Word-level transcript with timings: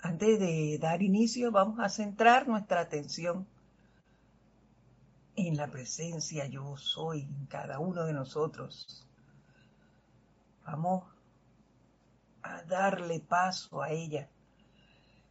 Antes 0.00 0.38
de 0.38 0.78
dar 0.78 1.02
inicio, 1.02 1.50
vamos 1.50 1.80
a 1.80 1.88
centrar 1.88 2.46
nuestra 2.46 2.80
atención 2.80 3.46
en 5.34 5.56
la 5.56 5.68
presencia 5.68 6.46
yo 6.46 6.76
soy 6.76 7.22
en 7.22 7.46
cada 7.46 7.78
uno 7.78 8.04
de 8.04 8.12
nosotros. 8.12 9.06
Vamos 10.64 11.04
a 12.42 12.62
darle 12.62 13.20
paso 13.20 13.82
a 13.82 13.90
ella 13.90 14.28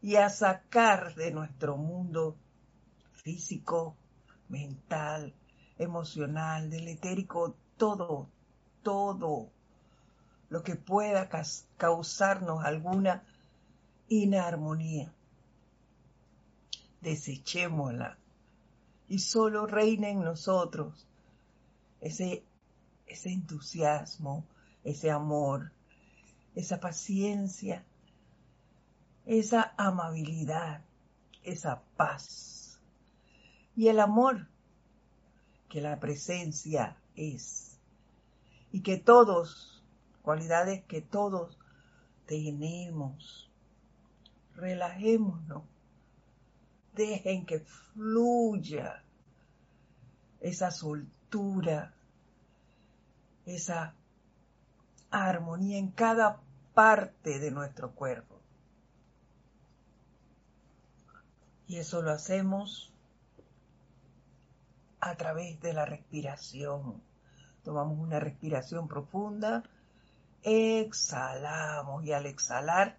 y 0.01 0.15
a 0.15 0.29
sacar 0.29 1.13
de 1.15 1.31
nuestro 1.31 1.75
mundo 1.75 2.37
físico, 3.11 3.97
mental, 4.47 5.33
emocional, 5.77 6.69
del 6.69 6.87
etérico, 6.87 7.55
todo, 7.75 8.29
todo 8.83 9.51
lo 10.49 10.63
que 10.63 10.77
pueda 10.77 11.29
causarnos 11.77 12.63
alguna 12.63 13.23
inarmonía. 14.09 15.13
Desechémosla 17.01 18.17
y 19.07 19.19
solo 19.19 19.67
reina 19.67 20.09
en 20.09 20.21
nosotros 20.21 21.07
ese, 22.01 22.43
ese 23.05 23.31
entusiasmo, 23.31 24.45
ese 24.83 25.11
amor, 25.11 25.71
esa 26.55 26.79
paciencia, 26.79 27.85
esa 29.25 29.73
amabilidad, 29.77 30.81
esa 31.43 31.81
paz 31.95 32.79
y 33.75 33.89
el 33.89 33.99
amor 33.99 34.47
que 35.69 35.81
la 35.81 35.99
presencia 35.99 36.97
es 37.15 37.77
y 38.71 38.81
que 38.81 38.97
todos, 38.97 39.83
cualidades 40.23 40.83
que 40.85 41.01
todos 41.01 41.57
tenemos. 42.25 43.46
Relajémonos 44.57 45.63
dejen 46.97 47.45
que 47.45 47.59
fluya 47.59 49.03
esa 50.41 50.71
soltura, 50.71 51.93
esa 53.45 53.93
armonía 55.11 55.77
en 55.77 55.91
cada 55.91 56.41
parte 56.73 57.39
de 57.39 57.51
nuestro 57.51 57.91
cuerpo. 57.91 58.35
Y 61.67 61.77
eso 61.77 62.01
lo 62.01 62.11
hacemos 62.11 62.91
a 64.99 65.15
través 65.15 65.61
de 65.61 65.73
la 65.73 65.85
respiración. 65.85 67.01
Tomamos 67.63 67.99
una 67.99 68.19
respiración 68.19 68.87
profunda, 68.87 69.63
exhalamos 70.41 72.05
y 72.05 72.13
al 72.13 72.25
exhalar 72.25 72.97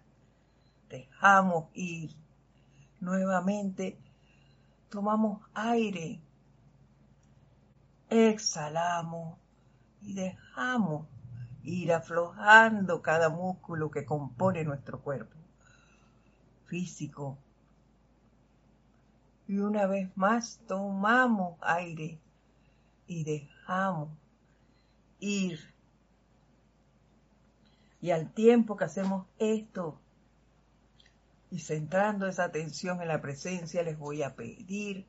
dejamos 0.89 1.69
ir 1.73 2.15
Nuevamente 2.99 3.97
tomamos 4.89 5.41
aire, 5.53 6.21
exhalamos 8.09 9.37
y 10.01 10.13
dejamos 10.13 11.07
ir 11.63 11.93
aflojando 11.93 13.01
cada 13.01 13.29
músculo 13.29 13.89
que 13.89 14.03
compone 14.03 14.65
nuestro 14.65 14.99
cuerpo 14.99 15.37
físico. 16.65 17.37
Y 19.47 19.59
una 19.59 19.87
vez 19.87 20.15
más 20.17 20.59
tomamos 20.67 21.57
aire 21.61 22.19
y 23.07 23.23
dejamos 23.23 24.09
ir. 25.19 25.73
Y 28.01 28.11
al 28.11 28.33
tiempo 28.33 28.75
que 28.75 28.83
hacemos 28.83 29.25
esto, 29.39 29.99
y 31.51 31.59
centrando 31.59 32.27
esa 32.27 32.45
atención 32.45 33.01
en 33.01 33.07
la 33.07 33.21
presencia, 33.21 33.83
les 33.83 33.97
voy 33.97 34.21
a 34.21 34.35
pedir 34.35 35.05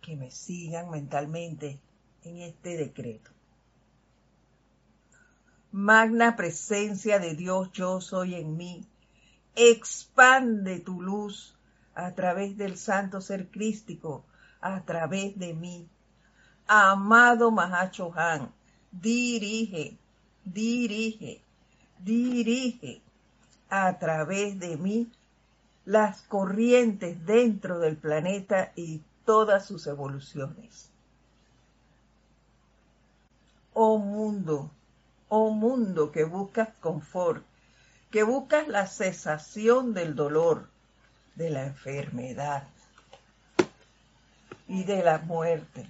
que 0.00 0.16
me 0.16 0.30
sigan 0.30 0.90
mentalmente 0.90 1.80
en 2.24 2.38
este 2.42 2.76
decreto. 2.76 3.30
Magna 5.72 6.36
presencia 6.36 7.18
de 7.18 7.34
Dios, 7.34 7.70
yo 7.72 8.00
soy 8.00 8.34
en 8.34 8.56
mí. 8.56 8.86
Expande 9.54 10.80
tu 10.80 11.02
luz 11.02 11.56
a 11.94 12.12
través 12.14 12.56
del 12.56 12.76
santo 12.76 13.20
ser 13.20 13.48
crístico, 13.48 14.24
a 14.60 14.82
través 14.84 15.38
de 15.38 15.54
mí. 15.54 15.88
Amado 16.66 17.50
Mahacho 17.50 18.12
Han, 18.14 18.52
dirige, 18.92 19.96
dirige, 20.44 21.42
dirige 21.98 23.02
a 23.70 23.98
través 23.98 24.58
de 24.58 24.76
mí 24.76 25.10
las 25.84 26.22
corrientes 26.22 27.24
dentro 27.24 27.78
del 27.78 27.96
planeta 27.96 28.72
y 28.76 29.02
todas 29.24 29.66
sus 29.66 29.86
evoluciones. 29.86 30.90
Oh 33.72 33.98
mundo, 33.98 34.70
oh 35.28 35.50
mundo 35.50 36.10
que 36.12 36.24
buscas 36.24 36.68
confort, 36.80 37.44
que 38.10 38.22
buscas 38.22 38.68
la 38.68 38.86
cesación 38.86 39.94
del 39.94 40.14
dolor, 40.14 40.68
de 41.36 41.50
la 41.50 41.66
enfermedad 41.66 42.64
y 44.66 44.84
de 44.84 45.02
la 45.02 45.18
muerte. 45.18 45.86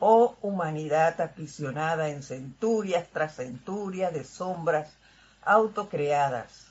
Oh 0.00 0.36
humanidad 0.40 1.20
aprisionada 1.20 2.08
en 2.08 2.22
centurias 2.22 3.06
tras 3.12 3.36
centurias 3.36 4.12
de 4.12 4.24
sombras 4.24 4.90
autocreadas, 5.42 6.66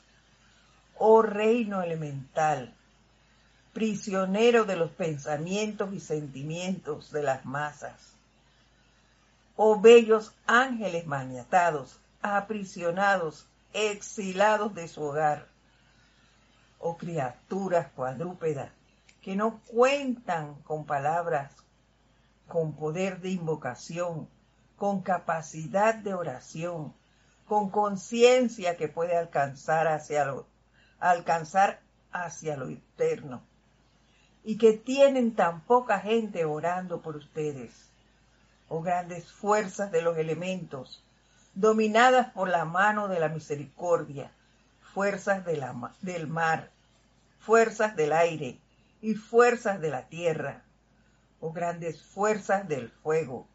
oh 0.98 1.22
reino 1.22 1.82
elemental, 1.84 2.74
prisionero 3.72 4.66
de 4.66 4.76
los 4.76 4.90
pensamientos 4.92 5.94
y 5.94 6.00
sentimientos 6.00 7.12
de 7.12 7.24
las 7.24 7.46
masas, 7.46 8.14
oh 9.56 9.80
bellos 9.80 10.34
ángeles 10.48 11.06
maniatados, 11.06 12.00
aprisionados, 12.24 13.46
exilados 13.74 14.74
de 14.74 14.88
su 14.88 15.04
hogar, 15.04 15.48
oh 16.80 16.98
criaturas 16.98 17.92
cuadrúpedas 17.96 18.72
que 19.22 19.36
no 19.36 19.60
cuentan 19.68 20.56
con 20.64 20.86
palabras 20.86 21.52
con 22.50 22.74
poder 22.74 23.22
de 23.22 23.30
invocación, 23.30 24.28
con 24.76 25.02
capacidad 25.02 25.96
de 25.96 26.14
oración, 26.14 26.94
con 27.48 27.70
conciencia 27.70 28.76
que 28.76 28.90
puede 28.90 29.16
alcanzar 29.18 29.88
hacia 29.88 30.26
lo, 32.58 32.70
eterno, 32.70 33.42
y 34.44 34.58
que 34.58 34.74
tienen 34.74 35.36
tan 35.36 35.62
poca 35.62 36.00
gente 36.00 36.44
orando 36.44 37.02
por 37.02 37.16
ustedes, 37.16 37.90
oh 38.68 38.82
grandes 38.82 39.32
fuerzas 39.32 39.92
de 39.92 40.02
los 40.02 40.18
elementos, 40.18 41.04
dominadas 41.54 42.32
por 42.34 42.50
la 42.50 42.66
mano 42.66 43.08
de 43.08 43.20
la 43.20 43.30
misericordia, 43.30 44.32
fuerzas 44.94 45.46
del 45.46 46.28
mar, 46.28 46.72
fuerzas 47.40 47.96
del 47.96 48.12
aire 48.12 48.60
y 49.02 49.16
fuerzas 49.16 49.80
de 49.82 49.90
la 49.90 50.08
tierra, 50.08 50.64
o 51.40 51.52
grandes 51.52 52.02
fuerzas 52.02 52.68
del 52.68 52.90
fuego, 52.90 53.48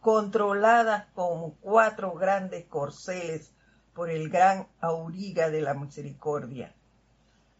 controladas 0.00 1.06
como 1.14 1.54
cuatro 1.60 2.14
grandes 2.14 2.66
corceles 2.66 3.52
por 3.94 4.10
el 4.10 4.28
gran 4.28 4.66
auriga 4.80 5.50
de 5.50 5.60
la 5.60 5.74
misericordia. 5.74 6.74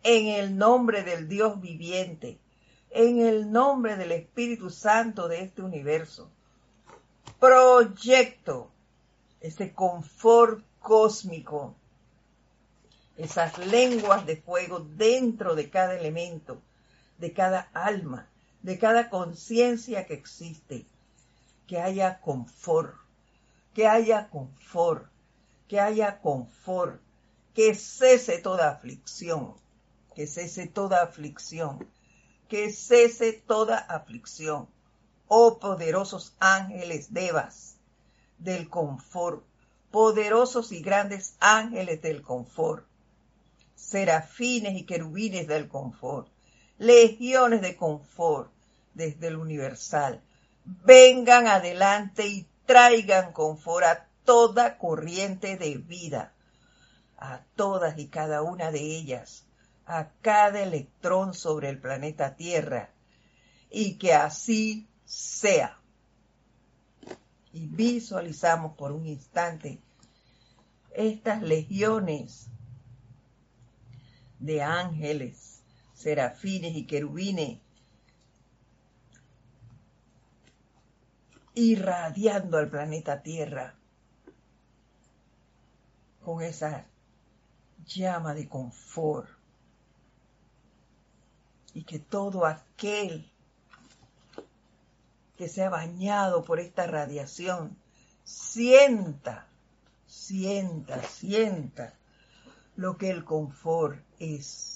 En 0.03 0.29
el 0.29 0.57
nombre 0.57 1.05
del 1.05 1.29
Dios 1.29 1.61
viviente, 1.61 2.39
en 2.91 3.21
el 3.21 3.51
nombre 3.51 3.97
del 3.97 4.13
Espíritu 4.13 4.71
Santo 4.71 5.29
de 5.29 5.43
este 5.43 5.63
universo, 5.63 6.31
proyecto 7.39 8.71
ese 9.41 9.73
confort 9.73 10.65
cósmico, 10.81 11.75
esas 13.17 13.59
lenguas 13.59 14.27
de 14.27 14.37
fuego 14.37 14.81
dentro 14.81 15.55
de 15.55 15.71
cada 15.71 15.97
elemento, 15.97 16.61
de 17.19 17.33
cada 17.33 17.69
alma, 17.73 18.29
de 18.63 18.79
cada 18.79 19.11
conciencia 19.11 20.07
que 20.07 20.15
existe, 20.15 20.87
que 21.67 21.81
haya 21.81 22.21
confort, 22.21 22.95
que 23.75 23.87
haya 23.87 24.29
confort, 24.29 25.07
que 25.69 25.81
haya 25.81 26.21
confort, 26.21 27.01
que 27.55 27.75
cese 27.75 28.39
toda 28.39 28.71
aflicción, 28.71 29.55
que 30.15 30.27
cese 30.27 30.67
toda 30.67 31.03
aflicción, 31.03 31.87
que 32.49 32.71
cese 32.71 33.33
toda 33.33 33.79
aflicción. 33.79 34.69
Oh 35.29 35.59
poderosos 35.59 36.35
ángeles 36.39 37.15
devas 37.15 37.77
del 38.39 38.69
confort, 38.69 39.43
poderosos 39.91 40.73
y 40.73 40.83
grandes 40.83 41.37
ángeles 41.41 42.03
del 42.03 42.21
confort, 42.21 42.87
serafines 43.75 44.75
y 44.75 44.85
querubines 44.85 45.47
del 45.47 45.69
confort, 45.69 46.29
legiones 46.83 47.61
de 47.61 47.77
confort 47.77 48.51
desde 48.95 49.29
el 49.29 49.37
universal. 49.37 50.21
Vengan 50.65 51.47
adelante 51.47 52.27
y 52.27 52.47
traigan 52.67 53.33
confort 53.33 53.85
a 53.85 54.07
toda 54.25 54.79
corriente 54.79 55.57
de 55.57 55.77
vida, 55.77 56.33
a 57.17 57.41
todas 57.55 57.99
y 57.99 58.09
cada 58.09 58.43
una 58.43 58.73
de 58.73 58.81
ellas, 58.81 59.45
a 59.87 60.09
cada 60.23 60.61
electrón 60.61 61.35
sobre 61.35 61.69
el 61.69 61.79
planeta 61.79 62.35
Tierra, 62.35 62.91
y 63.71 63.95
que 63.95 64.13
así 64.15 64.89
sea. 65.05 65.79
Y 67.53 67.67
visualizamos 67.67 68.77
por 68.77 68.91
un 68.91 69.07
instante 69.07 69.81
estas 70.95 71.43
legiones 71.43 72.47
de 74.41 74.63
ángeles, 74.63 75.52
serafines 76.03 76.75
y 76.77 76.85
querubines 76.85 77.59
irradiando 81.55 82.59
al 82.59 82.69
planeta 82.69 83.23
Tierra 83.23 83.75
con 86.25 86.43
esa 86.43 86.87
llama 87.87 88.35
de 88.35 88.49
confort 88.49 89.29
y 91.75 91.85
que 91.85 91.99
todo 91.99 92.47
aquel 92.47 93.31
que 95.37 95.49
se 95.49 95.65
ha 95.65 95.71
bañado 95.71 96.45
por 96.45 96.61
esta 96.61 96.87
radiación 96.87 97.77
sienta, 98.25 99.47
sienta, 100.07 101.03
sienta 101.03 101.95
lo 102.77 102.97
que 102.97 103.11
el 103.11 103.25
confort 103.25 103.99
es. 104.19 104.72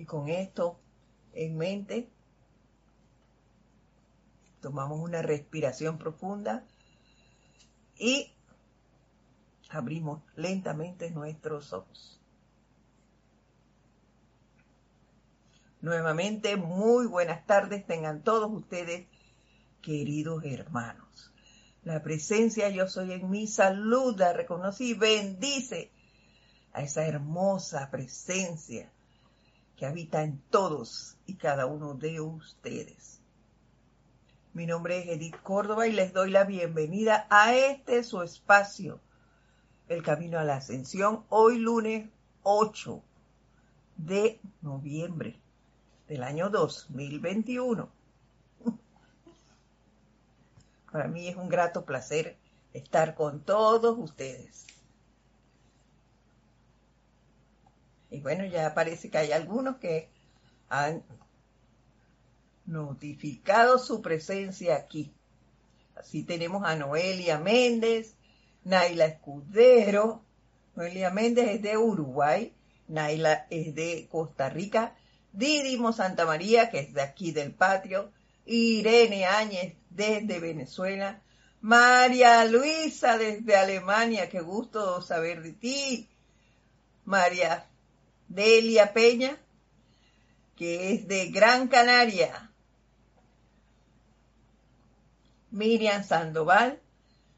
Y 0.00 0.06
con 0.06 0.30
esto 0.30 0.80
en 1.34 1.58
mente, 1.58 2.08
tomamos 4.62 4.98
una 4.98 5.20
respiración 5.20 5.98
profunda 5.98 6.64
y 7.98 8.32
abrimos 9.68 10.22
lentamente 10.36 11.10
nuestros 11.10 11.74
ojos. 11.74 12.18
Nuevamente, 15.82 16.56
muy 16.56 17.06
buenas 17.06 17.44
tardes 17.44 17.86
tengan 17.86 18.22
todos 18.22 18.50
ustedes, 18.50 19.06
queridos 19.82 20.44
hermanos. 20.46 21.30
La 21.84 22.02
presencia 22.02 22.70
yo 22.70 22.88
soy 22.88 23.12
en 23.12 23.28
mi 23.28 23.46
saluda, 23.46 24.32
reconoce 24.32 24.84
y 24.84 24.94
bendice 24.94 25.90
a 26.72 26.80
esa 26.80 27.06
hermosa 27.06 27.90
presencia 27.90 28.90
que 29.80 29.86
habita 29.86 30.22
en 30.22 30.42
todos 30.50 31.16
y 31.24 31.36
cada 31.36 31.64
uno 31.64 31.94
de 31.94 32.20
ustedes. 32.20 33.22
Mi 34.52 34.66
nombre 34.66 34.98
es 34.98 35.06
Edith 35.08 35.40
Córdoba 35.42 35.86
y 35.86 35.92
les 35.92 36.12
doy 36.12 36.30
la 36.30 36.44
bienvenida 36.44 37.26
a 37.30 37.54
este 37.54 38.04
su 38.04 38.20
espacio, 38.20 39.00
El 39.88 40.02
Camino 40.02 40.38
a 40.38 40.44
la 40.44 40.56
Ascensión, 40.56 41.24
hoy 41.30 41.60
lunes 41.60 42.10
8 42.42 43.02
de 43.96 44.38
noviembre 44.60 45.40
del 46.08 46.24
año 46.24 46.50
2021. 46.50 47.88
Para 50.92 51.08
mí 51.08 51.26
es 51.26 51.36
un 51.36 51.48
grato 51.48 51.86
placer 51.86 52.36
estar 52.74 53.14
con 53.14 53.40
todos 53.40 53.96
ustedes. 53.98 54.66
Y 58.10 58.20
bueno, 58.20 58.44
ya 58.44 58.74
parece 58.74 59.10
que 59.10 59.18
hay 59.18 59.32
algunos 59.32 59.76
que 59.76 60.08
han 60.68 61.02
notificado 62.66 63.78
su 63.78 64.02
presencia 64.02 64.76
aquí. 64.76 65.12
Así 65.94 66.22
tenemos 66.22 66.64
a 66.64 66.76
Noelia 66.76 67.38
Méndez, 67.38 68.14
Naila 68.64 69.06
Escudero. 69.06 70.22
Noelia 70.74 71.10
Méndez 71.10 71.50
es 71.50 71.62
de 71.62 71.76
Uruguay, 71.76 72.54
Naila 72.88 73.46
es 73.50 73.74
de 73.74 74.08
Costa 74.10 74.48
Rica, 74.48 74.94
Didimo 75.32 75.92
Santa 75.92 76.24
María, 76.24 76.70
que 76.70 76.80
es 76.80 76.94
de 76.94 77.02
aquí 77.02 77.32
del 77.32 77.52
patio, 77.52 78.12
Irene 78.46 79.26
Áñez 79.26 79.74
desde 79.90 80.40
Venezuela, 80.40 81.22
María 81.60 82.44
Luisa 82.46 83.18
desde 83.18 83.56
Alemania, 83.56 84.28
qué 84.28 84.40
gusto 84.40 85.02
saber 85.02 85.42
de 85.42 85.52
ti, 85.52 86.08
María 87.04 87.69
Delia 88.30 88.92
Peña, 88.92 89.36
que 90.54 90.94
es 90.94 91.08
de 91.08 91.30
Gran 91.30 91.66
Canaria, 91.66 92.52
Miriam 95.50 96.04
Sandoval, 96.04 96.80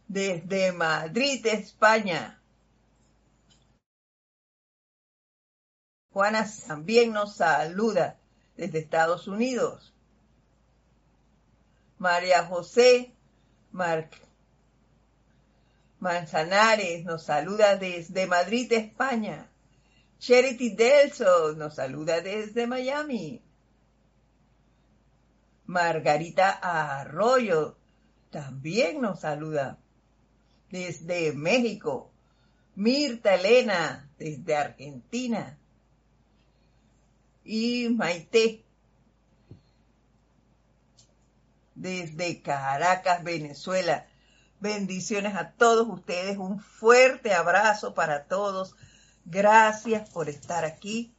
desde 0.06 0.72
Madrid, 0.72 1.46
España. 1.46 2.38
Juana 6.12 6.46
también 6.66 7.14
nos 7.14 7.36
saluda 7.36 8.18
desde 8.54 8.80
Estados 8.80 9.26
Unidos. 9.26 9.94
María 11.96 12.44
José 12.44 13.14
Manzanares 16.00 17.04
nos 17.06 17.22
saluda 17.22 17.76
desde 17.76 18.26
Madrid, 18.26 18.70
España. 18.74 19.51
Charity 20.22 20.70
Delso 20.76 21.52
nos 21.56 21.74
saluda 21.74 22.20
desde 22.20 22.68
Miami. 22.68 23.42
Margarita 25.66 26.50
Arroyo 26.62 27.76
también 28.30 29.00
nos 29.00 29.18
saluda 29.18 29.78
desde 30.70 31.32
México. 31.32 32.12
Mirta 32.76 33.34
Elena 33.34 34.08
desde 34.16 34.54
Argentina 34.54 35.58
y 37.44 37.88
Maite 37.88 38.64
desde 41.74 42.42
Caracas, 42.42 43.24
Venezuela. 43.24 44.06
Bendiciones 44.60 45.34
a 45.34 45.50
todos 45.50 45.88
ustedes, 45.88 46.38
un 46.38 46.60
fuerte 46.60 47.34
abrazo 47.34 47.92
para 47.94 48.26
todos. 48.26 48.76
Gracias 49.24 50.10
por 50.10 50.28
estar 50.28 50.64
aquí, 50.64 51.14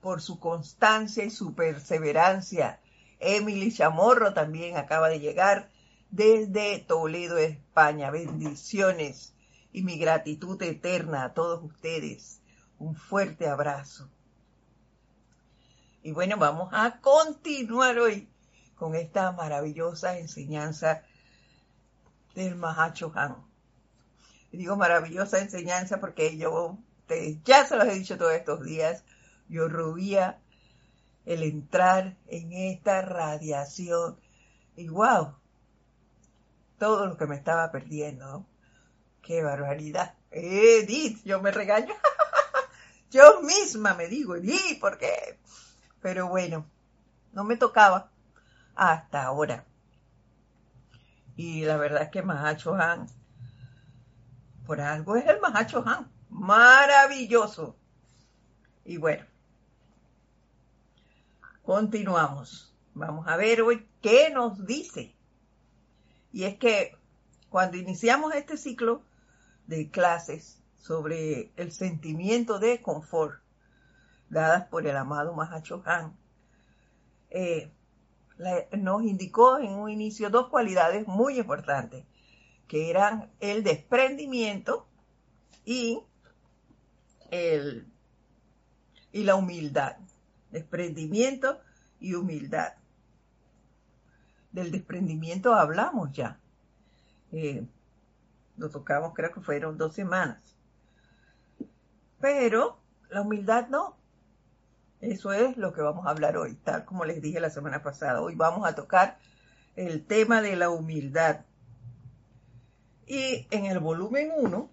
por 0.00 0.20
su 0.20 0.38
constancia 0.38 1.24
y 1.24 1.30
su 1.30 1.54
perseverancia. 1.54 2.80
Emily 3.18 3.72
Chamorro 3.72 4.34
también 4.34 4.76
acaba 4.76 5.08
de 5.08 5.20
llegar 5.20 5.70
desde 6.10 6.78
Toledo, 6.80 7.38
España. 7.38 8.10
Bendiciones 8.10 9.34
y 9.72 9.82
mi 9.82 9.98
gratitud 9.98 10.60
eterna 10.62 11.24
a 11.24 11.34
todos 11.34 11.62
ustedes. 11.62 12.40
Un 12.78 12.94
fuerte 12.94 13.48
abrazo. 13.48 14.10
Y 16.02 16.12
bueno, 16.12 16.36
vamos 16.36 16.68
a 16.72 17.00
continuar 17.00 17.98
hoy 17.98 18.28
con 18.74 18.96
esta 18.96 19.30
maravillosa 19.32 20.18
enseñanza 20.18 21.04
del 22.34 22.56
Mahacho 22.56 23.12
Han. 23.14 23.51
Digo 24.58 24.76
maravillosa 24.76 25.40
enseñanza 25.40 26.00
porque 26.00 26.36
yo, 26.36 26.78
ya 27.44 27.66
se 27.66 27.76
los 27.76 27.88
he 27.88 27.94
dicho 27.94 28.18
todos 28.18 28.34
estos 28.34 28.62
días, 28.62 29.04
yo 29.48 29.68
rubía 29.68 30.40
el 31.24 31.42
entrar 31.42 32.16
en 32.26 32.52
esta 32.52 33.02
radiación 33.02 34.18
y 34.76 34.88
wow, 34.88 35.34
todo 36.78 37.06
lo 37.06 37.16
que 37.16 37.26
me 37.26 37.36
estaba 37.36 37.70
perdiendo. 37.70 38.46
Qué 39.22 39.42
barbaridad. 39.42 40.14
Edith, 40.30 41.22
yo 41.24 41.40
me 41.40 41.52
regaño. 41.52 41.94
yo 43.10 43.40
misma 43.42 43.94
me 43.94 44.08
digo, 44.08 44.34
Edith, 44.34 44.80
¿por 44.80 44.98
qué? 44.98 45.38
Pero 46.00 46.28
bueno, 46.28 46.66
no 47.32 47.44
me 47.44 47.56
tocaba 47.56 48.10
hasta 48.74 49.22
ahora. 49.22 49.64
Y 51.36 51.64
la 51.64 51.76
verdad 51.76 52.02
es 52.02 52.08
que 52.10 52.22
Mahacho 52.22 52.74
Han, 52.74 53.06
algo 54.80 55.16
es 55.16 55.26
el 55.26 55.40
Mahacho 55.40 55.82
Han, 55.86 56.10
maravilloso. 56.30 57.76
Y 58.84 58.96
bueno, 58.96 59.24
continuamos. 61.62 62.74
Vamos 62.94 63.26
a 63.26 63.36
ver 63.36 63.62
hoy 63.62 63.86
qué 64.00 64.30
nos 64.30 64.66
dice. 64.66 65.14
Y 66.32 66.44
es 66.44 66.58
que 66.58 66.96
cuando 67.48 67.76
iniciamos 67.76 68.34
este 68.34 68.56
ciclo 68.56 69.02
de 69.66 69.90
clases 69.90 70.62
sobre 70.78 71.52
el 71.56 71.72
sentimiento 71.72 72.58
de 72.58 72.82
confort, 72.82 73.40
dadas 74.28 74.66
por 74.68 74.86
el 74.86 74.96
amado 74.96 75.34
Mahacho 75.34 75.82
Han, 75.84 76.16
eh, 77.30 77.70
nos 78.72 79.02
indicó 79.02 79.58
en 79.58 79.72
un 79.74 79.90
inicio 79.90 80.30
dos 80.30 80.48
cualidades 80.48 81.06
muy 81.06 81.38
importantes, 81.38 82.04
que 82.72 82.88
eran 82.88 83.30
el 83.38 83.62
desprendimiento 83.62 84.88
y, 85.62 86.02
el, 87.30 87.86
y 89.12 89.24
la 89.24 89.34
humildad. 89.34 89.98
Desprendimiento 90.50 91.60
y 92.00 92.14
humildad. 92.14 92.72
Del 94.52 94.70
desprendimiento 94.70 95.52
hablamos 95.54 96.12
ya 96.12 96.40
Eh, 97.30 97.62
lo 98.56 98.70
tocamos, 98.70 99.12
creo 99.12 99.32
que 99.32 99.42
fueron 99.42 99.76
dos 99.76 99.94
semanas. 99.94 100.56
Pero 102.20 102.78
la 103.10 103.20
humildad 103.20 103.68
no. 103.68 103.98
Eso 105.02 105.34
es 105.34 105.58
lo 105.58 105.74
que 105.74 105.82
vamos 105.82 106.06
a 106.06 106.10
hablar 106.10 106.38
hoy, 106.38 106.54
tal 106.54 106.86
como 106.86 107.04
les 107.04 107.20
dije 107.20 107.38
la 107.38 107.50
semana 107.50 107.82
pasada. 107.82 108.22
Hoy 108.22 108.34
vamos 108.34 108.66
a 108.66 108.74
tocar 108.74 109.18
el 109.76 110.06
tema 110.06 110.40
de 110.40 110.56
la 110.56 110.70
humildad. 110.70 111.44
Y 113.06 113.46
en 113.50 113.66
el 113.66 113.78
volumen 113.78 114.30
1, 114.36 114.70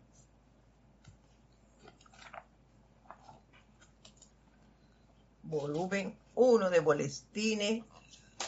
volumen 5.44 6.16
1 6.36 6.70
de 6.70 6.80
Bolestines 6.80 7.84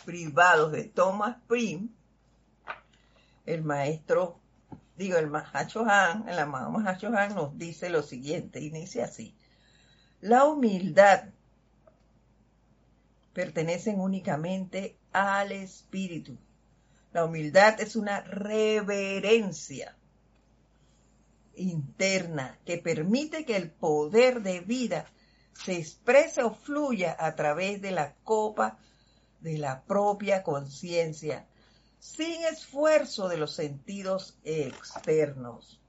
privados 0.05 0.71
de 0.71 0.85
Thomas 0.85 1.37
Prim, 1.47 1.89
el 3.45 3.63
maestro, 3.63 4.39
digo, 4.97 5.17
el 5.17 5.27
Mahacho 5.27 5.85
Han, 5.85 6.29
el 6.29 6.39
amado 6.39 6.69
Mahacho 6.71 7.07
Han 7.07 7.35
nos 7.35 7.57
dice 7.57 7.89
lo 7.89 8.03
siguiente, 8.03 8.61
inicia 8.61 9.05
así. 9.05 9.35
La 10.21 10.45
humildad 10.45 11.25
pertenecen 13.33 13.99
únicamente 13.99 14.97
al 15.11 15.51
espíritu. 15.51 16.37
La 17.13 17.25
humildad 17.25 17.79
es 17.81 17.95
una 17.95 18.21
reverencia 18.21 19.97
interna 21.55 22.57
que 22.65 22.77
permite 22.77 23.45
que 23.45 23.57
el 23.57 23.69
poder 23.69 24.41
de 24.41 24.61
vida 24.61 25.05
se 25.53 25.77
exprese 25.77 26.43
o 26.43 26.53
fluya 26.53 27.15
a 27.19 27.35
través 27.35 27.81
de 27.81 27.91
la 27.91 28.13
copa 28.23 28.79
de 29.41 29.57
la 29.57 29.83
propia 29.83 30.43
conciencia, 30.43 31.47
sin 31.99 32.43
esfuerzo 32.45 33.27
de 33.27 33.37
los 33.37 33.53
sentidos 33.53 34.37
externos. 34.43 35.81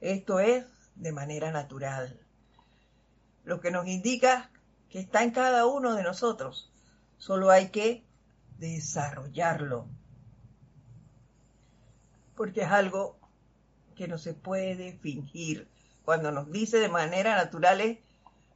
Esto 0.00 0.40
es 0.40 0.64
de 0.96 1.12
manera 1.12 1.50
natural, 1.50 2.18
lo 3.44 3.60
que 3.60 3.70
nos 3.70 3.86
indica 3.86 4.50
que 4.90 4.98
está 5.00 5.22
en 5.22 5.30
cada 5.30 5.66
uno 5.66 5.94
de 5.94 6.02
nosotros. 6.02 6.72
Solo 7.18 7.50
hay 7.50 7.68
que 7.68 8.04
desarrollarlo, 8.58 9.86
porque 12.38 12.62
es 12.62 12.68
algo 12.68 13.18
que 13.96 14.08
no 14.08 14.16
se 14.16 14.32
puede 14.32 14.94
fingir. 14.94 15.68
Cuando 16.06 16.32
nos 16.32 16.50
dice 16.50 16.78
de 16.78 16.88
manera 16.88 17.36
natural 17.36 17.82
es 17.82 17.98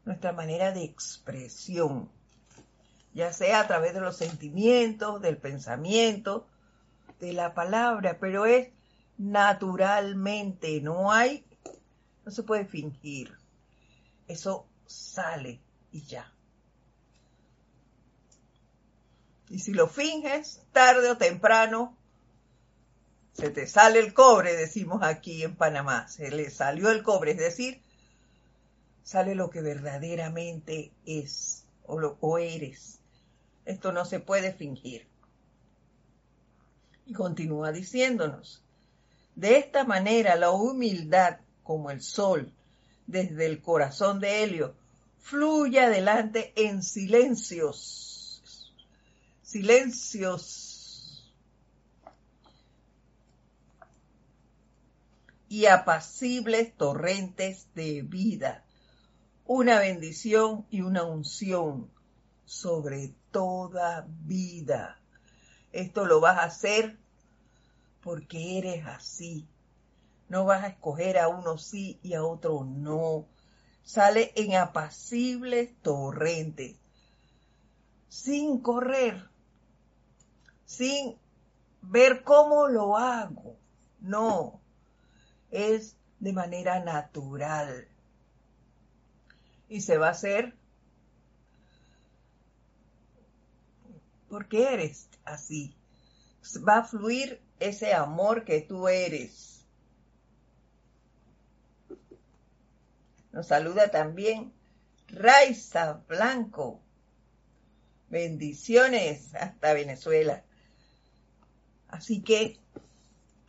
nuestra 0.07 0.33
manera 0.33 0.73
de 0.73 0.85
expresión 0.85 2.09
ya 3.15 3.33
sea 3.33 3.61
a 3.61 3.67
través 3.67 3.95
de 3.95 4.01
los 4.01 4.17
sentimientos, 4.17 5.21
del 5.21 5.37
pensamiento, 5.37 6.47
de 7.21 7.33
la 7.33 7.55
palabra, 7.55 8.19
pero 8.19 8.47
es 8.47 8.71
naturalmente, 9.19 10.81
no 10.81 11.13
hay, 11.13 11.45
no 12.25 12.33
se 12.33 12.43
puede 12.43 12.65
fingir. 12.65 13.37
Eso 14.29 14.67
sale 14.87 15.61
y 15.91 16.03
ya. 16.05 16.33
Y 19.51 19.59
si 19.59 19.75
lo 19.75 19.87
finges, 19.87 20.63
tarde 20.73 21.11
o 21.11 21.19
temprano, 21.19 21.97
se 23.33 23.51
te 23.51 23.67
sale 23.67 23.99
el 23.99 24.13
cobre, 24.13 24.55
decimos 24.55 25.03
aquí 25.03 25.43
en 25.43 25.57
Panamá, 25.57 26.07
se 26.09 26.31
le 26.31 26.51
salió 26.51 26.91
el 26.91 27.03
cobre, 27.03 27.33
es 27.33 27.39
decir, 27.39 27.81
sale 29.03 29.35
lo 29.35 29.51
que 29.51 29.63
verdaderamente 29.63 30.93
es 31.07 31.65
o, 31.87 31.99
lo, 31.99 32.19
o 32.21 32.39
eres. 32.39 32.99
Esto 33.65 33.93
no 33.93 34.05
se 34.05 34.21
puede 34.21 34.53
fingir. 34.53 35.07
Y 37.07 37.15
continúa 37.15 37.73
diciéndonos, 37.73 38.63
de 39.35 39.59
esta 39.59 39.85
manera 39.85 40.37
la 40.37 40.51
humildad, 40.51 41.39
como 41.63 41.91
el 41.91 42.03
sol, 42.03 42.53
desde 43.07 43.47
el 43.47 43.63
corazón 43.63 44.21
de 44.21 44.43
Helio, 44.43 44.75
fluye 45.19 45.81
adelante 45.81 46.53
en 46.57 46.83
silencios, 46.83 48.73
silencios 49.43 50.72
y 55.53 55.67
apacibles 55.67 56.75
torrentes 56.79 57.67
de 57.75 58.01
vida, 58.01 58.65
una 59.45 59.81
bendición 59.81 60.65
y 60.71 60.81
una 60.81 61.05
unción 61.05 61.91
sobre 62.47 63.13
toda 63.31 64.07
vida. 64.09 64.99
Esto 65.71 66.07
lo 66.07 66.21
vas 66.21 66.39
a 66.39 66.45
hacer 66.45 66.99
porque 68.01 68.57
eres 68.57 68.87
así. 68.87 69.47
No 70.31 70.47
vas 70.47 70.65
a 70.65 70.69
escoger 70.69 71.19
a 71.19 71.29
uno 71.29 71.59
sí 71.59 72.01
y 72.03 72.15
a 72.15 72.25
otro 72.25 72.65
no. 72.65 73.27
Sale 73.83 74.33
en 74.37 74.55
apacibles 74.55 75.79
torrentes, 75.83 76.79
sin 78.09 78.59
correr, 78.63 79.29
sin 80.65 81.19
ver 81.83 82.25
cómo 82.25 82.69
lo 82.69 82.97
hago. 82.97 83.59
No, 84.01 84.62
es 85.53 85.97
de 86.19 86.33
manera 86.33 86.81
natural. 86.81 87.87
Y 89.69 89.83
se 89.83 89.97
va 89.97 90.09
a 90.09 90.11
hacer 90.11 90.55
porque 94.29 94.73
eres 94.73 95.09
así. 95.25 95.77
Va 96.67 96.79
a 96.79 96.85
fluir 96.85 97.41
ese 97.61 97.95
amor 97.95 98.45
que 98.45 98.63
tú 98.63 98.89
eres. 98.89 99.65
Nos 103.31 103.47
saluda 103.47 103.91
también 103.91 104.53
Raiza 105.09 106.03
Blanco. 106.09 106.81
Bendiciones 108.09 109.35
hasta 109.35 109.75
Venezuela. 109.75 110.45
Así 111.89 112.23
que 112.23 112.59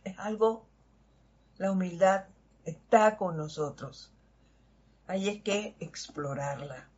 es 0.04 0.18
algo, 0.18 0.66
la 1.64 1.72
humildad 1.72 2.26
está 2.66 3.16
con 3.16 3.38
nosotros. 3.38 4.12
Hay 5.06 5.30
es 5.30 5.42
que 5.42 5.74
explorarla 5.80 6.90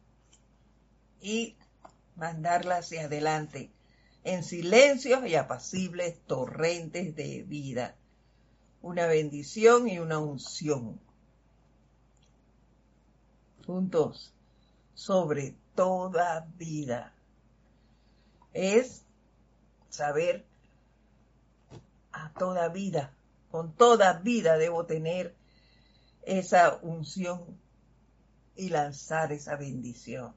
y 1.20 1.56
mandarla 2.16 2.78
hacia 2.78 3.04
adelante 3.04 3.70
en 4.24 4.42
silencios 4.42 5.24
y 5.24 5.36
apacibles 5.36 6.18
torrentes 6.26 7.14
de 7.14 7.44
vida. 7.44 7.94
Una 8.82 9.06
bendición 9.06 9.86
y 9.88 10.00
una 10.00 10.18
unción. 10.18 11.00
Juntos, 13.66 14.34
sobre 14.94 15.54
toda 15.76 16.48
vida. 16.56 17.14
Es 18.52 19.04
saber 19.90 20.44
a 22.10 22.32
toda 22.32 22.68
vida, 22.68 23.14
con 23.56 23.72
toda 23.72 24.12
vida 24.18 24.58
debo 24.58 24.84
tener 24.84 25.34
esa 26.24 26.78
unción 26.82 27.58
y 28.54 28.68
lanzar 28.68 29.32
esa 29.32 29.56
bendición. 29.56 30.34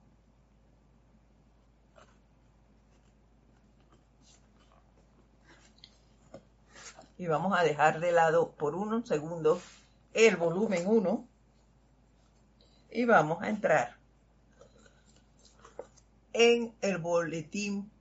y 7.17 7.27
vamos 7.27 7.59
a 7.59 7.63
dejar 7.63 7.99
de 7.99 8.13
lado 8.13 8.53
por 8.53 8.73
unos 8.73 9.05
segundos 9.05 9.61
el 10.13 10.38
volumen 10.38 10.88
1 10.88 11.27
y 12.91 13.03
vamos 13.03 13.43
a 13.43 13.49
entrar 13.49 13.97
en 16.31 16.73
el 16.79 16.99
boletín 16.99 17.91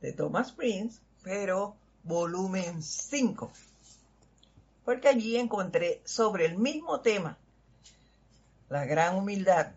de 0.00 0.14
Thomas 0.14 0.52
Prince, 0.52 1.02
pero 1.22 1.76
volumen 2.08 2.82
5, 2.82 3.52
porque 4.84 5.08
allí 5.08 5.36
encontré 5.36 6.00
sobre 6.04 6.46
el 6.46 6.56
mismo 6.56 7.00
tema, 7.00 7.36
la 8.70 8.86
gran 8.86 9.16
humildad, 9.16 9.72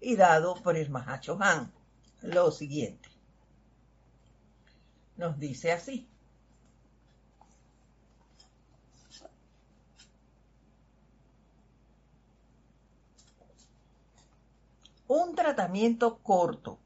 y 0.00 0.16
dado 0.16 0.54
por 0.56 0.76
el 0.76 0.90
Mahacho 0.90 1.38
Han, 1.40 1.70
lo 2.22 2.50
siguiente. 2.50 3.08
Nos 5.16 5.38
dice 5.38 5.72
así. 5.72 6.10
un 15.10 15.34
tratamiento 15.34 16.18
corto, 16.18 16.78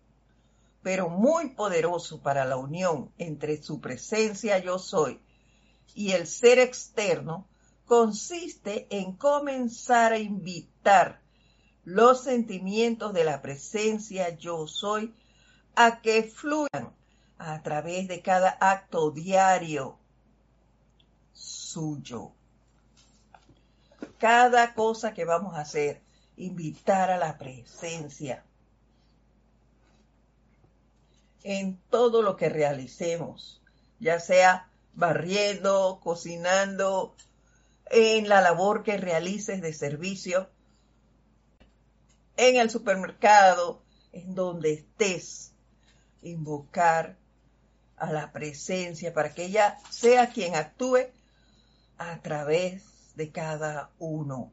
pero 0.85 1.09
muy 1.09 1.49
poderoso 1.49 2.21
para 2.21 2.45
la 2.45 2.59
unión 2.59 3.11
entre 3.17 3.61
su 3.61 3.81
presencia 3.81 4.59
yo 4.59 4.79
soy 4.79 5.19
y 5.95 6.13
el 6.13 6.27
ser 6.27 6.59
externo, 6.59 7.49
consiste 7.87 8.87
en 8.91 9.13
comenzar 9.13 10.13
a 10.13 10.19
invitar 10.19 11.23
los 11.85 12.23
sentimientos 12.23 13.15
de 13.15 13.25
la 13.25 13.41
presencia 13.41 14.37
yo 14.37 14.67
soy 14.67 15.15
a 15.75 16.03
que 16.03 16.23
fluyan 16.25 16.93
a 17.39 17.63
través 17.63 18.07
de 18.07 18.21
cada 18.21 18.51
acto 18.51 19.11
diario 19.11 19.99
suyo. 21.33 22.33
Cada 24.19 24.75
cosa 24.75 25.15
que 25.15 25.25
vamos 25.25 25.55
a 25.55 25.61
hacer, 25.61 26.03
invitar 26.37 27.11
a 27.11 27.17
la 27.17 27.39
presencia 27.39 28.45
en 31.45 31.79
todo 31.91 32.23
lo 32.23 32.37
que 32.37 32.49
realicemos, 32.49 33.63
ya 34.01 34.19
sea 34.19 34.69
barriendo, 34.95 36.01
cocinando, 36.03 37.15
en 37.91 38.29
la 38.29 38.41
labor 38.41 38.83
que 38.83 38.97
realices 38.97 39.61
de 39.61 39.73
servicio, 39.73 40.49
en 42.37 42.57
el 42.57 42.71
supermercado, 42.71 43.83
en 44.13 44.35
donde 44.35 44.73
estés, 44.73 45.53
invocar 46.23 47.17
a 47.97 48.11
la 48.11 48.33
presencia 48.33 49.13
para 49.13 49.35
que 49.35 49.45
ella 49.45 49.79
sea 49.91 50.31
quien 50.31 50.57
actúe 50.57 51.11
a 51.99 52.19
través 52.21 52.83
de 53.17 53.31
cada 53.31 53.91
uno. 53.99 54.51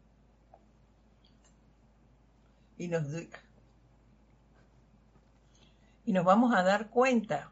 Y 2.78 2.90
nos, 2.90 3.06
y 6.06 6.14
nos 6.14 6.26
vamos 6.26 6.54
a 6.56 6.64
dar 6.64 6.90
cuenta 6.90 7.52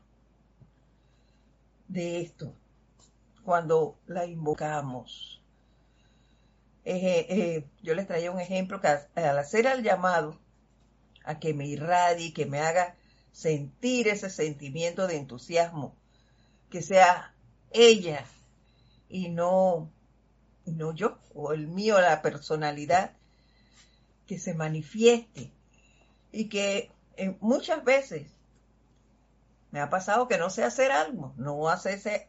de 1.88 2.22
esto 2.22 2.53
cuando 3.44 3.98
la 4.06 4.25
invocamos. 4.25 5.41
Eh, 6.86 7.25
eh, 7.29 7.65
yo 7.82 7.94
les 7.94 8.08
traía 8.08 8.32
un 8.32 8.39
ejemplo 8.39 8.79
que 8.82 8.88
al 8.88 9.38
hacer 9.38 9.65
el 9.68 9.84
llamado 9.84 10.39
a 11.24 11.39
que 11.39 11.53
me 11.53 11.68
irradie, 11.68 12.34
que 12.34 12.46
me 12.46 12.60
haga 12.60 12.96
sentir 13.32 14.08
ese 14.08 14.29
sentimiento 14.29 15.08
de 15.08 15.18
entusiasmo, 15.18 15.96
que 16.70 16.82
sea 16.82 17.34
ella 17.72 18.25
y 19.08 19.29
no, 19.29 19.91
no 20.65 20.94
yo, 20.94 21.20
o 21.34 21.53
el 21.53 21.68
mío, 21.68 22.00
la 22.00 22.22
personalidad, 22.22 23.13
que 24.25 24.39
se 24.39 24.53
manifieste 24.53 25.51
y 26.32 26.50
que 26.50 26.91
muchas 27.39 27.84
veces 27.84 28.27
me 29.72 29.80
ha 29.80 29.90
pasado 29.90 30.28
que 30.28 30.38
no 30.38 30.50
sé 30.50 30.64
hacer 30.64 30.92
algo, 30.92 31.34
no, 31.38 31.60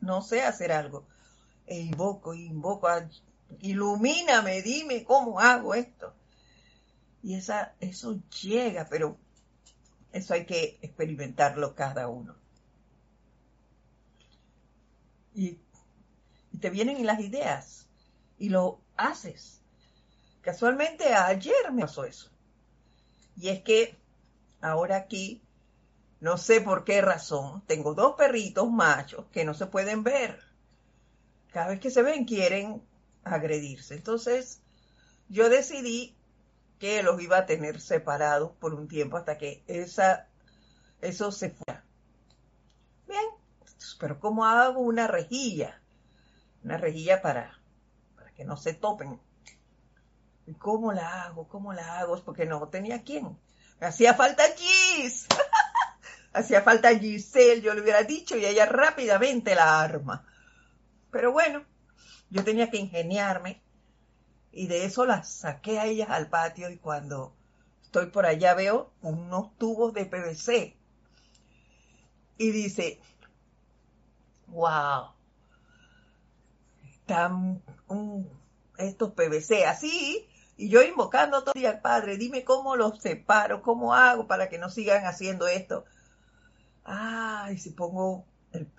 no 0.01 0.23
sé 0.23 0.43
hacer 0.43 0.73
algo. 0.73 1.07
E 1.67 1.81
invoco, 1.81 2.35
invoco, 2.35 2.89
ilumíname, 3.61 4.63
dime 4.63 5.05
cómo 5.05 5.41
hago 5.41 5.75
esto. 5.75 6.15
Y 7.23 7.35
esa, 7.35 7.75
eso 7.81 8.21
llega, 8.43 8.87
pero 8.89 9.19
eso 10.13 10.35
hay 10.35 10.45
que 10.45 10.79
experimentarlo 10.83 11.75
cada 11.75 12.09
uno. 12.09 12.37
Y, 15.35 15.59
y 16.53 16.59
te 16.59 16.71
vienen 16.71 17.07
las 17.07 17.21
ideas 17.21 17.87
y 18.39 18.49
lo 18.49 18.81
haces. 18.97 19.63
Casualmente 20.41 21.15
ayer 21.15 21.73
me 21.73 21.83
pasó 21.83 22.05
eso. 22.05 22.31
Y 23.37 23.49
es 23.49 23.63
que 23.63 23.97
ahora 24.61 24.97
aquí 24.97 25.43
no 26.21 26.37
sé 26.37 26.61
por 26.61 26.85
qué 26.85 27.01
razón. 27.01 27.63
Tengo 27.67 27.95
dos 27.95 28.15
perritos 28.17 28.71
machos 28.71 29.27
que 29.33 29.45
no 29.45 29.55
se 29.55 29.67
pueden 29.67 30.05
ver. 30.05 30.41
Cada 31.51 31.69
vez 31.69 31.81
que 31.81 31.91
se 31.91 32.03
ven 32.03 32.25
quieren 32.25 32.83
agredirse. 33.25 33.95
Entonces 33.95 34.61
yo 35.29 35.49
decidí 35.49 36.17
que 36.79 37.03
los 37.03 37.21
iba 37.21 37.39
a 37.39 37.47
tener 37.47 37.81
separados 37.81 38.53
por 38.53 38.75
un 38.75 38.87
tiempo 38.89 39.17
hasta 39.17 39.39
que 39.39 39.63
esa, 39.67 40.29
eso 41.01 41.33
se 41.33 41.51
fuera. 41.51 41.85
Bien, 43.09 43.25
pero 43.99 44.21
¿cómo 44.21 44.45
hago 44.45 44.81
una 44.81 45.07
rejilla? 45.07 45.81
Una 46.63 46.77
rejilla 46.77 47.23
para, 47.23 47.59
para 48.15 48.33
que 48.33 48.45
no 48.45 48.57
se 48.57 48.75
topen. 48.75 49.21
¿Y 50.47 50.55
cómo 50.55 50.93
la 50.93 51.25
hago? 51.25 51.49
¿Cómo 51.49 51.73
la 51.73 52.01
hago? 52.01 52.23
Porque 52.25 52.45
no 52.45 52.69
tenía 52.69 53.03
quién. 53.05 53.39
Me 53.81 53.87
hacía 53.87 54.15
falta 54.15 54.43
cheese. 54.55 55.27
Hacía 56.33 56.63
falta 56.63 56.97
Giselle, 56.97 57.61
yo 57.61 57.75
le 57.75 57.83
hubiera 57.83 58.03
dicho, 58.03 58.37
y 58.37 58.45
ella 58.45 58.67
rápidamente 58.67 59.55
la 59.55 59.81
arma. 59.81 60.25
Pero 61.11 61.33
bueno, 61.33 61.65
yo 62.31 62.45
tenía 62.45 62.71
que 62.71 62.77
ingeniarme 62.77 63.61
y 64.53 64.67
de 64.67 64.85
eso 64.85 65.07
las 65.07 65.29
saqué 65.29 65.79
a 65.79 65.87
ellas 65.87 66.11
al 66.11 66.29
patio 66.29 66.71
y 66.71 66.77
cuando 66.77 67.35
estoy 67.83 68.07
por 68.07 68.27
allá 68.27 68.55
veo 68.55 68.93
unos 69.03 69.57
tubos 69.59 69.93
de 69.95 70.07
PVC. 70.07 70.77
Y 72.39 72.51
dice, 72.53 73.01
wow, 74.47 75.11
están 76.91 77.63
estos 78.79 79.13
PVC 79.13 79.67
así, 79.67 80.27
y 80.57 80.69
yo 80.69 80.83
invocando 80.83 81.43
todo 81.43 81.53
el 81.55 81.61
día 81.61 81.71
al 81.71 81.81
Padre, 81.81 82.17
dime 82.17 82.45
cómo 82.45 82.77
los 82.77 83.01
separo, 83.01 83.63
cómo 83.63 83.95
hago 83.95 84.27
para 84.27 84.49
que 84.49 84.59
no 84.59 84.71
sigan 84.71 85.05
haciendo 85.05 85.49
esto. 85.49 85.85
Ah, 86.85 87.49
y 87.53 87.59
si 87.59 87.71
pongo 87.71 88.25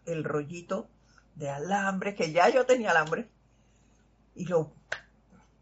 el, 0.06 0.24
rollito 0.24 0.90
de 1.36 1.50
alambre, 1.50 2.16
que 2.16 2.32
ya 2.32 2.50
yo 2.50 2.66
tenía 2.66 2.92
alambre, 2.92 3.30
y 4.36 4.46
lo 4.46 4.74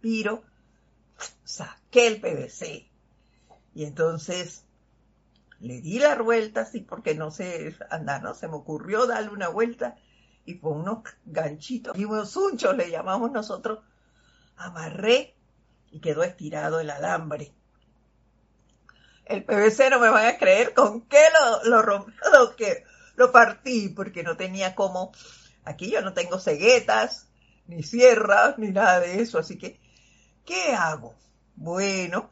piro, 0.01 0.43
saqué 1.43 2.07
el 2.07 2.21
PVC. 2.21 2.87
Y 3.75 3.85
entonces 3.85 4.65
le 5.59 5.81
di 5.81 5.99
la 5.99 6.15
vuelta, 6.21 6.61
así 6.61 6.81
porque 6.81 7.15
no 7.15 7.31
sé 7.31 7.75
andar, 7.89 8.23
¿no? 8.23 8.33
Se 8.33 8.47
me 8.47 8.55
ocurrió 8.55 9.05
darle 9.05 9.29
una 9.29 9.49
vuelta 9.49 9.95
y 10.45 10.57
con 10.57 10.79
unos 10.79 11.03
ganchitos 11.25 11.97
y 11.97 12.05
unos 12.05 12.35
unchos 12.35 12.75
le 12.75 12.89
llamamos 12.89 13.31
nosotros, 13.31 13.79
amarré 14.55 15.35
y 15.91 15.99
quedó 15.99 16.23
estirado 16.23 16.79
el 16.79 16.89
alambre 16.89 17.53
el 19.29 19.43
PVC 19.43 19.91
no 19.91 19.99
me 19.99 20.09
van 20.09 20.25
a 20.25 20.37
creer 20.37 20.73
con 20.73 21.01
qué 21.01 21.21
lo, 21.39 21.69
lo 21.69 21.81
rompí, 21.83 22.11
lo, 22.33 22.55
que, 22.55 22.83
lo 23.15 23.31
partí, 23.31 23.89
porque 23.89 24.23
no 24.23 24.35
tenía 24.35 24.73
como, 24.73 25.11
aquí 25.63 25.91
yo 25.91 26.01
no 26.01 26.13
tengo 26.13 26.39
ceguetas, 26.39 27.27
ni 27.67 27.83
sierras, 27.83 28.57
ni 28.57 28.71
nada 28.71 28.99
de 28.99 29.21
eso, 29.21 29.37
así 29.37 29.57
que, 29.57 29.79
¿qué 30.43 30.73
hago? 30.73 31.15
Bueno, 31.55 32.31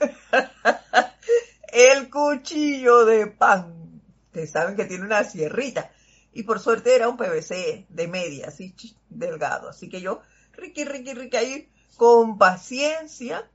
el 1.68 2.08
cuchillo 2.08 3.04
de 3.04 3.26
pan, 3.26 4.00
ustedes 4.26 4.50
saben 4.50 4.74
que 4.74 4.86
tiene 4.86 5.04
una 5.04 5.24
sierrita, 5.24 5.92
y 6.32 6.44
por 6.44 6.60
suerte 6.60 6.96
era 6.96 7.10
un 7.10 7.18
PVC 7.18 7.84
de 7.90 8.08
media, 8.08 8.48
así 8.48 8.74
delgado, 9.10 9.68
así 9.68 9.90
que 9.90 10.00
yo, 10.00 10.22
riqui, 10.52 10.84
riqui, 10.84 11.12
riqui, 11.12 11.36
ahí, 11.36 11.72
con 11.98 12.38
paciencia, 12.38 13.50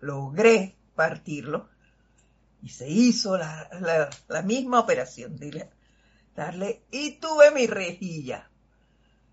logré 0.00 0.77
partirlo. 0.98 1.68
Y 2.60 2.70
se 2.70 2.88
hizo 2.88 3.38
la, 3.38 4.10
misma 4.44 4.80
operación, 4.80 5.38
dile, 5.38 5.70
darle, 6.34 6.82
y 6.90 7.20
tuve 7.20 7.52
mi 7.52 7.68
rejilla. 7.68 8.50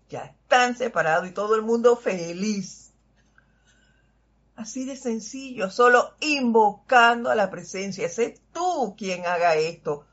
Ya 0.08 0.26
están 0.26 0.76
separados 0.76 1.28
y 1.28 1.32
todo 1.32 1.56
el 1.56 1.62
mundo 1.62 1.96
feliz. 1.96 2.92
Así 4.54 4.84
de 4.84 4.94
sencillo, 4.96 5.68
solo 5.68 6.14
invocando 6.20 7.30
a 7.30 7.34
la 7.34 7.50
presencia. 7.50 8.08
Sé 8.08 8.38
tú 8.52 8.94
quien 8.96 9.26
haga 9.26 9.56
esto 9.56 10.06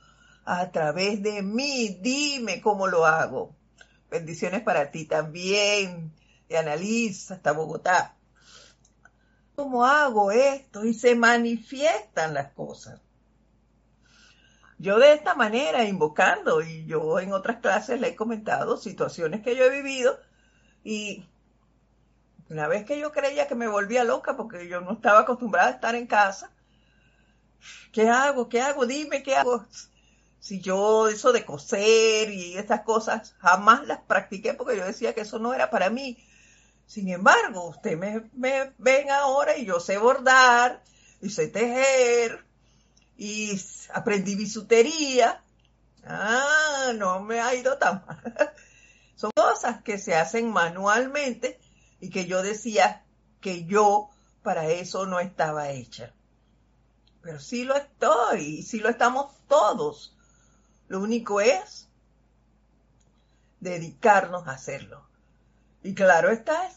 a 0.45 0.71
través 0.71 1.21
de 1.21 1.43
mí. 1.43 1.99
Dime 2.01 2.61
cómo 2.61 2.87
lo 2.87 3.05
hago. 3.05 3.55
Bendiciones 4.09 4.63
para 4.63 4.89
ti 4.89 5.05
también. 5.05 6.11
De 6.49 6.57
Analiza 6.57 7.35
hasta 7.35 7.51
Bogotá. 7.51 8.15
¿Cómo 9.55 9.85
hago 9.85 10.31
esto? 10.31 10.83
Y 10.85 10.93
se 10.93 11.15
manifiestan 11.15 12.33
las 12.33 12.51
cosas. 12.53 12.99
Yo 14.79 14.99
de 14.99 15.13
esta 15.13 15.35
manera, 15.35 15.85
invocando, 15.85 16.61
y 16.61 16.85
yo 16.85 17.19
en 17.19 17.31
otras 17.31 17.61
clases 17.61 18.01
le 18.01 18.09
he 18.09 18.15
comentado 18.15 18.77
situaciones 18.77 19.41
que 19.41 19.55
yo 19.55 19.63
he 19.63 19.69
vivido, 19.69 20.19
y 20.83 21.25
una 22.49 22.67
vez 22.67 22.85
que 22.85 22.99
yo 22.99 23.11
creía 23.11 23.47
que 23.47 23.55
me 23.55 23.67
volvía 23.67 24.03
loca 24.03 24.35
porque 24.35 24.67
yo 24.67 24.81
no 24.81 24.93
estaba 24.93 25.21
acostumbrada 25.21 25.69
a 25.69 25.71
estar 25.71 25.95
en 25.95 26.07
casa, 26.07 26.51
¿qué 27.91 28.09
hago? 28.09 28.49
¿Qué 28.49 28.61
hago? 28.61 28.85
Dime 28.85 29.23
qué 29.23 29.35
hago. 29.35 29.65
Si 30.39 30.59
yo 30.59 31.07
eso 31.07 31.31
de 31.31 31.45
coser 31.45 32.29
y 32.29 32.57
estas 32.57 32.81
cosas 32.81 33.35
jamás 33.39 33.87
las 33.87 34.01
practiqué 34.01 34.53
porque 34.53 34.75
yo 34.75 34.85
decía 34.85 35.13
que 35.13 35.21
eso 35.21 35.39
no 35.39 35.53
era 35.53 35.69
para 35.69 35.89
mí. 35.89 36.17
Sin 36.85 37.09
embargo, 37.09 37.69
usted 37.69 37.97
me, 37.97 38.73
ven 38.77 39.09
ahora 39.09 39.57
y 39.57 39.65
yo 39.65 39.79
sé 39.79 39.97
bordar 39.97 40.83
y 41.21 41.29
sé 41.29 41.47
tejer 41.47 42.45
y 43.17 43.59
aprendí 43.93 44.35
bisutería. 44.35 45.43
Ah, 46.05 46.91
no 46.95 47.21
me 47.21 47.39
ha 47.39 47.55
ido 47.55 47.77
tan 47.77 48.05
mal. 48.05 48.53
Son 49.15 49.31
cosas 49.35 49.81
que 49.83 49.97
se 49.97 50.15
hacen 50.15 50.51
manualmente 50.51 51.59
y 51.99 52.09
que 52.09 52.25
yo 52.25 52.41
decía 52.41 53.03
que 53.39 53.65
yo 53.65 54.09
para 54.41 54.67
eso 54.67 55.05
no 55.05 55.19
estaba 55.19 55.69
hecha. 55.69 56.13
Pero 57.21 57.39
sí 57.39 57.63
lo 57.63 57.75
estoy 57.75 58.59
y 58.59 58.63
sí 58.63 58.79
lo 58.79 58.89
estamos 58.89 59.33
todos. 59.47 60.15
Lo 60.89 60.99
único 60.99 61.39
es 61.39 61.87
dedicarnos 63.61 64.45
a 64.47 64.51
hacerlo 64.51 65.12
Y 65.83 65.93
claro 65.93 66.31
está, 66.31 66.69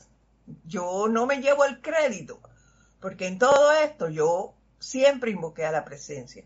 yo 0.64 1.06
no 1.08 1.26
me 1.26 1.40
llevo 1.40 1.64
el 1.64 1.80
crédito, 1.80 2.40
porque 3.00 3.28
en 3.28 3.38
todo 3.38 3.72
esto 3.72 4.08
yo 4.08 4.54
siempre 4.78 5.30
invoqué 5.30 5.64
a 5.64 5.72
la 5.72 5.84
presencia. 5.84 6.44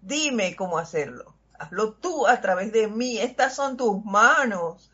Dime 0.00 0.56
cómo 0.56 0.78
hacerlo. 0.78 1.34
Hazlo 1.58 1.92
tú 1.92 2.26
a 2.26 2.40
través 2.40 2.72
de 2.72 2.88
mí. 2.88 3.18
Estas 3.18 3.54
son 3.54 3.76
tus 3.76 4.02
manos. 4.04 4.90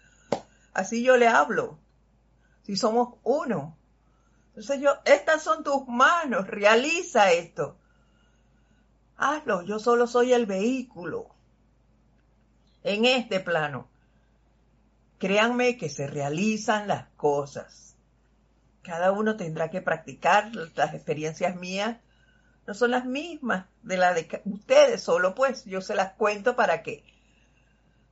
Así 0.75 1.05
yo 1.05 1.17
le 1.17 1.29
hablo. 1.29 1.79
Si 2.63 2.77
somos 2.77 3.15
uno. 3.23 3.77
Entonces 4.49 4.81
yo, 4.81 4.99
estas 5.05 5.43
son 5.43 5.63
tus 5.63 5.87
manos. 5.87 6.49
Realiza 6.49 7.31
esto. 7.31 7.79
Hazlo. 9.17 9.63
Yo 9.63 9.79
solo 9.79 10.09
soy 10.09 10.33
el 10.33 10.47
vehículo. 10.47 11.29
En 12.83 13.05
este 13.05 13.39
plano. 13.39 13.89
Créanme 15.19 15.77
que 15.77 15.89
se 15.89 16.07
realizan 16.07 16.89
las 16.89 17.09
cosas. 17.17 17.97
Cada 18.83 19.13
uno 19.13 19.37
tendrá 19.37 19.71
que 19.71 19.83
practicar 19.83 20.55
las 20.55 20.95
experiencias 20.95 21.57
mías 21.57 21.97
no 22.67 22.75
son 22.75 22.91
las 22.91 23.05
mismas 23.05 23.67
de 23.83 23.97
las 23.97 24.15
de 24.15 24.43
ustedes, 24.45 25.03
solo 25.03 25.35
pues 25.35 25.65
yo 25.65 25.81
se 25.81 25.95
las 25.95 26.15
cuento 26.15 26.57
para 26.57 26.83
que 26.83 27.05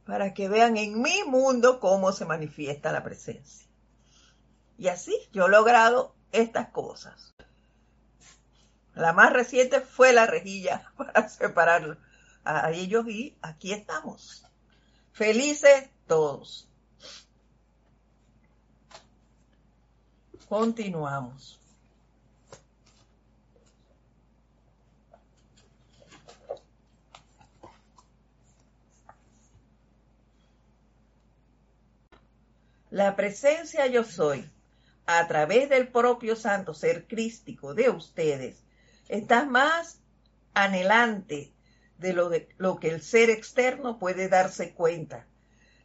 para 0.06 0.34
que 0.34 0.48
vean 0.48 0.76
en 0.76 1.00
mi 1.00 1.24
mundo 1.24 1.80
cómo 1.80 2.12
se 2.12 2.26
manifiesta 2.26 2.92
la 2.92 3.02
presencia. 3.02 3.66
Y 4.76 4.88
así 4.88 5.16
yo 5.32 5.46
he 5.46 5.50
logrado 5.50 6.14
estas 6.30 6.68
cosas. 6.68 7.34
La 8.94 9.12
más 9.12 9.32
reciente 9.32 9.80
fue 9.80 10.12
la 10.12 10.26
rejilla 10.26 10.92
para 10.96 11.28
separar 11.28 11.98
a 12.44 12.70
ellos 12.70 13.08
y 13.08 13.36
aquí 13.40 13.72
estamos. 13.72 14.46
Felices 15.12 15.88
todos. 16.06 16.68
Continuamos. 20.48 21.60
La 32.90 33.16
presencia 33.16 33.88
yo 33.88 34.04
soy, 34.04 34.48
a 35.06 35.26
través 35.26 35.68
del 35.68 35.88
propio 35.88 36.36
santo 36.36 36.74
ser 36.74 37.08
crístico 37.08 37.74
de 37.74 37.90
ustedes, 37.90 38.62
está 39.08 39.44
más 39.46 39.98
anhelante 40.54 41.52
de 41.98 42.12
lo, 42.12 42.28
de 42.28 42.48
lo 42.56 42.78
que 42.78 42.90
el 42.90 43.02
ser 43.02 43.30
externo 43.30 43.98
puede 43.98 44.28
darse 44.28 44.74
cuenta, 44.74 45.26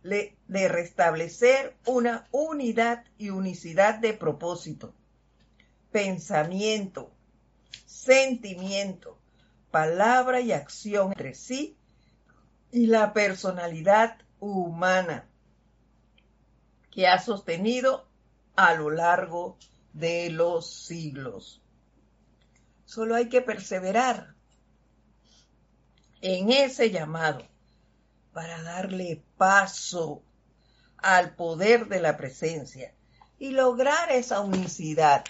de 0.02 0.68
restablecer 0.68 1.76
una 1.86 2.28
unidad 2.32 3.04
y 3.18 3.32
unicidad 3.32 4.00
de 4.00 4.14
propósito, 4.14 4.94
pensamiento, 5.92 7.12
sentimiento, 7.86 9.18
palabra 9.72 10.40
y 10.40 10.52
acción 10.52 11.12
entre 11.12 11.36
sí 11.36 11.78
y 12.72 12.88
la 12.88 13.14
personalidad 13.14 14.18
humana 14.40 15.28
que 16.92 17.08
ha 17.08 17.20
sostenido 17.20 18.08
a 18.56 18.74
lo 18.74 18.90
largo 18.90 19.58
de 19.94 20.30
los 20.30 20.70
siglos. 20.70 21.62
Solo 22.86 23.16
hay 23.16 23.30
que 23.30 23.42
perseverar 23.42 24.36
en 26.22 26.52
ese 26.52 26.90
llamado 26.90 27.46
para 28.40 28.64
darle 28.64 29.22
paso 29.36 30.22
al 30.96 31.36
poder 31.36 31.90
de 31.90 32.00
la 32.00 32.16
presencia 32.16 32.94
y 33.38 33.50
lograr 33.50 34.14
esa 34.14 34.40
unicidad 34.40 35.26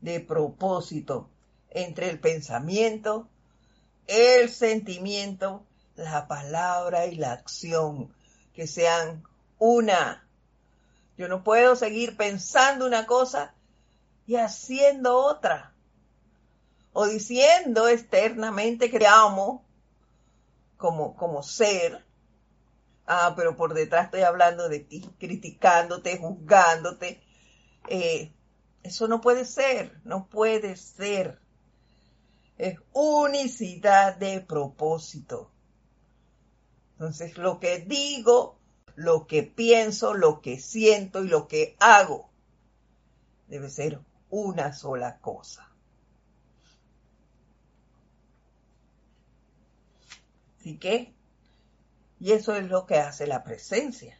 de 0.00 0.20
propósito 0.20 1.28
entre 1.68 2.08
el 2.08 2.18
pensamiento, 2.20 3.28
el 4.06 4.48
sentimiento, 4.48 5.62
la 5.94 6.26
palabra 6.26 7.04
y 7.04 7.16
la 7.16 7.32
acción, 7.32 8.14
que 8.54 8.66
sean 8.66 9.22
una. 9.58 10.26
Yo 11.18 11.28
no 11.28 11.44
puedo 11.44 11.76
seguir 11.76 12.16
pensando 12.16 12.86
una 12.86 13.04
cosa 13.04 13.52
y 14.26 14.36
haciendo 14.36 15.18
otra. 15.18 15.74
O 16.94 17.06
diciendo 17.06 17.88
externamente 17.88 18.90
que 18.90 19.00
te 19.00 19.06
amo 19.06 19.62
como, 20.82 21.14
como 21.14 21.44
ser. 21.44 22.04
Ah, 23.06 23.34
pero 23.36 23.54
por 23.56 23.72
detrás 23.72 24.06
estoy 24.06 24.22
hablando 24.22 24.68
de 24.68 24.80
ti, 24.80 25.08
criticándote, 25.16 26.18
juzgándote. 26.18 27.22
Eh, 27.88 28.34
eso 28.82 29.06
no 29.06 29.20
puede 29.20 29.44
ser, 29.44 30.00
no 30.02 30.26
puede 30.28 30.74
ser. 30.74 31.40
Es 32.58 32.80
unicidad 32.92 34.16
de 34.16 34.40
propósito. 34.40 35.52
Entonces, 36.94 37.38
lo 37.38 37.60
que 37.60 37.78
digo 37.78 38.58
lo 38.94 39.26
que 39.26 39.42
pienso, 39.44 40.14
lo 40.14 40.40
que 40.40 40.58
siento 40.58 41.24
y 41.24 41.28
lo 41.28 41.48
que 41.48 41.76
hago 41.78 42.30
debe 43.46 43.70
ser 43.70 44.00
una 44.30 44.72
sola 44.72 45.18
cosa. 45.20 45.71
Que, 50.62 51.12
y 52.20 52.32
eso 52.32 52.54
es 52.54 52.68
lo 52.68 52.86
que 52.86 52.96
hace 52.96 53.26
la 53.26 53.42
presencia. 53.42 54.16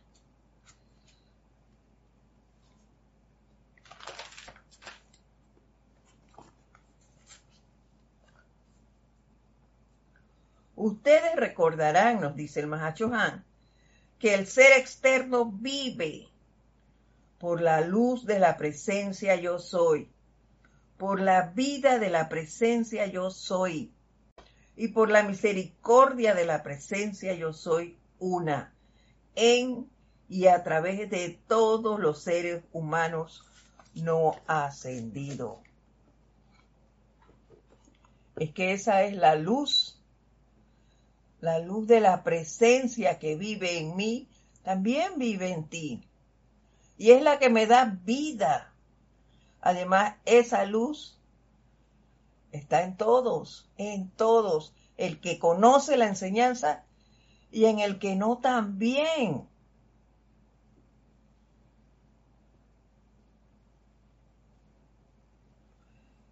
Ustedes 10.74 11.36
recordarán, 11.36 12.20
nos 12.20 12.34
dice 12.34 12.58
el 12.58 12.66
Mahacho 12.66 13.14
Han, 13.14 13.44
que 14.18 14.34
el 14.34 14.48
ser 14.48 14.72
externo 14.72 15.44
vive 15.44 16.28
por 17.38 17.60
la 17.60 17.82
luz 17.82 18.26
de 18.26 18.40
la 18.40 18.56
presencia 18.56 19.36
yo 19.36 19.60
soy, 19.60 20.10
por 20.96 21.20
la 21.20 21.50
vida 21.54 22.00
de 22.00 22.10
la 22.10 22.28
presencia 22.28 23.06
yo 23.06 23.30
soy 23.30 23.92
y 24.76 24.88
por 24.88 25.10
la 25.10 25.22
misericordia 25.22 26.34
de 26.34 26.46
la 26.46 26.62
presencia 26.62 27.34
yo 27.34 27.52
soy 27.52 27.98
una 28.18 28.72
en 29.34 29.88
y 30.28 30.46
a 30.46 30.62
través 30.62 31.10
de 31.10 31.38
todos 31.46 32.00
los 32.00 32.22
seres 32.22 32.62
humanos 32.72 33.44
no 33.94 34.36
ascendido. 34.46 35.60
Es 38.36 38.52
que 38.52 38.72
esa 38.72 39.02
es 39.02 39.14
la 39.14 39.34
luz 39.34 40.02
la 41.42 41.58
luz 41.58 41.88
de 41.88 42.00
la 42.00 42.22
presencia 42.22 43.18
que 43.18 43.36
vive 43.36 43.76
en 43.78 43.96
mí, 43.96 44.28
también 44.62 45.18
vive 45.18 45.50
en 45.50 45.64
ti. 45.64 46.08
Y 46.96 47.10
es 47.10 47.20
la 47.20 47.40
que 47.40 47.50
me 47.50 47.66
da 47.66 47.98
vida. 48.04 48.72
Además, 49.60 50.14
esa 50.24 50.64
luz 50.64 51.18
está 52.52 52.82
en 52.82 52.96
todos, 52.96 53.68
en 53.76 54.10
todos. 54.10 54.74
El 54.96 55.20
que 55.20 55.38
conoce 55.38 55.96
la 55.96 56.06
enseñanza 56.06 56.84
y 57.50 57.64
en 57.64 57.80
el 57.80 57.98
que 57.98 58.14
no 58.14 58.38
también. 58.38 59.48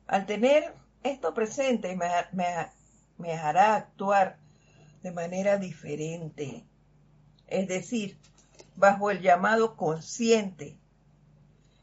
Al 0.07 0.27
tener 0.27 0.75
esto 1.03 1.35
presente 1.35 1.97
me, 1.97 2.09
me 3.17 3.33
hará 3.33 3.77
actuar 3.77 4.39
de 5.03 5.13
manera 5.13 5.57
diferente. 5.57 6.65
Es 7.47 7.67
decir, 7.69 8.19
bajo 8.77 9.11
el 9.11 9.21
llamado 9.21 9.77
consciente 9.77 10.79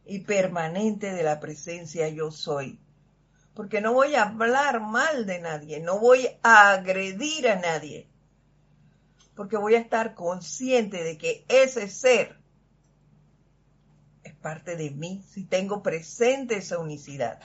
y 0.06 0.20
permanente 0.20 1.14
de 1.14 1.24
la 1.24 1.40
presencia 1.40 2.08
yo 2.10 2.32
soy. 2.32 2.80
Porque 3.58 3.82
no 3.82 3.92
voy 3.92 4.14
a 4.14 4.22
hablar 4.22 4.82
mal 4.82 5.26
de 5.26 5.40
nadie, 5.40 5.80
no 5.80 5.98
voy 5.98 6.30
a 6.44 6.74
agredir 6.74 7.50
a 7.50 7.56
nadie. 7.56 8.08
Porque 9.36 9.58
voy 9.58 9.74
a 9.74 9.80
estar 9.80 10.14
consciente 10.14 11.04
de 11.04 11.18
que 11.18 11.44
ese 11.50 11.90
ser 11.90 12.40
es 14.24 14.36
parte 14.36 14.76
de 14.76 14.92
mí 14.92 15.24
si 15.28 15.44
tengo 15.44 15.82
presente 15.82 16.58
esa 16.58 16.78
unicidad. 16.78 17.40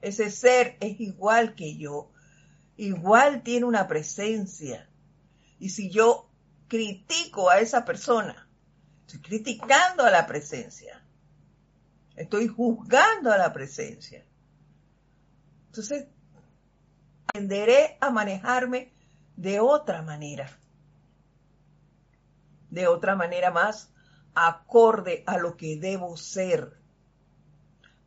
Ese 0.00 0.32
ser 0.32 0.76
es 0.80 0.98
igual 0.98 1.54
que 1.54 1.76
yo, 1.76 2.10
igual 2.76 3.44
tiene 3.44 3.66
una 3.66 3.86
presencia. 3.86 4.90
Y 5.60 5.68
si 5.68 5.90
yo 5.90 6.28
critico 6.66 7.50
a 7.50 7.60
esa 7.60 7.84
persona, 7.84 8.48
estoy 9.06 9.20
criticando 9.20 10.02
a 10.02 10.10
la 10.10 10.26
presencia. 10.26 11.06
Estoy 12.16 12.48
juzgando 12.48 13.30
a 13.30 13.38
la 13.38 13.52
presencia. 13.52 14.27
Entonces, 15.78 16.08
aprenderé 17.28 17.98
a 18.00 18.10
manejarme 18.10 18.92
de 19.36 19.60
otra 19.60 20.02
manera. 20.02 20.50
De 22.68 22.88
otra 22.88 23.14
manera 23.14 23.52
más 23.52 23.92
acorde 24.34 25.22
a 25.24 25.38
lo 25.38 25.56
que 25.56 25.76
debo 25.76 26.16
ser, 26.16 26.76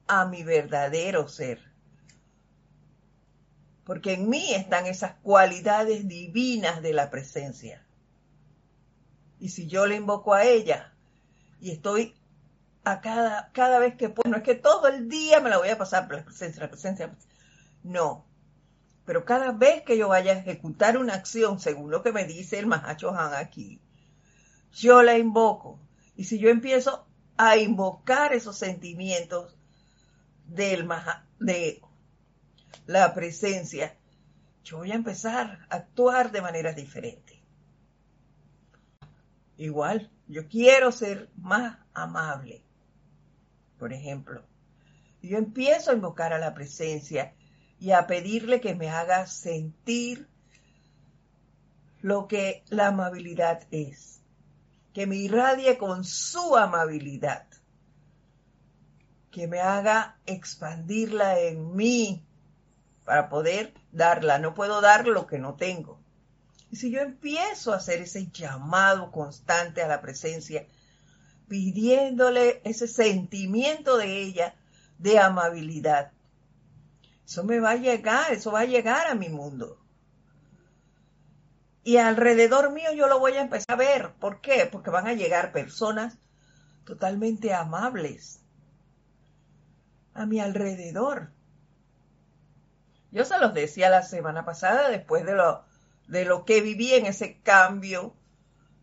a 0.05 0.25
mi 0.25 0.43
verdadero 0.43 1.29
ser. 1.29 1.61
Porque 3.85 4.15
en 4.15 4.27
mí 4.27 4.53
están 4.53 4.85
esas 4.85 5.13
cualidades 5.21 6.09
divinas 6.09 6.81
de 6.81 6.91
la 6.91 7.09
presencia. 7.09 7.87
Y 9.39 9.47
si 9.47 9.67
yo 9.67 9.85
le 9.85 9.95
invoco 9.95 10.33
a 10.33 10.43
ella 10.43 10.93
y 11.61 11.71
estoy 11.71 12.17
a 12.83 12.99
cada, 12.99 13.49
cada 13.53 13.79
vez 13.79 13.95
que 13.95 14.09
puedo, 14.09 14.29
no 14.29 14.35
es 14.35 14.43
que 14.43 14.55
todo 14.55 14.89
el 14.89 15.07
día 15.07 15.39
me 15.39 15.49
la 15.49 15.57
voy 15.57 15.69
a 15.69 15.77
pasar 15.77 16.07
por 16.07 16.17
la 16.17 16.25
presencia, 16.25 16.63
la 16.63 16.69
presencia. 16.69 17.15
No. 17.83 18.25
Pero 19.05 19.25
cada 19.25 19.51
vez 19.51 19.83
que 19.83 19.97
yo 19.97 20.09
vaya 20.09 20.33
a 20.33 20.37
ejecutar 20.37 20.97
una 20.97 21.15
acción, 21.15 21.59
según 21.59 21.91
lo 21.91 22.03
que 22.03 22.11
me 22.11 22.25
dice 22.25 22.59
el 22.59 22.67
Mahacho 22.67 23.09
Han 23.11 23.33
aquí, 23.33 23.79
yo 24.73 25.03
la 25.03 25.17
invoco. 25.17 25.79
Y 26.15 26.25
si 26.25 26.39
yo 26.39 26.49
empiezo 26.49 27.05
a 27.37 27.57
invocar 27.57 28.33
esos 28.33 28.57
sentimientos 28.57 29.57
del 30.47 30.87
de 31.39 31.81
la 32.85 33.13
presencia, 33.13 33.95
yo 34.63 34.77
voy 34.77 34.91
a 34.91 34.95
empezar 34.95 35.65
a 35.69 35.75
actuar 35.75 36.31
de 36.31 36.41
manera 36.41 36.73
diferente. 36.73 37.41
Igual, 39.57 40.11
yo 40.27 40.47
quiero 40.47 40.91
ser 40.91 41.29
más 41.35 41.77
amable. 41.93 42.63
Por 43.77 43.93
ejemplo, 43.93 44.43
yo 45.21 45.37
empiezo 45.37 45.91
a 45.91 45.95
invocar 45.95 46.33
a 46.33 46.39
la 46.39 46.53
presencia 46.53 47.33
y 47.81 47.93
a 47.93 48.05
pedirle 48.05 48.61
que 48.61 48.75
me 48.75 48.91
haga 48.91 49.25
sentir 49.25 50.27
lo 52.01 52.27
que 52.27 52.63
la 52.69 52.89
amabilidad 52.89 53.63
es, 53.71 54.19
que 54.93 55.07
me 55.07 55.15
irradie 55.15 55.79
con 55.79 56.03
su 56.03 56.55
amabilidad, 56.55 57.47
que 59.31 59.47
me 59.47 59.61
haga 59.61 60.19
expandirla 60.27 61.39
en 61.39 61.75
mí 61.75 62.23
para 63.03 63.29
poder 63.29 63.73
darla. 63.91 64.37
No 64.37 64.53
puedo 64.53 64.79
dar 64.79 65.07
lo 65.07 65.25
que 65.25 65.39
no 65.39 65.55
tengo. 65.55 65.99
Y 66.69 66.75
si 66.75 66.91
yo 66.91 67.01
empiezo 67.01 67.73
a 67.73 67.77
hacer 67.77 67.99
ese 68.03 68.27
llamado 68.27 69.11
constante 69.11 69.81
a 69.81 69.87
la 69.87 70.01
presencia, 70.01 70.67
pidiéndole 71.47 72.61
ese 72.63 72.87
sentimiento 72.87 73.97
de 73.97 74.21
ella 74.21 74.53
de 74.99 75.17
amabilidad, 75.17 76.11
eso 77.31 77.45
me 77.45 77.61
va 77.61 77.71
a 77.71 77.75
llegar, 77.77 78.33
eso 78.33 78.51
va 78.51 78.59
a 78.59 78.65
llegar 78.65 79.07
a 79.07 79.15
mi 79.15 79.29
mundo. 79.29 79.79
Y 81.81 81.95
alrededor 81.95 82.73
mío 82.73 82.91
yo 82.91 83.07
lo 83.07 83.19
voy 83.19 83.37
a 83.37 83.41
empezar 83.41 83.67
a 83.69 83.77
ver. 83.77 84.11
¿Por 84.19 84.41
qué? 84.41 84.67
Porque 84.69 84.89
van 84.89 85.07
a 85.07 85.13
llegar 85.13 85.53
personas 85.53 86.17
totalmente 86.83 87.53
amables 87.53 88.41
a 90.13 90.25
mi 90.25 90.41
alrededor. 90.41 91.31
Yo 93.11 93.23
se 93.23 93.39
los 93.39 93.53
decía 93.53 93.89
la 93.89 94.03
semana 94.03 94.43
pasada 94.43 94.89
después 94.89 95.25
de 95.25 95.33
lo 95.33 95.63
de 96.09 96.25
lo 96.25 96.43
que 96.43 96.59
viví 96.59 96.95
en 96.95 97.05
ese 97.05 97.39
cambio 97.39 98.13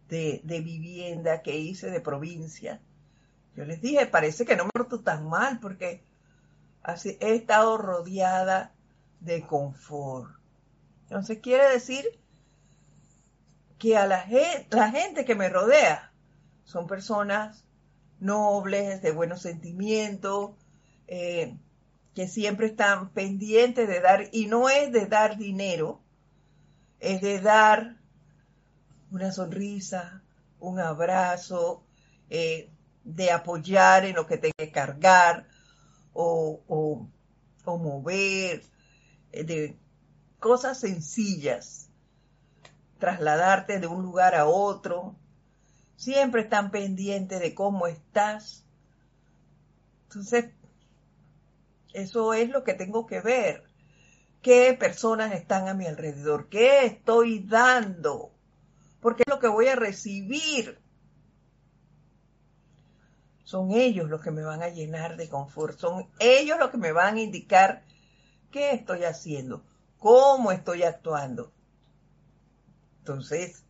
de, 0.09 0.41
vivienda 0.47 1.43
que 1.43 1.59
hice 1.59 1.91
de 1.91 2.01
provincia. 2.01 2.81
Yo 3.55 3.67
les 3.67 3.83
dije, 3.83 4.07
parece 4.07 4.47
que 4.47 4.57
no 4.57 4.65
me 4.65 4.71
porto 4.73 5.01
tan 5.01 5.29
mal 5.29 5.61
porque 5.61 6.08
he 6.85 7.35
estado 7.35 7.79
rodeada 7.79 8.73
de 9.21 9.47
confort. 9.47 10.31
Entonces 11.03 11.39
quiere 11.41 11.69
decir 11.69 12.05
que 13.79 13.97
a 13.97 14.07
la 14.07 14.21
gente, 14.21 14.67
la 14.71 14.91
gente 14.91 15.25
que 15.25 15.35
me 15.35 15.49
rodea 15.49 16.13
son 16.65 16.87
personas 16.87 17.65
nobles, 18.21 19.01
de 19.03 19.13
buenos 19.13 19.43
sentimientos, 19.43 20.53
eh, 21.07 21.57
que 22.15 22.29
siempre 22.29 22.67
están 22.67 23.11
pendientes 23.11 23.89
de 23.89 24.01
dar, 24.01 24.29
y 24.33 24.47
no 24.47 24.69
es 24.69 24.93
de 24.93 25.07
dar 25.07 25.39
dinero, 25.39 26.01
es 27.01 27.21
de 27.21 27.41
dar 27.41 27.97
una 29.11 29.33
sonrisa, 29.33 30.23
un 30.59 30.81
abrazo, 30.81 31.85
eh, 32.29 32.71
de 33.05 33.31
apoyar 33.31 34.05
en 34.05 34.17
lo 34.17 34.27
que 34.27 34.37
tenga 34.37 34.55
que 34.59 34.73
cargar 34.73 35.48
o, 36.21 37.09
o, 37.65 37.79
mover, 37.79 38.63
eh, 39.31 39.45
de 39.45 39.79
cosas 40.41 40.81
sencillas, 40.81 41.91
trasladarte 42.99 43.79
de 43.79 43.87
un 43.87 44.03
lugar 44.03 44.35
a 44.35 44.47
otro. 44.47 45.15
Siempre 45.95 46.43
están 46.43 46.71
pendientes 46.73 47.39
de 47.39 47.55
cómo 47.55 47.87
estás. 47.87 48.65
Entonces, 50.05 50.47
eso 51.93 52.35
es 52.35 52.51
lo 52.51 52.65
que 52.65 52.75
tengo 52.75 53.07
que 53.07 53.21
ver 53.21 53.65
qué 54.43 54.77
personas 54.79 55.33
están 55.33 55.69
a 55.69 55.75
mi 55.75 55.87
alrededor, 55.87 56.49
qué 56.49 56.85
estoy 56.87 57.41
dando, 57.41 58.33
porque 59.01 59.23
es 59.27 59.33
lo 59.33 59.39
que 59.39 59.49
voy 59.49 59.69
a 59.69 59.77
recibir. 59.77 60.81
Son 63.49 63.71
ellos 63.71 64.11
los 64.11 64.21
que 64.21 64.31
me 64.31 64.43
van 64.43 64.63
a 64.63 64.69
llenar 64.69 65.17
de 65.17 65.31
confort, 65.31 65.79
son 65.79 66.07
ellos 66.19 66.59
los 66.59 66.69
que 66.69 66.77
me 66.77 66.93
van 66.93 67.17
a 67.17 67.23
indicar 67.23 67.83
qué 68.51 68.73
estoy 68.73 69.05
haciendo, 69.05 69.65
cómo 69.97 70.53
estoy 70.53 70.83
actuando. 70.83 71.51
Entonces, 72.99 73.65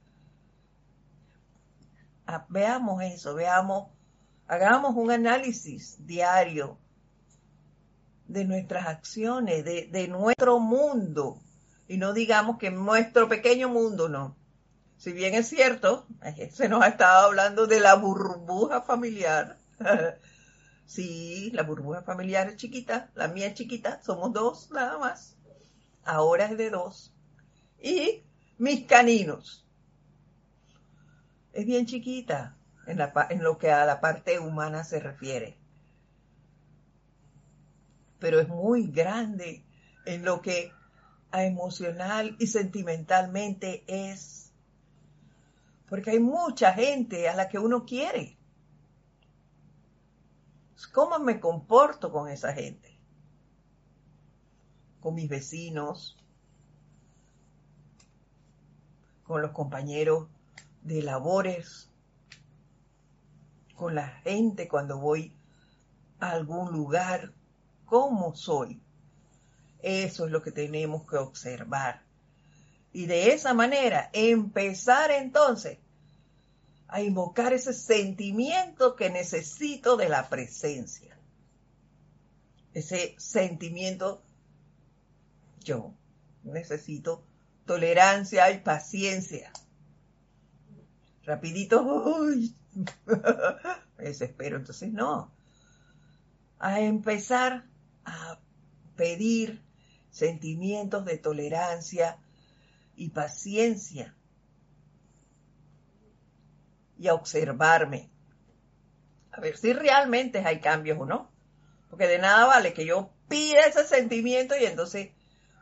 veamos 2.48 3.04
eso, 3.04 3.36
veamos, 3.36 3.86
hagamos 4.48 4.96
un 4.96 5.12
análisis 5.12 6.04
diario 6.04 6.76
de 8.26 8.46
nuestras 8.46 8.84
acciones, 8.88 9.64
de, 9.64 10.08
nuestro 10.08 10.58
mundo. 10.58 11.40
Y 11.86 11.98
no 11.98 12.14
digamos 12.14 12.58
que 12.58 12.72
nuestro 12.72 13.28
pequeño 13.28 13.68
mundo, 13.68 14.08
no. 14.08 14.36
Si 14.96 15.12
bien 15.12 15.34
es 15.34 15.48
cierto, 15.48 16.08
se 16.52 16.68
nos 16.68 16.82
ha 16.82 16.88
estado 16.88 17.26
hablando 17.26 17.68
de 17.68 17.78
la 17.78 17.94
burbuja 17.94 18.80
familiar. 18.82 19.56
sí, 20.86 21.50
la 21.52 21.62
burbuja 21.62 22.02
familiar 22.02 22.48
es 22.48 22.56
chiquita, 22.56 23.10
la 23.14 23.28
mía 23.28 23.48
es 23.48 23.54
chiquita, 23.54 24.02
somos 24.02 24.32
dos 24.32 24.70
nada 24.70 24.98
más. 24.98 25.36
Ahora 26.04 26.46
es 26.46 26.56
de 26.56 26.70
dos. 26.70 27.14
Y 27.80 28.24
mis 28.58 28.86
caninos. 28.86 29.64
Es 31.52 31.66
bien 31.66 31.86
chiquita 31.86 32.56
en, 32.86 32.98
en 33.30 33.42
lo 33.42 33.58
que 33.58 33.70
a 33.70 33.84
la 33.84 34.00
parte 34.00 34.38
humana 34.38 34.84
se 34.84 35.00
refiere 35.00 35.58
pero 38.18 38.40
es 38.40 38.48
muy 38.48 38.88
grande 38.88 39.64
en 40.04 40.24
lo 40.24 40.40
que 40.40 40.72
a 41.30 41.44
emocional 41.44 42.36
y 42.38 42.46
sentimentalmente 42.46 43.84
es. 43.86 44.52
Porque 45.88 46.10
hay 46.12 46.20
mucha 46.20 46.72
gente 46.72 47.28
a 47.28 47.36
la 47.36 47.48
que 47.48 47.58
uno 47.58 47.84
quiere. 47.84 48.37
¿Cómo 50.86 51.18
me 51.18 51.40
comporto 51.40 52.12
con 52.12 52.28
esa 52.28 52.52
gente? 52.52 52.96
Con 55.00 55.14
mis 55.14 55.28
vecinos, 55.28 56.16
con 59.24 59.42
los 59.42 59.50
compañeros 59.50 60.28
de 60.82 61.02
labores, 61.02 61.90
con 63.74 63.94
la 63.94 64.08
gente 64.08 64.68
cuando 64.68 64.98
voy 64.98 65.32
a 66.20 66.30
algún 66.30 66.72
lugar 66.72 67.32
cómo 67.84 68.34
soy. 68.34 68.80
Eso 69.80 70.26
es 70.26 70.32
lo 70.32 70.42
que 70.42 70.50
tenemos 70.50 71.06
que 71.06 71.16
observar. 71.16 72.02
Y 72.92 73.06
de 73.06 73.32
esa 73.32 73.54
manera 73.54 74.10
empezar 74.12 75.10
entonces 75.10 75.78
a 76.88 77.02
invocar 77.02 77.52
ese 77.52 77.74
sentimiento 77.74 78.96
que 78.96 79.10
necesito 79.10 79.96
de 79.96 80.08
la 80.08 80.28
presencia. 80.30 81.18
Ese 82.72 83.14
sentimiento, 83.18 84.22
yo 85.62 85.94
necesito 86.44 87.24
tolerancia 87.66 88.50
y 88.50 88.60
paciencia. 88.60 89.52
Rapidito, 91.24 91.82
uy, 91.82 92.56
me 93.98 94.04
desespero. 94.04 94.56
Entonces, 94.56 94.90
no. 94.90 95.30
A 96.58 96.80
empezar 96.80 97.66
a 98.06 98.40
pedir 98.96 99.62
sentimientos 100.10 101.04
de 101.04 101.18
tolerancia 101.18 102.18
y 102.96 103.10
paciencia 103.10 104.17
y 106.98 107.08
a 107.08 107.14
observarme. 107.14 108.10
A 109.32 109.40
ver 109.40 109.56
si 109.56 109.72
realmente 109.72 110.42
hay 110.44 110.60
cambios 110.60 110.98
o 111.00 111.06
no. 111.06 111.30
Porque 111.90 112.06
de 112.06 112.18
nada 112.18 112.46
vale 112.46 112.72
que 112.72 112.84
yo 112.84 113.10
pida 113.28 113.60
ese 113.60 113.84
sentimiento 113.84 114.56
y 114.56 114.64
entonces 114.64 115.10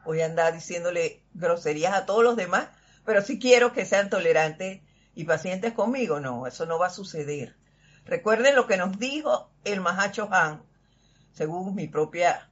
voy 0.04 0.22
a 0.22 0.26
andar 0.26 0.54
diciéndole 0.54 1.22
groserías 1.34 1.92
a 1.92 2.06
todos 2.06 2.24
los 2.24 2.36
demás, 2.36 2.68
pero 3.04 3.22
si 3.22 3.38
quiero 3.38 3.72
que 3.72 3.84
sean 3.84 4.08
tolerantes 4.08 4.80
y 5.14 5.24
pacientes 5.24 5.72
conmigo, 5.72 6.20
no, 6.20 6.46
eso 6.46 6.66
no 6.66 6.78
va 6.78 6.86
a 6.86 6.90
suceder. 6.90 7.56
Recuerden 8.04 8.54
lo 8.54 8.66
que 8.66 8.76
nos 8.76 8.98
dijo 8.98 9.50
el 9.64 9.80
Mahacho 9.80 10.28
Han, 10.32 10.62
según 11.32 11.74
mi 11.74 11.88
propia 11.88 12.48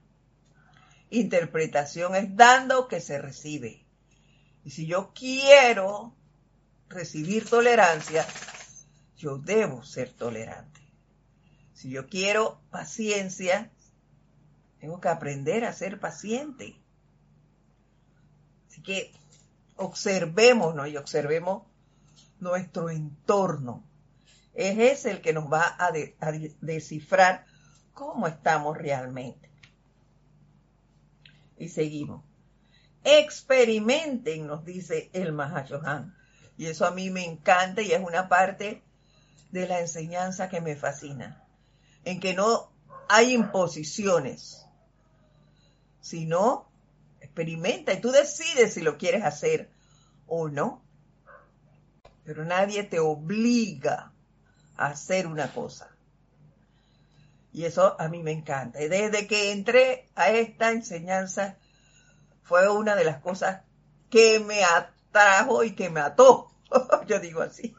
interpretación, 1.11 2.17
es 2.17 2.37
dando 2.37 2.89
que 2.89 3.01
se 3.01 3.19
recibe. 3.19 3.87
Y 4.65 4.71
si 4.71 4.87
yo 4.87 5.13
quiero 5.15 6.15
recibir 6.89 7.49
tolerancia, 7.49 8.27
yo 9.17 9.39
debo 9.39 9.85
ser 9.85 10.13
tolerante. 10.13 10.81
Si 11.73 11.91
yo 11.91 12.09
quiero 12.09 12.61
paciencia, 12.71 13.71
tengo 14.81 15.01
que 15.01 15.09
aprender 15.09 15.65
a 15.65 15.73
ser 15.73 16.01
paciente. 16.01 16.77
Así 18.69 18.83
que 18.83 19.13
observémonos 19.77 20.89
y 20.89 20.97
observemos 20.97 21.65
nuestro 22.41 22.91
entorno 22.91 23.85
es 24.55 24.79
ese 24.79 25.11
el 25.11 25.21
que 25.21 25.33
nos 25.33 25.53
va 25.53 25.77
a, 25.79 25.93
descifrar 26.61 27.45
cómo 27.93 28.27
estamos 28.29 28.79
realmente. 28.79 29.51
Y 31.59 31.69
seguimos. 31.69 32.23
Experimenten, 33.03 34.47
nos 34.47 34.65
dice 34.65 35.11
el 35.13 35.33
Mahashohan. 35.33 36.15
Y 36.57 36.67
eso 36.67 36.87
a 36.87 36.93
mí 36.93 37.11
me 37.11 37.25
encanta 37.25 37.83
y 37.83 37.93
es 37.93 38.01
una 38.01 38.29
parte 38.29 38.83
de 39.55 39.69
la 39.69 39.79
enseñanza 39.79 40.49
que 40.49 40.61
me 40.61 40.75
fascina. 40.75 41.41
En 42.05 42.19
que 42.19 42.35
no 42.35 42.73
hay 43.09 43.33
imposiciones, 43.33 44.67
sino 46.01 46.69
experimenta 47.21 47.93
y 47.93 48.01
tú 48.01 48.11
decides 48.11 48.75
si 48.75 48.81
lo 48.81 48.99
quieres 48.99 49.23
hacer 49.23 49.71
o 50.27 50.49
no. 50.49 50.83
Pero 52.25 52.45
nadie 52.45 52.83
te 52.83 52.99
obliga 52.99 54.13
hacer 54.77 55.29
una 55.29 55.53
cosa. 55.55 55.89
Y 57.53 57.65
eso 57.65 57.95
a 58.01 58.09
mí 58.09 58.25
me 58.25 58.33
encanta. 58.33 58.83
Y 58.83 58.89
desde 58.89 59.29
que 59.29 59.53
entré 59.53 60.09
a 60.17 60.31
esta 60.31 60.73
enseñanza 60.73 61.59
fue 62.43 62.69
una 62.69 62.97
de 62.97 63.05
las 63.05 63.21
cosas 63.21 63.63
que 64.11 64.41
me 64.41 64.65
atrajo 64.65 65.63
y 65.63 65.77
que 65.77 65.91
me 65.91 66.01
ató, 66.01 66.51
yo 67.07 67.21
digo 67.21 67.41
así, 67.41 67.73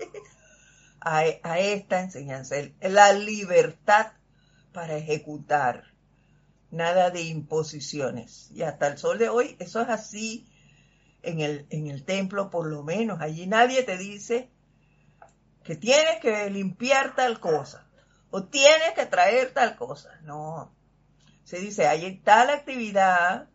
a, 1.06 1.20
a 1.44 1.60
esta 1.60 2.02
enseñanza. 2.02 2.56
La 2.82 3.14
libertad 3.14 4.12
para 4.74 4.98
ejecutar. 4.98 5.86
Nada 6.72 7.12
de 7.12 7.22
imposiciones. 7.22 8.52
Y 8.52 8.64
hasta 8.64 8.88
el 8.88 8.98
sol 8.98 9.18
de 9.18 9.30
hoy 9.30 9.56
eso 9.60 9.82
es 9.82 9.88
así 9.88 10.46
en 11.22 11.40
el, 11.40 11.68
en 11.70 11.88
el 11.88 12.04
templo 12.04 12.50
por 12.50 12.68
lo 12.68 12.84
menos. 12.84 13.22
Allí 13.22 13.48
nadie 13.48 13.84
te 13.84 13.98
dice 13.98 14.50
que 15.64 15.76
tienes 15.76 16.20
que 16.22 16.50
limpiar 16.50 17.16
tal 17.16 17.40
cosa 17.40 17.88
o 18.32 18.44
tienes 18.44 18.94
que 18.96 19.06
traer 19.06 19.54
tal 19.54 19.76
cosa. 19.78 20.20
No. 20.24 20.74
Se 21.44 21.60
dice, 21.60 21.88
hay 21.88 22.18
tal 22.18 22.50
actividad, 22.50 23.48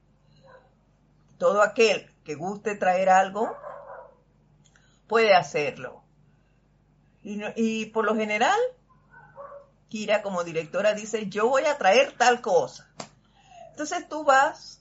todo 1.37 1.61
aquel 1.63 2.09
que 2.25 2.37
guste 2.37 2.77
traer 2.77 3.09
algo 3.09 3.51
puede 5.09 5.35
hacerlo. 5.35 6.00
Y, 7.23 7.87
por 7.87 8.05
lo 8.05 8.15
general, 8.15 8.59
Kira 9.89 10.23
como 10.23 10.45
directora 10.45 10.95
dice, 10.95 11.29
yo 11.29 11.49
voy 11.49 11.65
a 11.65 11.77
traer 11.77 12.13
tal 12.17 12.41
cosa. 12.41 12.89
Entonces 13.71 14.09
tú 14.09 14.25
vas 14.25 14.81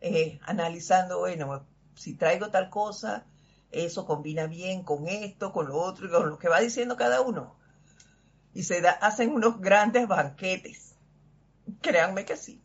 eh, 0.00 0.38
analizando, 0.42 1.18
bueno, 1.18 1.66
si 1.94 2.14
traigo 2.14 2.50
tal 2.50 2.70
cosa, 2.70 3.26
eso 3.70 4.06
combina 4.06 4.46
bien 4.46 4.82
con 4.82 5.08
esto, 5.08 5.52
con 5.52 5.68
lo 5.68 5.76
otro, 5.76 6.06
y 6.06 6.10
con 6.10 6.30
lo 6.30 6.38
que 6.38 6.48
va 6.48 6.60
diciendo 6.60 6.96
cada 6.96 7.20
uno. 7.20 7.56
Y 8.54 8.62
se 8.62 8.80
da, 8.80 8.92
hacen 8.92 9.32
unos 9.32 9.60
grandes 9.60 10.08
banquetes. 10.08 10.94
Créanme 11.82 12.24
que 12.24 12.36
sí. 12.36 12.62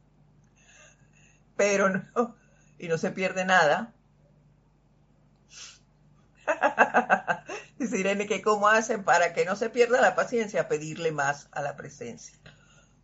Pero 1.58 1.90
no, 1.90 2.36
y 2.80 2.88
no 2.88 2.98
se 2.98 3.12
pierde 3.12 3.46
nada. 3.46 3.94
Dice 7.78 8.00
Irene 8.00 8.28
que 8.28 8.42
cómo 8.42 8.68
hacen 8.68 9.04
para 9.04 9.34
que 9.34 9.46
no 9.46 9.56
se 9.56 9.70
pierda 9.70 10.02
la 10.02 10.16
paciencia, 10.16 10.68
pedirle 10.68 11.12
más 11.12 11.50
a 11.52 11.62
la 11.62 11.76
presencia. 11.76 12.38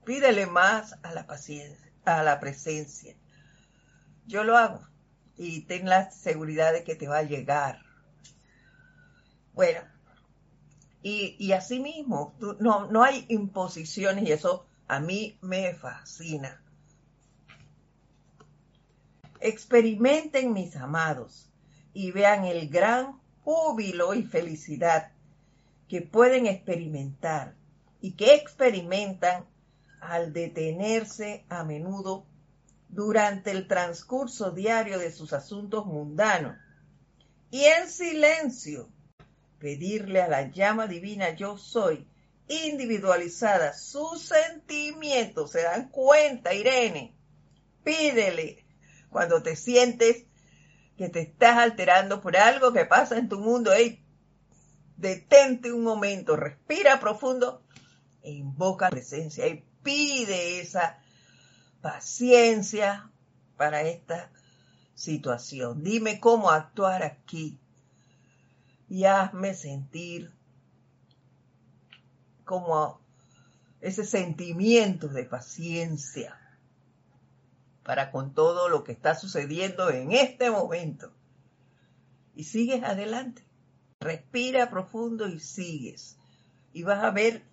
Pídele 0.06 0.46
más 0.46 0.96
a 1.04 1.14
la 1.14 1.28
paciencia, 1.28 1.92
a 2.06 2.24
la 2.24 2.40
presencia. 2.40 3.16
Yo 4.26 4.44
lo 4.44 4.58
hago 4.58 4.88
y 5.38 5.62
ten 5.62 5.88
la 5.88 6.12
seguridad 6.12 6.74
de 6.74 6.84
que 6.84 6.96
te 6.96 7.08
va 7.08 7.20
a 7.20 7.24
llegar. 7.24 7.80
Bueno, 9.54 9.82
y, 11.02 11.36
y 11.40 11.54
así 11.54 11.80
mismo, 11.80 12.36
no, 12.60 12.88
no 12.88 13.04
hay 13.04 13.26
imposiciones 13.30 14.28
y 14.28 14.32
eso 14.32 14.66
a 14.88 15.00
mí 15.00 15.38
me 15.42 15.74
fascina. 15.76 16.62
Experimenten, 19.40 20.52
mis 20.52 20.76
amados, 20.76 21.50
y 21.94 22.12
vean 22.12 22.44
el 22.44 22.70
gran 22.70 23.20
júbilo 23.50 24.14
y 24.14 24.22
felicidad 24.22 25.12
que 25.88 26.04
pueden 26.04 26.46
experimentar 26.46 27.56
y 28.00 28.12
que 28.12 28.36
experimentan 28.36 29.44
al 30.02 30.34
detenerse 30.34 31.46
a 31.50 31.64
menudo 31.64 32.28
durante 32.90 33.50
el 33.50 33.68
transcurso 33.68 34.52
diario 34.52 35.00
de 35.00 35.12
sus 35.12 35.34
asuntos 35.34 35.88
mundanos 35.88 36.58
y 37.50 37.64
en 37.64 37.90
silencio 37.90 38.88
pedirle 39.58 40.22
a 40.22 40.28
la 40.28 40.52
llama 40.52 40.86
divina 40.86 41.32
yo 41.32 41.58
soy, 41.58 42.08
individualizada, 42.48 43.74
sus 43.74 44.22
sentimientos. 44.22 45.54
¿Se 45.54 45.64
dan 45.64 45.90
cuenta, 45.90 46.54
Irene? 46.54 47.16
Pídele 47.84 48.64
cuando 49.10 49.42
te 49.42 49.56
sientes 49.56 50.29
que 51.00 51.08
te 51.08 51.22
estás 51.22 51.58
alterando 51.58 52.20
por 52.20 52.36
algo 52.36 52.74
que 52.74 52.84
pasa 52.84 53.18
en 53.18 53.30
tu 53.30 53.40
mundo. 53.40 53.72
Hey, 53.74 54.04
detente 54.98 55.72
un 55.72 55.82
momento, 55.82 56.36
respira 56.36 57.00
profundo 57.00 57.64
e 58.22 58.32
invoca 58.32 58.88
la 58.88 58.90
presencia 58.90 59.48
y 59.48 59.64
pide 59.82 60.60
esa 60.60 61.00
paciencia 61.80 63.10
para 63.56 63.84
esta 63.84 64.30
situación. 64.94 65.86
Dime 65.86 66.20
cómo 66.20 66.50
actuar 66.50 67.04
aquí 67.04 67.58
y 68.90 69.06
hazme 69.06 69.54
sentir 69.54 70.34
como 72.44 73.00
ese 73.80 74.04
sentimiento 74.04 75.08
de 75.08 75.24
paciencia 75.24 76.38
para 77.90 78.12
con 78.12 78.36
todo 78.36 78.70
lo 78.70 78.84
que 78.84 78.92
está 78.92 79.16
sucediendo 79.16 79.90
en 79.90 80.12
este 80.12 80.52
momento. 80.52 81.12
Y 82.36 82.44
sigues 82.44 82.84
adelante. 82.84 83.44
Respira 84.00 84.70
profundo 84.70 85.28
y 85.28 85.40
sigues. 85.40 86.16
Y 86.72 86.84
vas 86.84 87.04
a 87.04 87.10
ver 87.10 87.48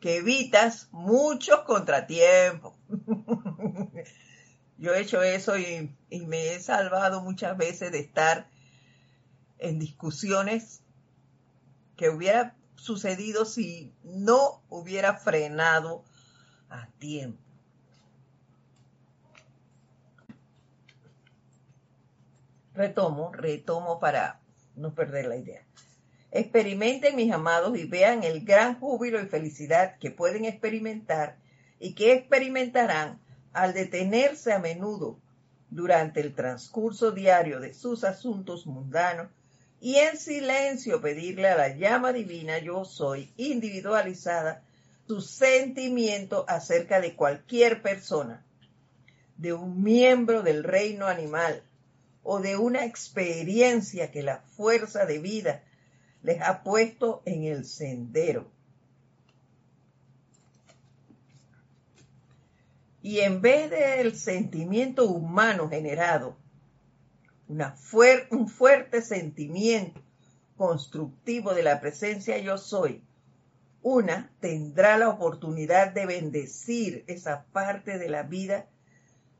que 0.00 0.16
evitas 0.16 0.88
muchos 0.92 1.60
contratiempos. 1.66 2.72
Yo 4.78 4.94
he 4.94 5.02
hecho 5.02 5.22
eso 5.22 5.58
y, 5.58 5.94
y, 6.08 6.20
me 6.24 6.54
he 6.54 6.60
salvado 6.60 7.20
muchas 7.20 7.54
veces 7.58 7.92
de 7.92 7.98
estar 7.98 8.48
en 9.58 9.78
discusiones 9.78 10.80
que 11.98 12.08
hubiera 12.08 12.56
sucedido 12.76 13.44
si 13.44 13.92
no 14.04 14.62
hubiera 14.70 15.18
frenado 15.18 16.02
a 16.70 16.86
tiempo. 16.96 17.43
Retomo, 22.74 23.32
retomo 23.32 24.00
para 24.00 24.40
no 24.74 24.94
perder 24.94 25.26
la 25.26 25.36
idea. 25.36 25.62
Experimenten, 26.32 27.14
mis 27.14 27.32
amados, 27.32 27.78
y 27.78 27.84
vean 27.84 28.24
el 28.24 28.44
gran 28.44 28.80
júbilo 28.80 29.22
y 29.22 29.26
felicidad 29.26 29.96
que 29.98 30.10
pueden 30.10 30.44
experimentar 30.44 31.36
y 31.78 31.94
que 31.94 32.12
experimentarán 32.12 33.20
al 33.52 33.72
detenerse 33.72 34.52
a 34.52 34.58
menudo 34.58 35.20
durante 35.70 36.20
el 36.20 36.34
transcurso 36.34 37.12
diario 37.12 37.60
de 37.60 37.74
sus 37.74 38.02
asuntos 38.02 38.66
mundanos 38.66 39.28
y 39.80 39.96
en 39.96 40.16
silencio 40.16 41.00
pedirle 41.00 41.48
a 41.48 41.56
la 41.56 41.76
llama 41.76 42.12
divina 42.12 42.58
yo 42.58 42.84
soy 42.84 43.32
individualizada 43.36 44.62
tu 45.06 45.20
sentimiento 45.20 46.44
acerca 46.48 47.00
de 47.00 47.14
cualquier 47.14 47.82
persona, 47.82 48.44
de 49.36 49.52
un 49.52 49.82
miembro 49.82 50.42
del 50.42 50.64
reino 50.64 51.06
animal 51.06 51.62
o 52.24 52.40
de 52.40 52.56
una 52.56 52.84
experiencia 52.84 54.10
que 54.10 54.22
la 54.22 54.38
fuerza 54.38 55.06
de 55.06 55.18
vida 55.18 55.62
les 56.22 56.40
ha 56.40 56.62
puesto 56.64 57.22
en 57.26 57.44
el 57.44 57.66
sendero. 57.66 58.50
Y 63.02 63.20
en 63.20 63.42
vez 63.42 63.70
del 63.70 64.16
sentimiento 64.16 65.06
humano 65.06 65.68
generado 65.68 66.36
un 68.30 68.48
fuerte 68.48 69.02
sentimiento 69.02 70.00
constructivo 70.56 71.52
de 71.52 71.62
la 71.62 71.78
presencia 71.78 72.38
yo 72.38 72.56
soy, 72.56 73.02
una 73.82 74.30
tendrá 74.40 74.96
la 74.96 75.10
oportunidad 75.10 75.92
de 75.92 76.06
bendecir 76.06 77.04
esa 77.06 77.44
parte 77.52 77.98
de 77.98 78.08
la 78.08 78.22
vida 78.22 78.66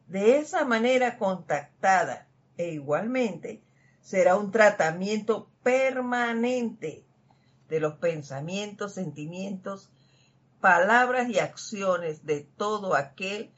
de 0.07 0.37
esa 0.37 0.67
manera 0.67 1.17
contactada 1.17 2.29
e 2.57 2.73
igualmente 2.73 3.63
será 4.01 4.37
un 4.37 4.51
tratamiento 4.51 5.49
permanente 5.63 7.05
de 7.69 7.81
los 7.81 7.95
pensamientos, 7.95 8.95
sentimientos, 8.95 9.91
palabras 10.61 11.29
y 11.29 11.39
acciones 11.39 12.25
de 12.25 12.43
todo 12.57 12.95
aquel 12.95 13.51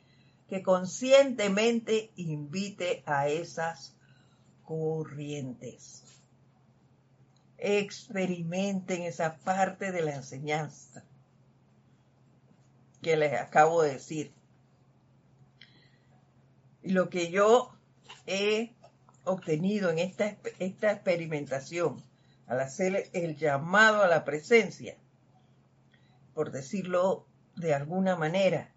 que 0.48 0.62
conscientemente 0.62 2.12
invite 2.16 3.02
a 3.06 3.28
esas 3.28 3.96
corrientes. 4.64 6.04
Experimenten 7.58 9.02
esa 9.02 9.38
parte 9.38 9.90
de 9.90 10.02
la 10.02 10.14
enseñanza 10.14 11.04
que 13.02 13.16
les 13.16 13.32
acabo 13.40 13.82
de 13.82 13.94
decir. 13.94 14.32
Lo 16.82 17.08
que 17.08 17.30
yo 17.30 17.72
he 18.26 18.74
obtenido 19.26 19.90
en 19.90 19.98
esta, 19.98 20.36
esta 20.58 20.92
experimentación 20.92 22.02
al 22.46 22.60
hacer 22.60 23.10
el 23.12 23.36
llamado 23.36 24.02
a 24.02 24.08
la 24.08 24.24
presencia, 24.24 24.96
por 26.32 26.52
decirlo 26.52 27.26
de 27.56 27.74
alguna 27.74 28.16
manera, 28.16 28.72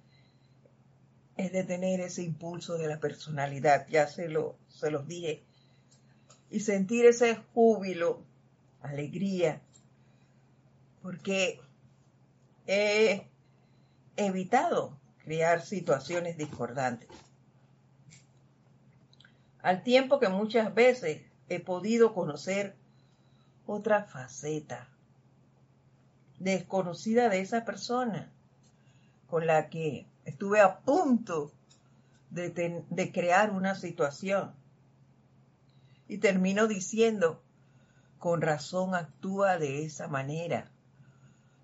es 1.38 1.54
de 1.54 1.64
tener 1.64 2.02
ese 2.02 2.24
impulso 2.24 2.78
de 2.78 2.88
la 2.88 3.00
personalidad, 3.00 3.88
ya 3.88 4.08
se, 4.08 4.28
lo, 4.28 4.58
se 4.68 4.90
dije, 5.08 5.44
y 6.50 6.60
sentir 6.62 7.06
ese 7.06 7.36
júbilo, 7.54 8.24
alegría, 8.82 9.62
porque 11.02 11.62
he 12.66 13.28
evitado 14.18 14.98
crear 15.24 15.62
situaciones 15.62 16.38
discordantes. 16.38 17.08
Al 19.70 19.84
tiempo 19.84 20.20
que 20.20 20.30
muchas 20.30 20.74
veces 20.74 21.22
he 21.48 21.60
podido 21.60 22.16
conocer 22.16 22.76
otra 23.68 24.04
faceta 24.04 24.88
desconocida 26.40 27.30
de 27.30 27.42
esa 27.42 27.66
persona 27.66 28.32
con 29.28 29.46
la 29.46 29.70
que 29.70 30.08
estuve 30.26 30.60
a 30.60 30.80
punto 30.80 31.52
de, 32.32 33.12
crear 33.14 33.52
una 33.52 33.76
situación. 33.76 34.56
Y 36.08 36.18
termino 36.18 36.66
diciendo, 36.66 37.40
con 38.18 38.42
razón 38.42 38.96
actúa 38.96 39.60
de 39.60 39.86
esa 39.86 40.08
manera, 40.08 40.72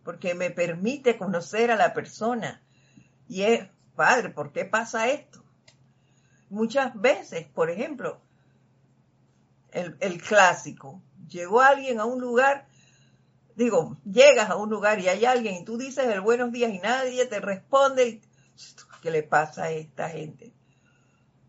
porque 0.03 0.35
me 0.35 0.51
permite 0.51 1.17
conocer 1.17 1.71
a 1.71 1.75
la 1.75 1.95
persona. 1.95 2.61
Y 3.27 3.41
es, 3.41 3.67
padre, 3.95 4.29
¿por 4.29 4.51
qué 4.51 4.63
pasa 4.63 5.09
esto? 5.09 5.43
Muchas 6.49 6.99
veces, 6.99 7.47
por 7.47 7.69
ejemplo, 7.69 8.21
el, 9.71 10.21
clásico, 10.21 11.01
llegó 11.27 11.61
alguien 11.61 11.99
a 11.99 12.05
un 12.05 12.21
lugar 12.21 12.67
digo, 13.55 13.97
llegas 14.03 14.49
a 14.49 14.57
un 14.57 14.69
lugar 14.69 14.99
y 14.99 15.07
hay 15.07 15.25
alguien 15.25 15.55
y 15.55 15.65
tú 15.65 15.77
dices 15.77 16.05
el 16.07 16.21
buenos 16.21 16.51
días 16.51 16.71
y 16.71 16.79
nadie 16.79 17.25
te 17.25 17.39
responde, 17.39 18.21
¿qué 19.01 19.11
le 19.11 19.23
pasa 19.23 19.65
a 19.65 19.71
esta 19.71 20.09
gente? 20.09 20.53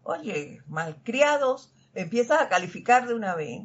Oye, 0.02 0.62
malcriados, 0.68 1.72
empiezas 1.94 2.40
a 2.40 2.48
calificar 2.48 3.08
de 3.08 3.14
una 3.14 3.34
vez, 3.34 3.62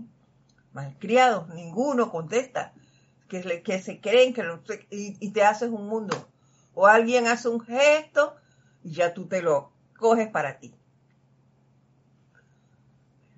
malcriados, 0.74 1.50
ninguno 1.50 2.10
contesta, 2.12 2.74
que, 3.28 3.82
se 3.82 4.02
creen 4.02 4.34
que 4.34 4.44
y, 4.90 5.16
y 5.20 5.30
te 5.30 5.44
haces 5.44 5.70
un 5.70 5.88
mundo. 5.88 6.28
O 6.74 6.88
alguien 6.88 7.28
hace 7.28 7.48
un 7.48 7.62
gesto 7.62 8.36
y 8.84 8.94
ya 8.94 9.14
tú 9.14 9.28
te 9.28 9.42
lo 9.42 9.72
coges 9.98 10.28
para 10.30 10.60
ti. 10.60 10.74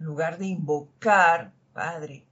Lugar 0.04 0.38
de 0.38 0.48
invocar, 0.48 1.54
Padre, 1.72 2.26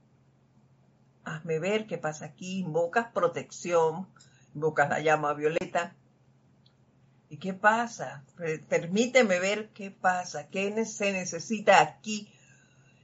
hazme 1.24 1.58
ver 1.58 1.86
qué 1.86 1.96
pasa 1.96 2.26
aquí, 2.26 2.58
invocas 2.58 3.10
protección, 3.12 4.08
invocas 4.54 4.90
la 4.90 5.00
llama 5.00 5.32
violeta. 5.32 5.96
¿Y 7.30 7.38
qué 7.38 7.54
pasa? 7.54 8.24
Permíteme 8.68 9.38
ver 9.38 9.70
qué 9.70 9.90
pasa, 9.90 10.48
qué 10.48 10.84
se 10.84 11.12
necesita 11.12 11.80
aquí. 11.80 12.30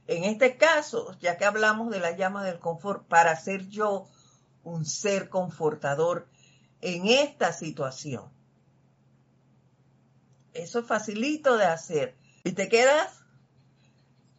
En 0.05 0.23
este 0.23 0.55
caso, 0.55 1.17
ya 1.19 1.37
que 1.37 1.45
hablamos 1.45 1.89
de 1.89 1.99
la 1.99 2.11
llama 2.11 2.43
del 2.43 2.59
confort, 2.59 3.07
para 3.07 3.35
ser 3.37 3.67
yo 3.69 4.07
un 4.63 4.85
ser 4.85 5.29
confortador 5.29 6.27
en 6.81 7.07
esta 7.07 7.53
situación. 7.53 8.29
Eso 10.53 10.79
es 10.79 10.85
facilito 10.85 11.57
de 11.57 11.65
hacer. 11.65 12.15
Y 12.43 12.51
te 12.51 12.69
quedas 12.69 13.18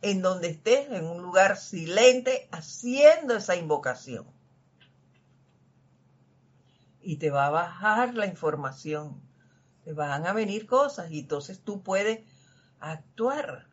en 0.02 0.22
donde 0.22 0.48
estés, 0.48 0.90
en 0.90 1.04
un 1.04 1.22
lugar 1.22 1.56
silente, 1.56 2.48
haciendo 2.52 3.36
esa 3.36 3.56
invocación. 3.56 4.26
Y 7.02 7.16
te 7.16 7.30
va 7.30 7.46
a 7.46 7.50
bajar 7.50 8.14
la 8.14 8.26
información, 8.26 9.20
te 9.84 9.92
van 9.92 10.26
a 10.26 10.32
venir 10.32 10.66
cosas 10.66 11.10
y 11.10 11.20
entonces 11.20 11.60
tú 11.60 11.82
puedes 11.82 12.20
actuar. 12.78 13.66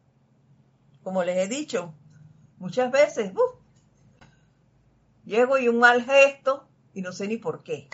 Como 1.04 1.24
les 1.24 1.38
he 1.38 1.48
dicho, 1.48 1.94
muchas 2.58 2.92
veces, 2.92 3.32
llego 5.26 5.58
y 5.58 5.68
un 5.68 5.80
mal 5.80 6.04
gesto 6.04 6.68
y 6.94 7.02
no 7.02 7.12
sé 7.12 7.28
ni 7.28 7.38
por 7.38 7.64
qué. 7.64 7.90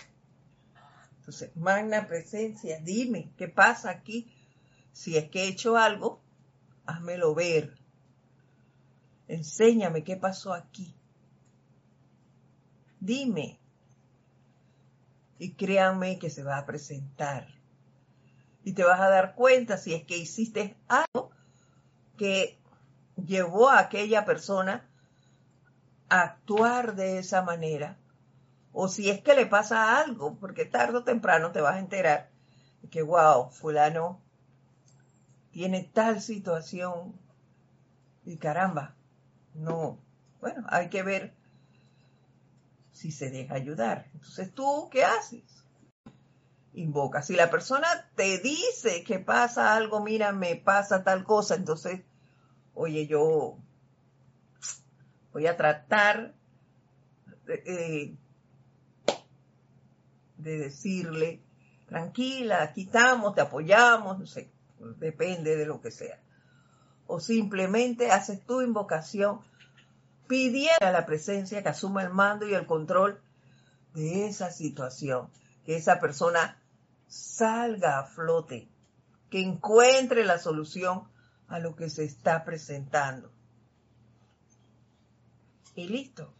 Entonces, 1.19 1.55
magna 1.55 2.07
presencia, 2.07 2.79
dime 2.81 3.31
qué 3.37 3.47
pasa 3.47 3.91
aquí. 3.91 4.31
Si 4.91 5.17
es 5.17 5.29
que 5.29 5.43
he 5.43 5.47
hecho 5.47 5.77
algo, 5.77 6.21
házmelo 6.85 7.33
ver 7.33 7.82
Enséñame 9.27 10.03
qué 10.03 10.17
pasó 10.17 10.53
aquí. 10.53 10.93
Dime. 12.99 13.59
Y 15.39 15.53
créanme 15.53 16.19
que 16.19 16.29
se 16.29 16.43
va 16.43 16.57
a 16.57 16.65
presentar. 16.65 17.47
Y 18.63 18.73
te 18.73 18.83
vas 18.83 18.99
a 18.99 19.09
dar 19.09 19.35
cuenta 19.35 19.77
si 19.77 19.93
es 19.93 20.03
que 20.03 20.17
hiciste 20.17 20.77
algo 20.87 21.31
que 22.17 22.57
llevó 23.25 23.69
a 23.69 23.79
aquella 23.79 24.25
persona 24.25 24.87
a 26.09 26.21
actuar 26.21 26.95
de 26.95 27.19
esa 27.19 27.41
manera. 27.41 27.97
O 28.71 28.87
si 28.87 29.09
es 29.09 29.21
que 29.21 29.35
le 29.35 29.45
pasa 29.45 29.99
algo, 29.99 30.35
porque 30.39 30.65
tarde 30.65 30.99
o 30.99 31.03
temprano 31.03 31.51
te 31.51 31.61
vas 31.61 31.75
a 31.75 31.79
enterar 31.79 32.29
que, 32.89 33.01
wow, 33.01 33.49
fulano 33.49 34.21
tiene 35.51 35.83
tal 35.83 36.21
situación 36.21 37.19
y 38.25 38.37
caramba, 38.37 38.95
no. 39.55 39.99
Bueno, 40.41 40.65
hay 40.69 40.89
que 40.89 41.03
ver 41.03 41.33
si 42.91 43.11
se 43.11 43.29
deja 43.29 43.55
ayudar. 43.55 44.09
Entonces, 44.13 44.53
¿tú 44.53 44.89
qué 44.91 45.03
haces? 45.03 45.43
Invoca. 46.73 47.21
Si 47.21 47.35
la 47.35 47.49
persona 47.49 47.87
te 48.15 48.39
dice 48.39 49.03
que 49.03 49.19
pasa 49.19 49.75
algo, 49.75 50.01
mira, 50.01 50.31
me 50.31 50.55
pasa 50.55 51.03
tal 51.03 51.23
cosa, 51.23 51.55
entonces, 51.55 52.01
oye, 52.73 53.05
yo 53.07 53.57
voy 55.31 55.47
a 55.47 55.55
tratar 55.55 56.33
de, 57.45 58.17
de 60.37 60.57
decirle, 60.57 61.41
tranquila, 61.87 62.63
aquí 62.63 62.83
estamos, 62.83 63.35
te 63.35 63.41
apoyamos, 63.41 64.19
no 64.19 64.25
sé, 64.25 64.51
depende 64.97 65.55
de 65.55 65.65
lo 65.65 65.79
que 65.81 65.91
sea 65.91 66.22
o 67.07 67.19
simplemente 67.19 68.11
haces 68.11 68.45
tu 68.45 68.61
invocación 68.61 69.39
pidiendo 70.27 70.85
a 70.85 70.91
la 70.91 71.05
presencia 71.05 71.61
que 71.61 71.69
asuma 71.69 72.03
el 72.03 72.09
mando 72.09 72.47
y 72.47 72.53
el 72.53 72.65
control 72.65 73.21
de 73.93 74.27
esa 74.27 74.51
situación, 74.51 75.29
que 75.65 75.75
esa 75.75 75.99
persona 75.99 76.57
salga 77.07 77.99
a 77.99 78.05
flote, 78.05 78.67
que 79.29 79.41
encuentre 79.41 80.25
la 80.25 80.39
solución 80.39 81.07
a 81.47 81.59
lo 81.59 81.75
que 81.75 81.89
se 81.89 82.03
está 82.03 82.43
presentando. 82.43 83.31
Y 85.75 85.87
listo. 85.87 86.33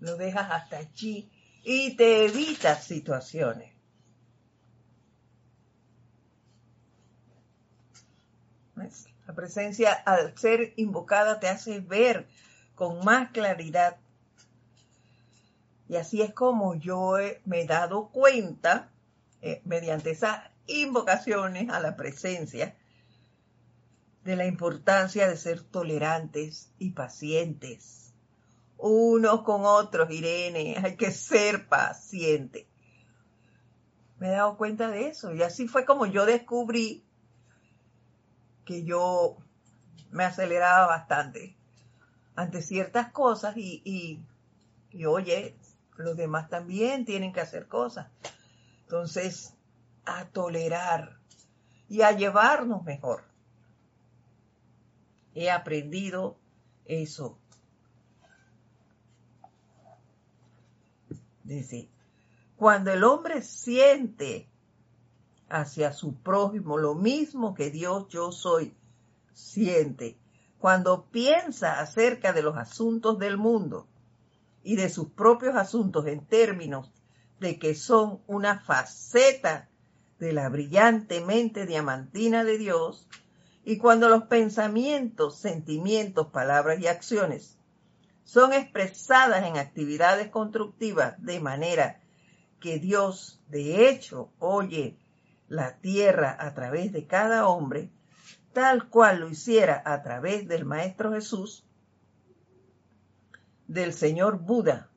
Lo 0.00 0.16
dejas 0.16 0.50
hasta 0.50 0.78
allí 0.78 1.30
y 1.64 1.96
te 1.96 2.26
evitas 2.26 2.84
situaciones. 2.84 3.76
La 9.25 9.25
presencia 9.36 9.92
al 9.92 10.36
ser 10.36 10.72
invocada 10.74 11.38
te 11.38 11.46
hace 11.46 11.78
ver 11.78 12.26
con 12.74 13.04
más 13.04 13.30
claridad. 13.30 13.98
Y 15.88 15.96
así 15.96 16.22
es 16.22 16.34
como 16.34 16.74
yo 16.74 17.14
me 17.44 17.60
he 17.60 17.66
dado 17.66 18.08
cuenta, 18.08 18.90
eh, 19.40 19.62
mediante 19.64 20.10
esas 20.10 20.40
invocaciones 20.66 21.70
a 21.70 21.78
la 21.78 21.94
presencia, 21.94 22.74
de 24.24 24.34
la 24.34 24.46
importancia 24.46 25.28
de 25.28 25.36
ser 25.36 25.62
tolerantes 25.62 26.72
y 26.80 26.90
pacientes, 26.90 28.12
unos 28.76 29.42
con 29.42 29.64
otros, 29.64 30.10
Irene. 30.10 30.76
Hay 30.84 30.96
que 30.96 31.12
ser 31.12 31.68
paciente. 31.68 32.66
Me 34.18 34.28
he 34.28 34.32
dado 34.32 34.56
cuenta 34.56 34.88
de 34.88 35.08
eso 35.08 35.32
y 35.32 35.42
así 35.42 35.68
fue 35.68 35.84
como 35.84 36.06
yo 36.06 36.26
descubrí 36.26 37.05
que 38.66 38.84
yo 38.84 39.38
me 40.10 40.24
aceleraba 40.24 40.88
bastante 40.88 41.56
ante 42.34 42.60
ciertas 42.60 43.10
cosas 43.12 43.56
y, 43.56 43.80
y, 44.90 45.04
oye, 45.06 45.56
los 45.96 46.16
demás 46.16 46.50
también 46.50 47.06
tienen 47.06 47.32
que 47.32 47.40
hacer 47.40 47.68
cosas. 47.68 48.08
Entonces, 48.82 49.54
a 50.04 50.26
tolerar 50.26 51.18
y 51.88 52.02
a 52.02 52.12
llevarnos 52.12 52.82
mejor. 52.82 53.24
He 55.34 55.50
aprendido 55.50 56.36
eso. 56.84 57.38
Dice, 61.44 61.88
cuando 62.56 62.92
el 62.92 63.04
hombre 63.04 63.42
siente 63.42 64.48
hacia 65.48 65.92
su 65.92 66.14
prójimo 66.14 66.78
lo 66.78 66.94
mismo 66.94 67.54
que 67.54 67.70
Dios 67.70 68.08
yo 68.08 68.32
soy, 68.32 68.74
siente. 69.32 70.18
Cuando 70.58 71.06
piensa 71.06 71.80
acerca 71.80 72.32
de 72.32 72.42
los 72.42 72.56
asuntos 72.56 73.18
del 73.18 73.36
mundo 73.36 73.86
y 74.62 74.76
de 74.76 74.88
sus 74.88 75.10
propios 75.10 75.54
asuntos 75.54 76.06
en 76.06 76.24
términos 76.26 76.90
de 77.38 77.58
que 77.58 77.74
son 77.74 78.20
una 78.26 78.60
faceta 78.60 79.68
de 80.18 80.32
la 80.32 80.48
brillante 80.48 81.20
mente 81.20 81.66
diamantina 81.66 82.42
de 82.42 82.58
Dios, 82.58 83.06
y 83.64 83.78
cuando 83.78 84.08
los 84.08 84.24
pensamientos, 84.24 85.36
sentimientos, 85.38 86.28
palabras 86.28 86.80
y 86.80 86.86
acciones 86.86 87.58
son 88.24 88.52
expresadas 88.52 89.44
en 89.44 89.56
actividades 89.56 90.28
constructivas 90.28 91.14
de 91.22 91.40
manera 91.40 92.00
que 92.60 92.78
Dios, 92.78 93.40
de 93.48 93.88
hecho, 93.88 94.30
oye 94.38 94.96
la 95.48 95.78
tierra 95.78 96.36
a 96.38 96.54
través 96.54 96.92
de 96.92 97.06
cada 97.06 97.46
hombre, 97.46 97.90
tal 98.52 98.88
cual 98.88 99.20
lo 99.20 99.28
hiciera 99.28 99.82
a 99.84 100.02
través 100.02 100.48
del 100.48 100.64
Maestro 100.64 101.12
Jesús, 101.12 101.64
del 103.68 103.92
Señor 103.92 104.38
Buda 104.38 104.90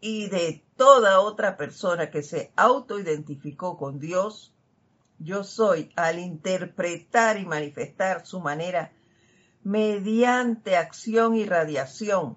y 0.00 0.28
de 0.28 0.64
toda 0.76 1.20
otra 1.20 1.56
persona 1.56 2.10
que 2.10 2.22
se 2.22 2.52
autoidentificó 2.56 3.78
con 3.78 4.00
Dios, 4.00 4.52
yo 5.18 5.44
soy 5.44 5.92
al 5.94 6.18
interpretar 6.18 7.38
y 7.38 7.46
manifestar 7.46 8.26
su 8.26 8.40
manera 8.40 8.92
mediante 9.62 10.76
acción 10.76 11.36
y 11.36 11.44
radiación, 11.44 12.36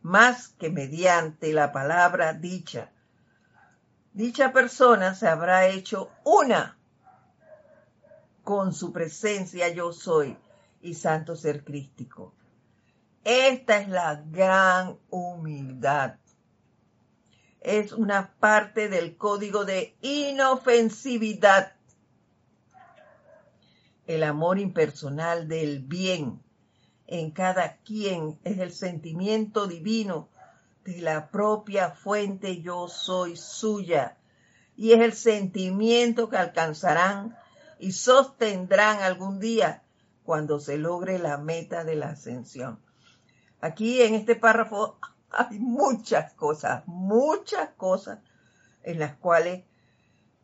más 0.00 0.48
que 0.48 0.70
mediante 0.70 1.52
la 1.52 1.72
palabra 1.72 2.32
dicha. 2.32 2.92
Dicha 4.18 4.52
persona 4.52 5.14
se 5.14 5.28
habrá 5.28 5.68
hecho 5.68 6.10
una 6.24 6.76
con 8.42 8.74
su 8.74 8.92
presencia 8.92 9.68
yo 9.68 9.92
soy 9.92 10.36
y 10.82 10.94
santo 10.94 11.36
ser 11.36 11.62
crístico. 11.62 12.34
Esta 13.22 13.78
es 13.78 13.88
la 13.88 14.16
gran 14.16 14.98
humildad 15.08 16.16
es 17.60 17.92
una 17.92 18.34
parte 18.38 18.88
del 18.88 19.16
código 19.16 19.64
de 19.64 19.96
inofensividad. 20.00 21.74
El 24.06 24.22
amor 24.22 24.58
impersonal 24.58 25.48
del 25.48 25.80
bien 25.80 26.42
en 27.06 27.30
cada 27.30 27.76
quien 27.78 28.38
es 28.42 28.58
el 28.58 28.72
sentimiento 28.72 29.66
divino 29.66 30.28
de 30.88 31.02
la 31.02 31.30
propia 31.30 31.90
fuente 31.90 32.62
yo 32.62 32.88
soy 32.88 33.36
suya 33.36 34.16
y 34.74 34.92
es 34.92 35.00
el 35.00 35.12
sentimiento 35.12 36.30
que 36.30 36.38
alcanzarán 36.38 37.36
y 37.78 37.92
sostendrán 37.92 39.02
algún 39.02 39.38
día 39.38 39.82
cuando 40.24 40.58
se 40.60 40.78
logre 40.78 41.18
la 41.18 41.36
meta 41.36 41.84
de 41.84 41.96
la 41.96 42.10
ascensión. 42.10 42.80
Aquí 43.60 44.00
en 44.00 44.14
este 44.14 44.34
párrafo 44.34 44.98
hay 45.30 45.58
muchas 45.58 46.32
cosas, 46.32 46.84
muchas 46.86 47.68
cosas 47.76 48.20
en 48.82 48.98
las 48.98 49.14
cuales 49.16 49.64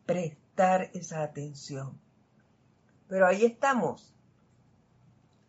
prestar 0.05 0.91
esa 0.93 1.23
atención. 1.23 1.99
Pero 3.07 3.25
ahí 3.25 3.45
estamos. 3.45 4.13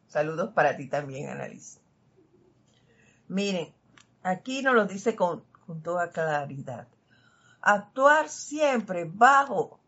Saludos 0.09 0.55
para 0.55 0.75
ti 0.75 0.89
también, 0.89 1.29
Annalise. 1.29 1.81
Miren, 3.29 3.76
aquí 4.27 4.63
nos 4.63 4.75
lo 4.75 4.87
dice 4.87 5.15
con, 5.15 5.45
toda 5.83 6.11
claridad. 6.11 6.89
Actuar 7.61 8.29
siempre 8.29 9.05
bajo 9.05 9.81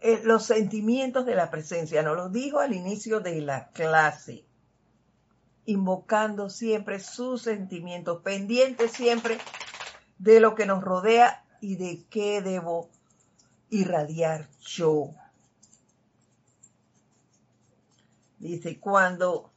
eh, 0.00 0.20
los 0.24 0.44
sentimientos 0.44 1.26
de 1.26 1.34
la 1.34 1.50
presencia. 1.50 2.02
Nos 2.02 2.16
lo 2.16 2.28
dijo 2.28 2.60
al 2.60 2.72
inicio 2.72 3.20
de 3.20 3.40
la 3.40 3.68
clase 3.68 4.44
invocando 5.66 6.48
siempre 6.48 6.98
sus 6.98 7.42
sentimientos, 7.42 8.22
pendientes 8.22 8.92
siempre 8.92 9.38
de 10.18 10.40
lo 10.40 10.54
que 10.54 10.64
nos 10.64 10.82
rodea 10.82 11.44
y 11.60 11.76
de 11.76 12.06
qué 12.08 12.40
debo 12.40 12.88
irradiar 13.68 14.48
yo. 14.60 15.14
Dice, 18.38 18.80
cuando 18.80 19.52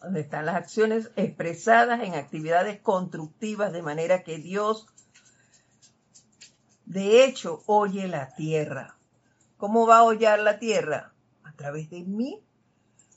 donde 0.00 0.20
están 0.20 0.46
las 0.46 0.56
acciones 0.56 1.10
expresadas 1.16 2.02
en 2.02 2.14
actividades 2.14 2.80
constructivas 2.80 3.72
de 3.72 3.82
manera 3.82 4.22
que 4.22 4.38
Dios 4.38 4.86
de 6.84 7.24
hecho 7.24 7.62
oye 7.66 8.08
la 8.08 8.34
tierra. 8.34 8.96
¿Cómo 9.56 9.86
va 9.86 9.98
a 9.98 10.04
oyar 10.04 10.38
la 10.38 10.58
tierra? 10.58 11.12
A 11.42 11.52
través 11.52 11.90
de 11.90 12.02
mí 12.02 12.42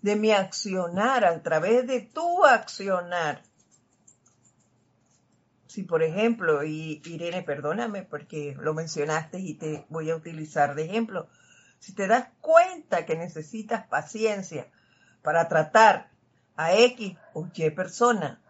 de 0.02 0.16
mi 0.16 0.32
accionar, 0.32 1.26
a 1.26 1.42
través 1.42 1.88
de 1.88 2.02
tu 2.02 2.46
accionar. 2.46 3.44
Si, 5.68 5.84
por 5.84 6.04
ejemplo, 6.04 6.64
y 6.64 7.02
Irene, 7.06 7.44
perdóname 7.44 8.04
porque 8.04 8.56
lo 8.60 8.74
mencionaste 8.74 9.40
y 9.40 9.54
te 9.54 9.86
voy 9.90 10.10
a 10.10 10.16
utilizar 10.16 10.76
de 10.76 10.86
ejemplo, 10.86 11.30
si 11.80 11.94
te 11.94 12.08
das 12.08 12.28
cuenta 12.42 13.06
que 13.06 13.16
necesitas 13.16 13.88
paciencia 13.88 14.70
para 15.22 15.48
tratar 15.48 16.11
a 16.66 16.76
X 16.76 17.18
o 17.34 17.47
Y 17.53 17.70
persona, 17.72 18.41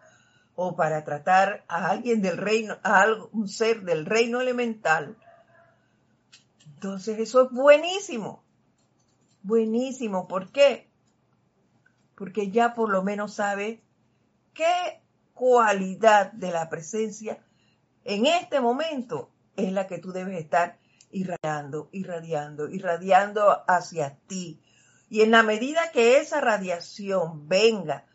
o 0.54 0.76
para 0.76 1.04
tratar 1.04 1.64
a 1.68 1.90
alguien 1.90 2.22
del 2.22 2.36
reino, 2.36 2.78
a 2.82 3.06
un 3.32 3.48
ser 3.48 3.82
del 3.82 4.06
reino 4.06 4.40
elemental, 4.40 5.16
entonces 6.74 7.18
eso 7.18 7.44
es 7.44 7.50
buenísimo. 7.50 8.42
Buenísimo. 9.42 10.28
¿Por 10.28 10.50
qué? 10.52 10.92
porque 12.22 12.52
ya 12.52 12.72
por 12.72 12.88
lo 12.88 13.02
menos 13.02 13.34
sabe 13.34 13.82
qué 14.54 15.02
cualidad 15.34 16.30
de 16.30 16.52
la 16.52 16.68
presencia 16.68 17.44
en 18.04 18.26
este 18.26 18.60
momento 18.60 19.28
es 19.56 19.72
la 19.72 19.88
que 19.88 19.98
tú 19.98 20.12
debes 20.12 20.38
estar 20.38 20.78
irradiando, 21.10 21.88
irradiando, 21.90 22.68
irradiando 22.68 23.64
hacia 23.66 24.18
ti. 24.28 24.60
Y 25.12 25.20
en 25.20 25.30
la 25.30 25.42
medida 25.42 25.90
que 25.92 26.16
esa 26.16 26.40
radiación 26.40 27.46
venga, 27.46 28.06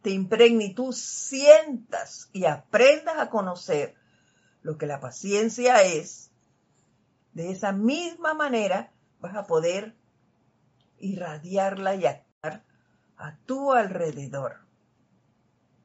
te 0.00 0.10
impregne 0.10 0.66
y 0.66 0.74
tú 0.74 0.92
sientas 0.92 2.30
y 2.32 2.44
aprendas 2.44 3.18
a 3.18 3.30
conocer 3.30 3.96
lo 4.62 4.78
que 4.78 4.86
la 4.86 5.00
paciencia 5.00 5.82
es, 5.82 6.30
de 7.32 7.50
esa 7.50 7.72
misma 7.72 8.32
manera 8.34 8.92
vas 9.18 9.34
a 9.34 9.48
poder 9.48 9.96
irradiarla 11.00 11.96
y 11.96 12.06
a 12.06 13.36
tu 13.44 13.72
alrededor. 13.72 14.60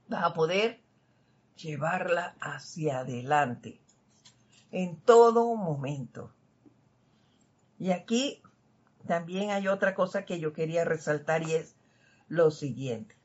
Vas 0.10 0.26
a 0.26 0.34
poder 0.36 0.80
llevarla 1.56 2.36
hacia 2.40 3.00
adelante 3.00 3.82
en 4.70 5.02
todo 5.02 5.56
momento. 5.56 6.36
Y 7.80 7.90
aquí 7.90 8.44
también 9.08 9.52
hay 9.52 9.68
otra 9.68 9.94
cosa 9.96 10.26
que 10.26 10.40
yo 10.40 10.54
quería 10.54 10.86
resaltar 10.86 11.44
y 11.44 11.54
es 11.54 11.76
lo 12.28 12.52
siguiente. 12.52 13.16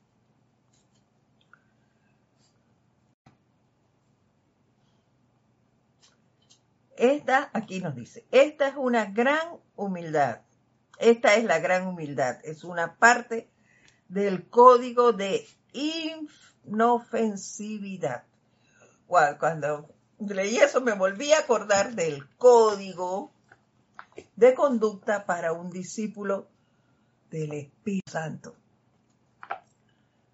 Esta, 6.97 7.51
aquí 7.55 7.81
nos 7.81 7.95
dice, 7.95 8.27
esta 8.31 8.69
es 8.69 8.75
una 8.77 9.07
gran 9.07 9.57
humildad. 9.75 10.43
Esta 10.99 11.35
es 11.35 11.45
la 11.45 11.59
gran 11.59 11.87
humildad. 11.87 12.39
Es 12.45 12.63
una 12.63 12.97
parte 12.97 13.49
del 14.09 14.51
código 14.51 15.15
de 15.15 15.49
inofensividad. 15.73 18.25
Cuando 19.07 19.89
leí 20.19 20.59
eso 20.59 20.83
me 20.83 20.93
volví 20.93 21.33
a 21.33 21.39
acordar 21.39 21.95
del 21.95 22.29
código 22.37 23.33
de 24.41 24.55
conducta 24.55 25.27
para 25.27 25.53
un 25.53 25.69
discípulo 25.69 26.49
del 27.31 27.53
Espíritu 27.53 28.11
Santo. 28.11 28.57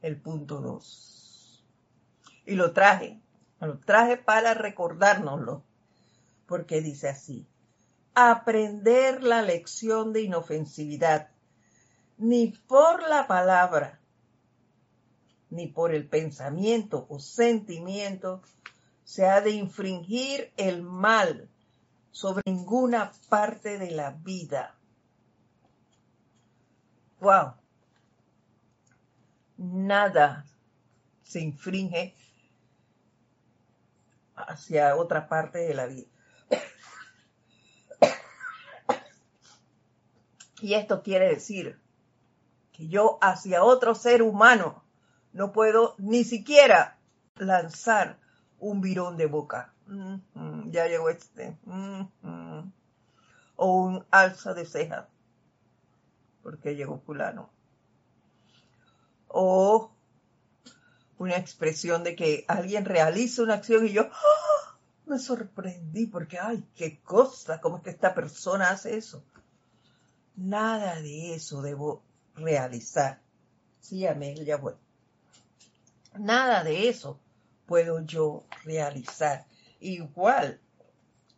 el 0.01 0.21
punto 0.21 0.61
2. 0.61 1.67
Y 2.45 2.55
lo 2.55 2.73
traje, 2.73 3.21
lo 3.59 3.81
traje 3.81 4.17
para 4.17 4.55
recordárnoslo, 4.55 5.65
porque 6.47 6.81
dice 6.81 7.09
así, 7.09 7.49
aprender 8.15 9.25
la 9.25 9.43
lección 9.43 10.13
de 10.13 10.23
inofensividad, 10.23 11.31
ni 12.17 12.53
por 12.69 13.03
la 13.09 13.27
palabra, 13.27 13.99
ni 15.51 15.67
por 15.67 15.93
el 15.93 16.09
pensamiento 16.09 17.07
o 17.09 17.19
sentimiento, 17.19 18.41
se 19.03 19.27
ha 19.27 19.41
de 19.41 19.51
infringir 19.51 20.53
el 20.57 20.83
mal 20.83 21.51
sobre 22.17 22.43
ninguna 22.47 23.13
parte 23.29 23.77
de 23.77 23.91
la 23.91 24.11
vida. 24.11 24.75
Wow. 27.21 27.53
Nada 29.59 30.47
se 31.25 31.41
infringe 31.41 32.15
hacia 34.35 34.97
otra 34.97 35.29
parte 35.29 35.59
de 35.59 35.75
la 35.75 35.85
vida. 35.85 36.07
Y 40.63 40.73
esto 40.73 41.03
quiere 41.03 41.29
decir 41.29 41.79
que 42.73 42.89
yo 42.89 43.19
hacia 43.21 43.63
otro 43.63 43.95
ser 43.95 44.23
humano 44.23 44.83
no 45.35 45.53
puedo 45.53 45.95
ni 45.99 46.25
siquiera 46.25 46.97
lanzar 47.35 48.19
un 48.59 48.81
virón 48.81 49.19
de 49.19 49.27
boca. 49.27 49.76
Ya 50.67 50.87
llegó 50.87 51.09
este. 51.11 51.57
o 53.57 53.73
un 53.73 54.05
alza 54.11 54.55
de 54.55 54.67
ceja. 54.67 55.09
Porque 56.43 56.77
llegó 56.77 56.99
fulano. 57.01 57.51
O 59.29 59.91
una 61.19 61.37
expresión 61.37 62.05
de 62.05 62.15
que 62.15 62.45
alguien 62.49 62.85
realiza 62.85 63.43
una 63.43 63.55
acción 63.55 63.87
y 63.87 63.93
yo 63.93 64.09
¡ah! 64.13 64.79
me 65.07 65.19
sorprendí 65.19 66.07
porque, 66.07 66.39
ay, 66.39 66.65
qué 66.75 67.01
cosa, 67.01 67.61
cómo 67.61 67.79
es 67.79 67.83
que 67.83 67.91
esta 67.91 68.15
persona 68.15 68.71
hace 68.71 68.97
eso. 68.97 69.25
Nada 70.35 71.01
de 71.01 71.35
eso 71.35 71.63
debo 71.63 72.03
realizar. 72.35 73.21
Sí, 73.81 74.07
Amel, 74.07 74.45
ya 74.45 74.57
voy. 74.57 74.75
Nada 76.19 76.65
de 76.65 76.89
eso 76.89 77.21
puedo 77.67 78.01
yo 78.01 78.45
realizar. 78.65 79.47
Igual, 79.81 80.61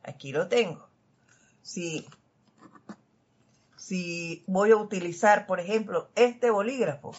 aquí 0.03 0.33
lo 0.33 0.49
tengo. 0.49 0.89
Si, 1.63 2.07
si 3.77 4.45
voy 4.47 4.71
a 4.71 4.77
utilizar, 4.77 5.47
por 5.47 5.61
ejemplo, 5.61 6.11
este 6.15 6.51
bolígrafo. 6.51 7.13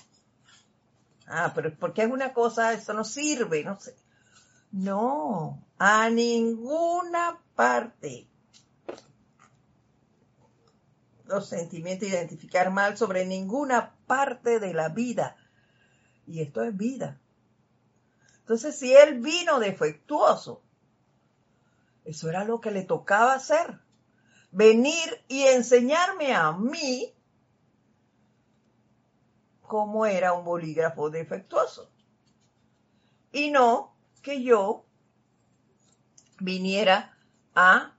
Ah, 1.27 1.51
pero 1.53 1.75
porque 1.77 2.03
es 2.03 2.11
una 2.11 2.33
cosa, 2.33 2.73
eso 2.73 2.93
no 2.93 3.03
sirve, 3.03 3.63
no 3.63 3.79
sé. 3.79 3.95
No, 4.71 5.63
a 5.77 6.09
ninguna 6.09 7.39
parte 7.55 8.29
los 11.29 11.47
sentimientos, 11.47 12.09
identificar 12.09 12.71
mal 12.71 12.97
sobre 12.97 13.25
ninguna 13.25 13.95
parte 14.07 14.59
de 14.59 14.73
la 14.73 14.89
vida. 14.89 15.37
Y 16.27 16.41
esto 16.41 16.63
es 16.63 16.75
vida. 16.75 17.19
Entonces, 18.39 18.75
si 18.77 18.93
él 18.93 19.19
vino 19.19 19.59
defectuoso, 19.59 20.63
eso 22.09 22.27
era 22.27 22.43
lo 22.43 22.59
que 22.59 22.71
le 22.71 22.83
tocaba 22.83 23.33
hacer. 23.33 23.79
Venir 24.51 25.23
y 25.27 25.43
enseñarme 25.43 26.33
a 26.33 26.51
mí 26.53 27.13
cómo 29.61 30.07
era 30.07 30.33
un 30.33 30.43
bolígrafo 30.43 31.11
defectuoso. 31.11 31.91
Y 33.31 33.51
no 33.51 33.95
que 34.23 34.41
yo 34.41 34.87
viniera 36.39 37.15
a 37.53 37.95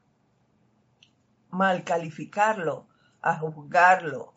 mal 1.51 1.85
calificarlo, 1.85 2.89
a 3.23 3.39
juzgarlo, 3.39 4.35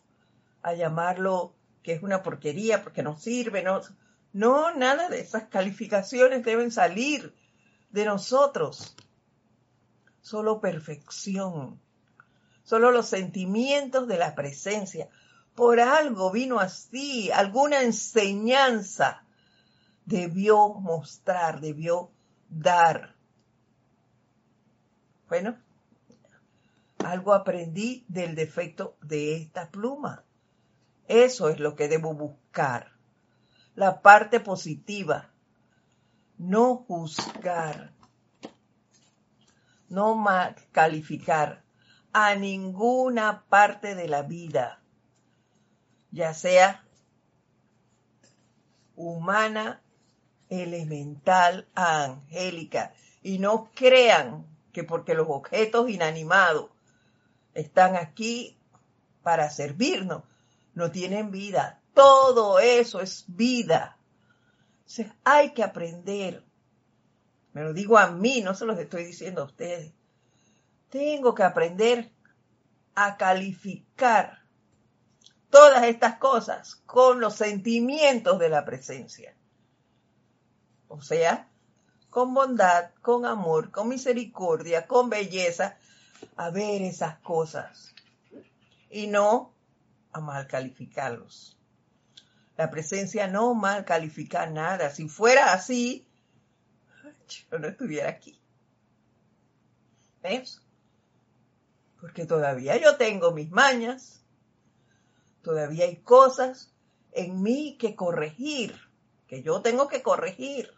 a 0.62 0.74
llamarlo 0.74 1.56
que 1.82 1.94
es 1.94 2.02
una 2.04 2.22
porquería 2.22 2.84
porque 2.84 3.02
no 3.02 3.18
sirve, 3.18 3.64
no, 3.64 3.80
no, 4.32 4.72
nada 4.72 5.08
de 5.08 5.18
esas 5.18 5.48
calificaciones 5.48 6.44
deben 6.44 6.70
salir 6.70 7.34
de 7.90 8.04
nosotros. 8.04 8.94
Solo 10.24 10.58
perfección, 10.58 11.78
solo 12.62 12.90
los 12.90 13.10
sentimientos 13.10 14.08
de 14.08 14.16
la 14.16 14.34
presencia. 14.34 15.10
Por 15.54 15.80
algo 15.80 16.32
vino 16.32 16.60
así, 16.60 17.30
alguna 17.30 17.82
enseñanza 17.82 19.22
debió 20.06 20.70
mostrar, 20.70 21.60
debió 21.60 22.10
dar. 22.48 23.14
Bueno, 25.28 25.58
algo 27.04 27.34
aprendí 27.34 28.06
del 28.08 28.34
defecto 28.34 28.96
de 29.02 29.36
esta 29.36 29.68
pluma. 29.68 30.24
Eso 31.06 31.50
es 31.50 31.60
lo 31.60 31.76
que 31.76 31.88
debo 31.88 32.14
buscar. 32.14 32.92
La 33.74 34.00
parte 34.00 34.40
positiva. 34.40 35.30
No 36.38 36.76
juzgar. 36.76 37.93
No 39.88 40.24
calificar 40.72 41.62
a 42.12 42.34
ninguna 42.34 43.44
parte 43.48 43.94
de 43.94 44.08
la 44.08 44.22
vida, 44.22 44.80
ya 46.10 46.32
sea 46.32 46.84
humana, 48.96 49.82
elemental, 50.48 51.68
angélica. 51.74 52.94
Y 53.22 53.38
no 53.38 53.70
crean 53.74 54.46
que 54.72 54.84
porque 54.84 55.14
los 55.14 55.26
objetos 55.28 55.90
inanimados 55.90 56.70
están 57.54 57.96
aquí 57.96 58.58
para 59.22 59.50
servirnos, 59.50 60.24
no 60.74 60.90
tienen 60.90 61.30
vida. 61.30 61.80
Todo 61.94 62.58
eso 62.58 63.00
es 63.00 63.24
vida. 63.28 63.98
hay 65.24 65.52
que 65.52 65.62
aprender. 65.62 66.44
Me 67.54 67.62
lo 67.62 67.72
digo 67.72 67.96
a 67.98 68.10
mí, 68.10 68.42
no 68.42 68.54
se 68.54 68.66
los 68.66 68.78
estoy 68.78 69.04
diciendo 69.04 69.42
a 69.42 69.46
ustedes. 69.46 69.92
Tengo 70.90 71.34
que 71.34 71.44
aprender 71.44 72.10
a 72.94 73.16
calificar 73.16 74.42
todas 75.50 75.84
estas 75.84 76.16
cosas 76.16 76.82
con 76.84 77.20
los 77.20 77.36
sentimientos 77.36 78.40
de 78.40 78.48
la 78.48 78.64
presencia. 78.64 79.36
O 80.88 81.00
sea, 81.00 81.48
con 82.10 82.34
bondad, 82.34 82.90
con 83.00 83.24
amor, 83.24 83.70
con 83.70 83.88
misericordia, 83.88 84.86
con 84.86 85.08
belleza, 85.08 85.78
a 86.36 86.50
ver 86.50 86.82
esas 86.82 87.18
cosas 87.18 87.94
y 88.90 89.06
no 89.06 89.52
a 90.12 90.20
mal 90.20 90.46
calificarlos. 90.48 91.56
La 92.56 92.70
presencia 92.70 93.26
no 93.28 93.54
mal 93.54 93.84
califica 93.84 94.46
nada. 94.46 94.90
Si 94.90 95.08
fuera 95.08 95.52
así, 95.52 96.06
yo 97.26 97.58
no 97.58 97.68
estuviera 97.68 98.08
aquí. 98.08 98.40
¿Ves? 100.22 100.62
Porque 102.00 102.26
todavía 102.26 102.76
yo 102.76 102.96
tengo 102.96 103.32
mis 103.32 103.50
mañas, 103.50 104.24
todavía 105.42 105.84
hay 105.84 105.96
cosas 105.96 106.72
en 107.12 107.42
mí 107.42 107.76
que 107.78 107.94
corregir, 107.94 108.78
que 109.26 109.42
yo 109.42 109.62
tengo 109.62 109.88
que 109.88 110.02
corregir. 110.02 110.70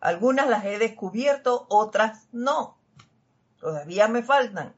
Algunas 0.00 0.48
las 0.48 0.64
he 0.64 0.78
descubierto, 0.78 1.66
otras 1.68 2.28
no. 2.32 2.78
Todavía 3.58 4.08
me 4.08 4.22
faltan. 4.22 4.74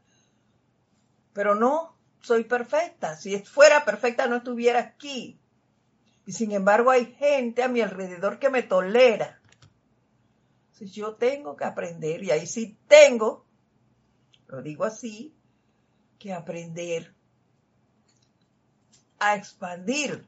Pero 1.32 1.54
no 1.54 1.96
soy 2.20 2.44
perfecta. 2.44 3.16
Si 3.16 3.38
fuera 3.40 3.84
perfecta 3.84 4.26
no 4.26 4.36
estuviera 4.36 4.80
aquí. 4.80 5.40
Y 6.26 6.32
sin 6.32 6.52
embargo 6.52 6.90
hay 6.90 7.14
gente 7.14 7.62
a 7.62 7.68
mi 7.68 7.80
alrededor 7.80 8.38
que 8.38 8.50
me 8.50 8.62
tolera. 8.62 9.40
Si 10.74 10.86
yo 10.90 11.14
tengo 11.14 11.56
que 11.56 11.64
aprender, 11.64 12.22
y 12.24 12.32
ahí 12.32 12.46
sí 12.46 12.76
tengo, 12.88 13.46
lo 14.48 14.60
digo 14.60 14.84
así, 14.84 15.34
que 16.18 16.32
aprender 16.32 17.14
a 19.20 19.36
expandir 19.36 20.26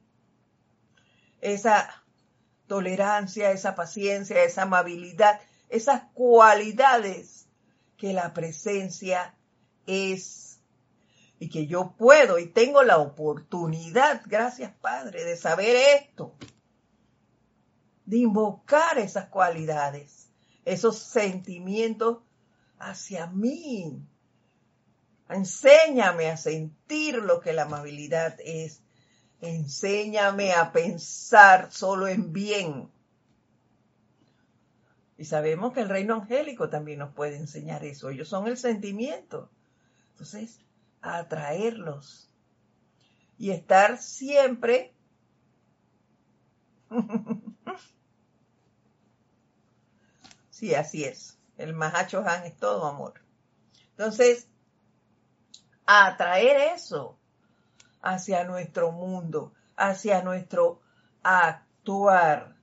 esa 1.40 2.04
tolerancia, 2.66 3.50
esa 3.50 3.74
paciencia, 3.74 4.42
esa 4.44 4.62
amabilidad, 4.62 5.40
esas 5.68 6.04
cualidades 6.14 7.46
que 7.96 8.12
la 8.12 8.32
presencia 8.32 9.34
es. 9.86 10.60
Y 11.38 11.50
que 11.50 11.66
yo 11.66 11.94
puedo 11.98 12.38
y 12.38 12.46
tengo 12.46 12.82
la 12.82 12.96
oportunidad, 12.96 14.22
gracias 14.24 14.72
Padre, 14.80 15.24
de 15.24 15.36
saber 15.36 15.76
esto, 15.76 16.34
de 18.06 18.18
invocar 18.18 18.98
esas 18.98 19.26
cualidades, 19.26 20.25
esos 20.66 20.98
sentimientos 20.98 22.18
hacia 22.78 23.28
mí. 23.28 24.02
Enséñame 25.30 26.28
a 26.28 26.36
sentir 26.36 27.14
lo 27.16 27.40
que 27.40 27.54
la 27.54 27.62
amabilidad 27.62 28.36
es. 28.44 28.82
Enséñame 29.40 30.52
a 30.52 30.72
pensar 30.72 31.72
solo 31.72 32.08
en 32.08 32.32
bien. 32.32 32.90
Y 35.16 35.24
sabemos 35.24 35.72
que 35.72 35.80
el 35.80 35.88
reino 35.88 36.14
angélico 36.14 36.68
también 36.68 36.98
nos 36.98 37.14
puede 37.14 37.36
enseñar 37.36 37.84
eso. 37.84 38.10
Ellos 38.10 38.28
son 38.28 38.48
el 38.48 38.58
sentimiento. 38.58 39.48
Entonces, 40.10 40.58
atraerlos 41.00 42.28
y 43.38 43.50
estar 43.50 43.98
siempre 43.98 44.92
sí, 50.56 50.74
así 50.74 51.04
es. 51.04 51.38
El 51.58 51.74
Mahacho 51.74 52.24
Han 52.26 52.44
es 52.44 52.56
todo 52.56 52.86
amor. 52.86 53.20
Entonces, 53.90 54.48
atraer 55.84 56.74
eso 56.74 57.18
hacia 58.00 58.44
nuestro 58.44 58.90
mundo, 58.90 59.52
hacia 59.76 60.22
nuestro 60.22 60.80
actuar. 61.22 62.56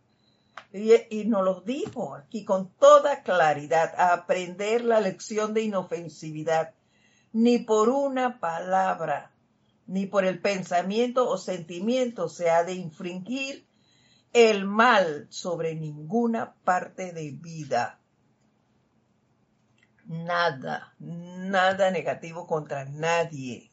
Y, 0.72 0.94
y, 1.12 1.26
nos 1.26 1.44
lo 1.44 1.62
dijo 1.62 2.16
aquí 2.16 2.44
con 2.44 2.72
toda 2.74 3.22
claridad, 3.22 3.94
aprender 3.96 4.84
la 4.84 5.00
lección 5.00 5.54
de 5.54 5.62
inofensividad, 5.62 6.74
ni 7.32 7.60
por 7.60 7.90
una 7.90 8.40
palabra, 8.40 9.32
ni 9.86 10.08
por 10.08 10.26
el 10.26 10.42
pensamiento 10.42 11.30
o 11.30 11.38
sentimiento 11.38 12.28
se 12.28 12.50
ha 12.50 12.64
de 12.64 12.74
infringir 12.74 13.68
el 14.34 14.66
mal 14.66 15.28
sobre 15.30 15.76
ninguna 15.76 16.56
parte 16.64 17.14
de 17.14 17.32
vida. 17.32 18.00
Nada, 20.06 20.96
nada 21.00 21.92
negativo 21.92 22.48
contra 22.48 22.86
nadie. 22.86 23.72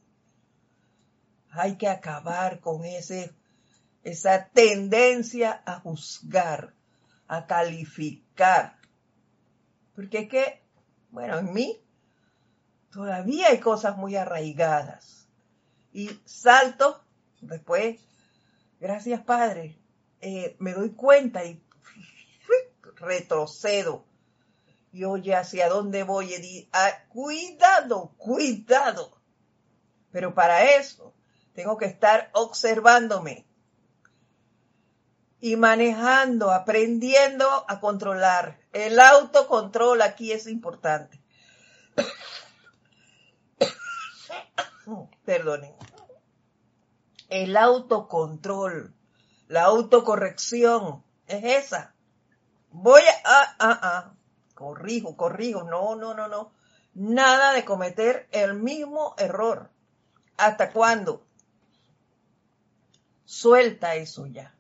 Hay 1.51 1.77
que 1.77 1.89
acabar 1.89 2.61
con 2.61 2.85
ese, 2.85 3.35
esa 4.05 4.49
tendencia 4.49 5.63
a 5.65 5.81
juzgar, 5.81 6.75
a 7.27 7.47
calificar. 7.47 8.79
Porque 9.95 10.19
es 10.19 10.29
que, 10.29 10.63
bueno, 11.11 11.39
en 11.39 11.53
mí 11.53 11.83
todavía 12.93 13.49
hay 13.49 13.59
cosas 13.59 13.97
muy 13.97 14.15
arraigadas. 14.15 15.27
Y 15.93 16.21
salto 16.25 17.03
después, 17.41 18.01
gracias 18.79 19.23
Padre, 19.23 19.80
eh, 20.21 20.57
me 20.59 20.73
doy 20.73 20.91
cuenta 20.91 21.45
y 21.45 21.63
retrocedo. 22.97 24.05
Y 24.93 25.05
oye, 25.05 25.35
¿hacia 25.35 25.69
dónde 25.69 26.03
voy? 26.03 26.35
Y 26.35 26.69
ah, 26.73 27.05
cuidado, 27.09 28.13
cuidado. 28.17 29.21
Pero 30.11 30.35
para 30.35 30.77
eso 30.77 31.15
tengo 31.55 31.77
que 31.77 31.87
estar 31.87 32.31
observándome 32.33 33.47
y 35.41 35.57
manejando, 35.57 36.51
aprendiendo 36.51 37.47
a 37.69 37.81
controlar. 37.81 38.61
El 38.73 39.01
autocontrol 39.01 40.03
aquí 40.03 40.33
es 40.33 40.47
importante. 40.47 41.23
Perdonen. 45.25 45.75
El 47.29 47.57
autocontrol, 47.57 48.95
la 49.51 49.65
autocorrección, 49.65 51.03
es 51.27 51.43
esa. 51.65 51.93
Voy 52.71 53.03
a, 53.03 53.13
ah, 53.25 53.57
ah, 53.59 53.81
ah, 53.83 54.15
corrijo, 54.55 55.17
corrijo, 55.17 55.65
no, 55.65 55.97
no, 55.97 56.15
no, 56.15 56.29
no. 56.29 56.53
Nada 56.95 57.53
de 57.53 57.65
cometer 57.65 58.29
el 58.31 58.55
mismo 58.55 59.17
error. 59.19 59.69
¿Hasta 60.37 60.71
cuándo? 60.71 61.27
Suelta 63.25 63.97
eso 63.97 64.27
ya. 64.27 64.55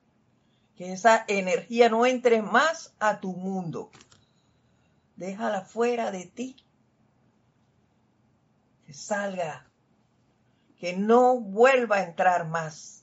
Que 0.74 0.93
esa 0.93 1.24
energía 1.28 1.88
no 1.88 2.05
entre 2.05 2.43
más 2.43 2.93
a 2.99 3.20
tu 3.20 3.32
mundo. 3.32 3.93
Déjala 5.14 5.61
fuera 5.61 6.11
de 6.11 6.26
ti. 6.26 6.57
Que 8.86 8.93
salga 8.93 9.70
que 10.80 10.97
no 10.97 11.38
vuelva 11.38 11.99
a 11.99 12.03
entrar 12.03 12.49
más. 12.49 12.99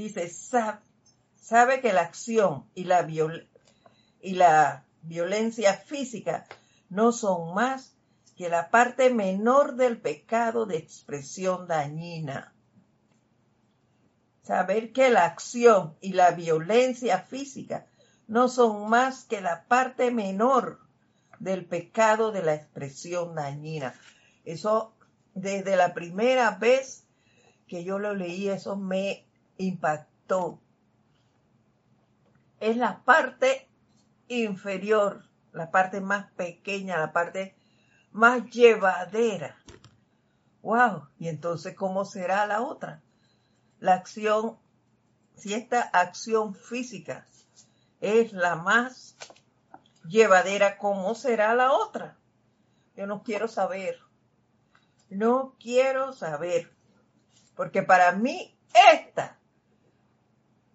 Dice, 0.00 0.30
sabe, 0.30 1.82
que 1.82 1.92
la 1.92 2.00
acción 2.00 2.64
y 2.74 2.84
la, 2.84 3.06
y 4.22 4.32
la 4.32 4.86
violencia 5.02 5.74
física 5.74 6.46
no 6.88 7.12
son 7.12 7.52
más 7.52 7.92
que 8.34 8.48
la 8.48 8.70
parte 8.70 9.10
menor 9.10 9.76
del 9.76 10.00
pecado 10.00 10.64
de 10.64 10.78
expresión 10.78 11.66
dañina. 11.66 12.54
Saber 14.42 14.92
que 14.92 15.10
la 15.10 15.26
acción 15.26 15.98
y 16.00 16.14
la 16.14 16.30
violencia 16.30 17.18
física 17.18 17.84
no 18.26 18.48
son 18.48 18.88
más 18.88 19.24
que 19.24 19.42
la 19.42 19.64
parte 19.64 20.10
menor 20.10 20.80
del 21.40 21.66
pecado 21.66 22.32
de 22.32 22.42
la 22.42 22.54
expresión 22.54 23.34
dañina. 23.34 23.92
Eso, 24.46 24.94
desde 25.34 25.76
la 25.76 25.92
primera 25.92 26.52
vez 26.52 27.04
que 27.68 27.84
yo 27.84 27.98
lo 27.98 28.14
leí, 28.14 28.48
eso 28.48 28.76
me 28.76 29.26
impactó. 29.60 30.58
Es 32.58 32.76
la 32.76 33.02
parte 33.04 33.68
inferior, 34.28 35.24
la 35.52 35.70
parte 35.70 36.00
más 36.00 36.30
pequeña, 36.32 36.98
la 36.98 37.12
parte 37.12 37.54
más 38.12 38.44
llevadera. 38.50 39.56
Wow, 40.62 41.08
y 41.18 41.28
entonces, 41.28 41.74
¿cómo 41.74 42.04
será 42.04 42.46
la 42.46 42.62
otra? 42.62 43.02
La 43.78 43.94
acción, 43.94 44.58
si 45.36 45.54
esta 45.54 45.80
acción 45.80 46.54
física 46.54 47.26
es 48.00 48.32
la 48.32 48.56
más 48.56 49.16
llevadera, 50.06 50.76
¿cómo 50.76 51.14
será 51.14 51.54
la 51.54 51.72
otra? 51.72 52.16
Yo 52.96 53.06
no 53.06 53.22
quiero 53.22 53.48
saber. 53.48 53.98
No 55.08 55.56
quiero 55.58 56.12
saber, 56.12 56.72
porque 57.56 57.82
para 57.82 58.12
mí 58.12 58.56
esta 58.92 59.39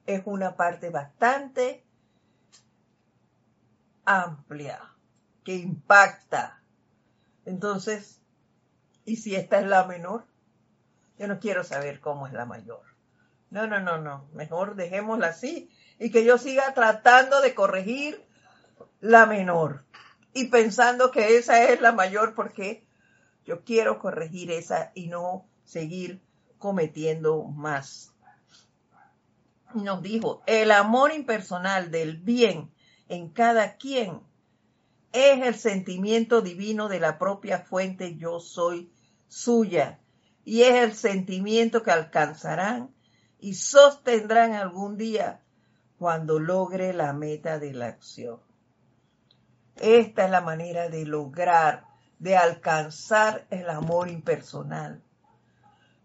es 0.05 0.21
una 0.25 0.55
parte 0.55 0.89
bastante 0.89 1.85
amplia, 4.05 4.79
que 5.43 5.55
impacta. 5.55 6.61
Entonces, 7.45 8.21
¿y 9.05 9.17
si 9.17 9.35
esta 9.35 9.59
es 9.59 9.67
la 9.67 9.85
menor? 9.85 10.25
Yo 11.17 11.27
no 11.27 11.39
quiero 11.39 11.63
saber 11.63 11.99
cómo 11.99 12.27
es 12.27 12.33
la 12.33 12.45
mayor. 12.45 12.83
No, 13.49 13.67
no, 13.67 13.79
no, 13.79 13.97
no. 13.97 14.27
Mejor 14.33 14.75
dejémosla 14.75 15.27
así 15.27 15.69
y 15.99 16.11
que 16.11 16.25
yo 16.25 16.37
siga 16.37 16.73
tratando 16.73 17.41
de 17.41 17.55
corregir 17.55 18.25
la 18.99 19.25
menor 19.25 19.85
y 20.33 20.45
pensando 20.45 21.11
que 21.11 21.37
esa 21.37 21.63
es 21.63 21.79
la 21.79 21.91
mayor 21.91 22.33
porque 22.33 22.85
yo 23.45 23.63
quiero 23.63 23.99
corregir 23.99 24.51
esa 24.51 24.91
y 24.93 25.07
no 25.07 25.47
seguir 25.63 26.21
cometiendo 26.57 27.43
más. 27.43 28.14
Nos 29.75 30.01
dijo, 30.01 30.41
el 30.47 30.71
amor 30.71 31.11
impersonal 31.11 31.91
del 31.91 32.17
bien 32.17 32.71
en 33.09 33.29
cada 33.29 33.75
quien 33.75 34.21
es 35.11 35.45
el 35.45 35.55
sentimiento 35.55 36.41
divino 36.41 36.89
de 36.89 36.99
la 36.99 37.17
propia 37.17 37.59
fuente 37.59 38.17
yo 38.17 38.39
soy 38.39 38.91
suya 39.27 39.99
y 40.43 40.61
es 40.61 40.75
el 40.75 40.93
sentimiento 40.93 41.83
que 41.83 41.91
alcanzarán 41.91 42.95
y 43.39 43.55
sostendrán 43.55 44.53
algún 44.53 44.97
día 44.97 45.41
cuando 45.97 46.39
logre 46.39 46.93
la 46.93 47.13
meta 47.13 47.59
de 47.59 47.73
la 47.73 47.87
acción. 47.87 48.39
Esta 49.75 50.25
es 50.25 50.31
la 50.31 50.41
manera 50.41 50.89
de 50.89 51.05
lograr 51.05 51.85
de 52.19 52.37
alcanzar 52.37 53.45
el 53.49 53.69
amor 53.69 54.09
impersonal. 54.09 55.03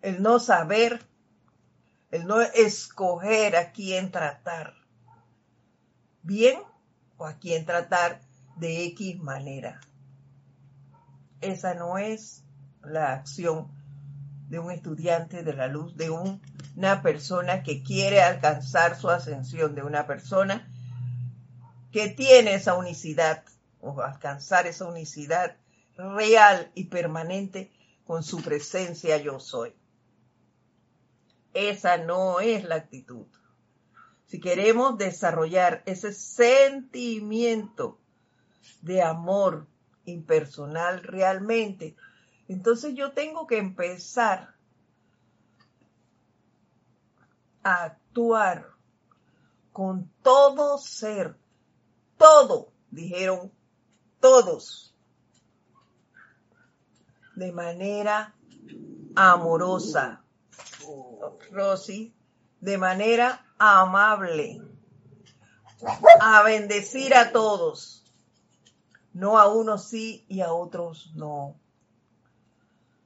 El 0.03 0.23
no 0.23 0.39
saber, 0.39 1.07
el 2.11 2.27
no 2.27 2.41
escoger 2.41 3.57
a 3.57 3.73
quién 3.73 4.11
tratar. 4.11 4.75
Bien 6.23 6.59
o 7.17 7.27
a 7.27 7.35
quién 7.35 7.65
tratar 7.65 8.21
de 8.57 8.85
X 8.87 9.19
manera. 9.21 9.81
Esa 11.41 11.75
no 11.75 11.99
es 11.99 12.45
la 12.83 13.13
acción 13.13 13.69
de 14.49 14.59
un 14.59 14.71
estudiante 14.71 15.43
de 15.43 15.55
la 15.55 15.69
luz, 15.69 15.97
de 15.97 16.11
una 16.11 17.03
persona 17.03 17.63
que 17.63 17.83
quiere 17.83 18.21
alcanzar 18.21 18.99
su 18.99 19.09
ascensión, 19.09 19.75
de 19.75 19.83
una 19.83 20.07
persona 20.07 20.69
que 21.93 22.09
tiene 22.09 22.55
esa 22.55 22.75
unicidad 22.75 23.45
o 23.81 24.01
alcanzar 24.03 24.67
esa 24.67 24.87
unicidad 24.87 25.57
real 25.97 26.71
y 26.75 26.85
permanente 26.85 27.71
con 28.05 28.23
su 28.23 28.43
presencia 28.43 29.17
yo 29.19 29.39
soy. 29.41 29.75
Esa 31.55 31.97
no 31.99 32.41
es 32.41 32.65
la 32.65 32.77
actitud. 32.77 33.27
Si 34.27 34.41
queremos 34.41 34.97
desarrollar 34.97 35.83
ese 35.87 36.13
sentimiento 36.13 37.99
de 38.83 39.03
amor 39.03 39.67
impersonal 40.05 41.03
realmente, 41.03 41.97
entonces 42.49 42.95
yo 42.95 43.13
tengo 43.13 43.47
que 43.47 43.59
empezar 43.59 44.55
actuar 47.63 48.67
con 49.73 50.11
todo 50.23 50.79
ser, 50.79 51.37
todo, 52.17 52.73
dijeron 52.91 53.53
todos, 54.21 54.95
de 57.37 57.53
manera 57.53 58.35
amorosa. 59.15 60.20
Rosy, 61.51 62.15
de 62.61 62.79
manera 62.79 63.45
amable, 63.59 64.63
a 66.21 66.43
bendecir 66.43 67.15
a 67.15 67.33
todos, 67.33 68.05
no 69.13 69.39
a 69.39 69.53
unos 69.53 69.89
sí 69.89 70.25
y 70.29 70.41
a 70.41 70.53
otros 70.53 71.13
no, 71.15 71.57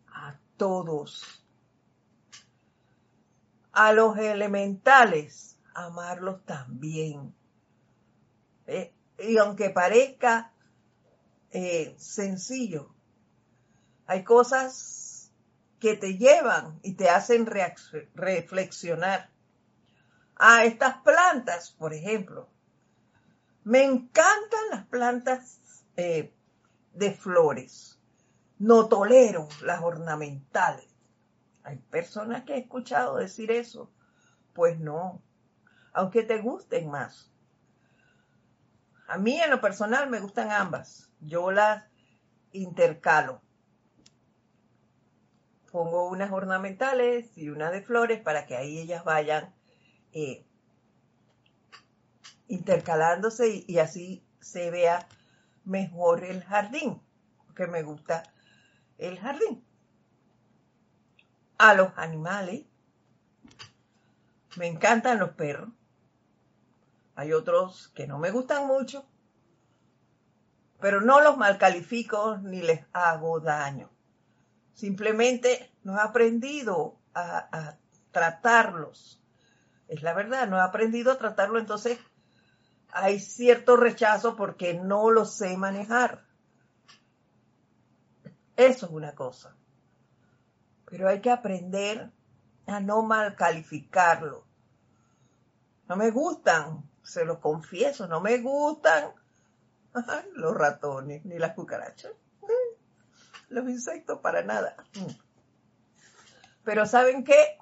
a 0.08 0.38
todos. 0.56 1.22
A 3.72 3.92
los 3.92 4.16
elementales, 4.18 5.58
amarlos 5.74 6.44
también. 6.44 7.34
Eh, 8.66 8.94
y 9.18 9.36
aunque 9.38 9.70
parezca 9.70 10.52
eh, 11.50 11.94
sencillo, 11.98 12.94
hay 14.06 14.22
cosas 14.22 15.03
que 15.84 15.96
te 15.98 16.16
llevan 16.16 16.80
y 16.82 16.94
te 16.94 17.10
hacen 17.10 17.44
reflexionar. 17.44 19.28
A 20.34 20.64
estas 20.64 21.02
plantas, 21.02 21.72
por 21.72 21.92
ejemplo, 21.92 22.48
me 23.64 23.84
encantan 23.84 24.70
las 24.70 24.86
plantas 24.86 25.84
eh, 25.98 26.32
de 26.94 27.12
flores. 27.12 28.00
No 28.58 28.88
tolero 28.88 29.46
las 29.62 29.82
ornamentales. 29.82 30.88
Hay 31.64 31.76
personas 31.76 32.44
que 32.44 32.54
he 32.54 32.60
escuchado 32.60 33.16
decir 33.16 33.50
eso. 33.50 33.92
Pues 34.54 34.80
no, 34.80 35.20
aunque 35.92 36.22
te 36.22 36.38
gusten 36.38 36.90
más. 36.90 37.30
A 39.06 39.18
mí 39.18 39.38
en 39.38 39.50
lo 39.50 39.60
personal 39.60 40.08
me 40.08 40.20
gustan 40.20 40.50
ambas. 40.50 41.10
Yo 41.20 41.50
las 41.50 41.84
intercalo. 42.52 43.43
Pongo 45.74 46.08
unas 46.08 46.30
ornamentales 46.30 47.36
y 47.36 47.48
unas 47.48 47.72
de 47.72 47.82
flores 47.82 48.20
para 48.22 48.46
que 48.46 48.54
ahí 48.54 48.78
ellas 48.78 49.02
vayan 49.02 49.52
eh, 50.12 50.46
intercalándose 52.46 53.64
y, 53.66 53.78
así 53.78 54.24
se 54.38 54.70
vea 54.70 55.08
mejor 55.64 56.22
el 56.22 56.44
jardín, 56.44 57.02
porque 57.44 57.66
me 57.66 57.82
gusta 57.82 58.22
el 58.98 59.18
jardín. 59.18 59.64
A 61.58 61.74
los 61.74 61.90
animales, 61.96 62.66
me 64.56 64.68
encantan 64.68 65.18
los 65.18 65.30
perros. 65.30 65.70
Hay 67.16 67.32
otros 67.32 67.88
que 67.96 68.06
no 68.06 68.20
me 68.20 68.30
gustan 68.30 68.68
mucho, 68.68 69.04
pero 70.78 71.00
no 71.00 71.20
los 71.20 71.36
malcalifico 71.36 72.36
ni 72.36 72.62
les 72.62 72.86
hago 72.92 73.40
daño. 73.40 73.93
Simplemente 74.74 75.72
no 75.84 75.96
he 75.96 76.00
aprendido 76.00 76.98
a, 77.14 77.76
tratarlos. 78.10 79.20
Es 79.88 80.02
la 80.02 80.14
verdad, 80.14 80.48
no 80.48 80.56
he 80.56 80.62
aprendido 80.62 81.12
a 81.12 81.18
tratarlo, 81.18 81.58
entonces 81.58 81.98
hay 82.90 83.18
cierto 83.18 83.76
rechazo 83.76 84.36
porque 84.36 84.74
no 84.74 85.10
lo 85.10 85.24
sé 85.24 85.56
manejar. 85.56 86.24
Eso 88.56 88.86
es 88.86 88.92
una 88.92 89.14
cosa. 89.14 89.56
Pero 90.86 91.08
hay 91.08 91.20
que 91.20 91.30
aprender 91.30 92.12
a 92.66 92.80
no 92.80 93.02
mal 93.02 93.34
calificarlo. 93.34 94.46
No 95.88 95.96
me 95.96 96.10
gustan, 96.10 96.88
se 97.02 97.24
lo 97.24 97.40
confieso, 97.40 98.06
no 98.06 98.20
me 98.20 98.38
gustan 98.38 99.12
los 100.34 100.54
ratones 100.54 101.24
ni 101.24 101.38
las 101.38 101.54
cucarachas. 101.54 102.12
Los 103.48 103.68
insectos 103.68 104.20
para 104.20 104.42
nada. 104.42 104.76
Pero 106.64 106.86
¿saben 106.86 107.24
qué? 107.24 107.58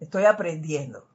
Estoy 0.00 0.24
aprendiendo. 0.24 1.08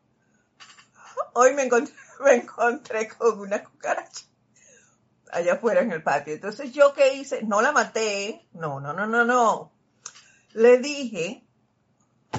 Hoy 1.34 1.54
me 1.54 1.64
encontré 1.64 1.94
me 2.20 2.36
encontré 2.36 3.08
con 3.08 3.40
una 3.40 3.64
cucaracha 3.64 4.26
allá 5.32 5.54
afuera 5.54 5.82
en 5.82 5.92
el 5.92 6.04
patio. 6.04 6.34
Entonces, 6.34 6.72
¿yo 6.72 6.94
qué 6.94 7.14
hice? 7.14 7.44
No 7.44 7.62
la 7.62 7.72
maté. 7.72 8.48
No, 8.54 8.80
no, 8.80 8.94
no, 8.94 9.06
no, 9.06 9.24
no. 9.26 9.72
Le 10.54 10.80
dije, 10.80 11.46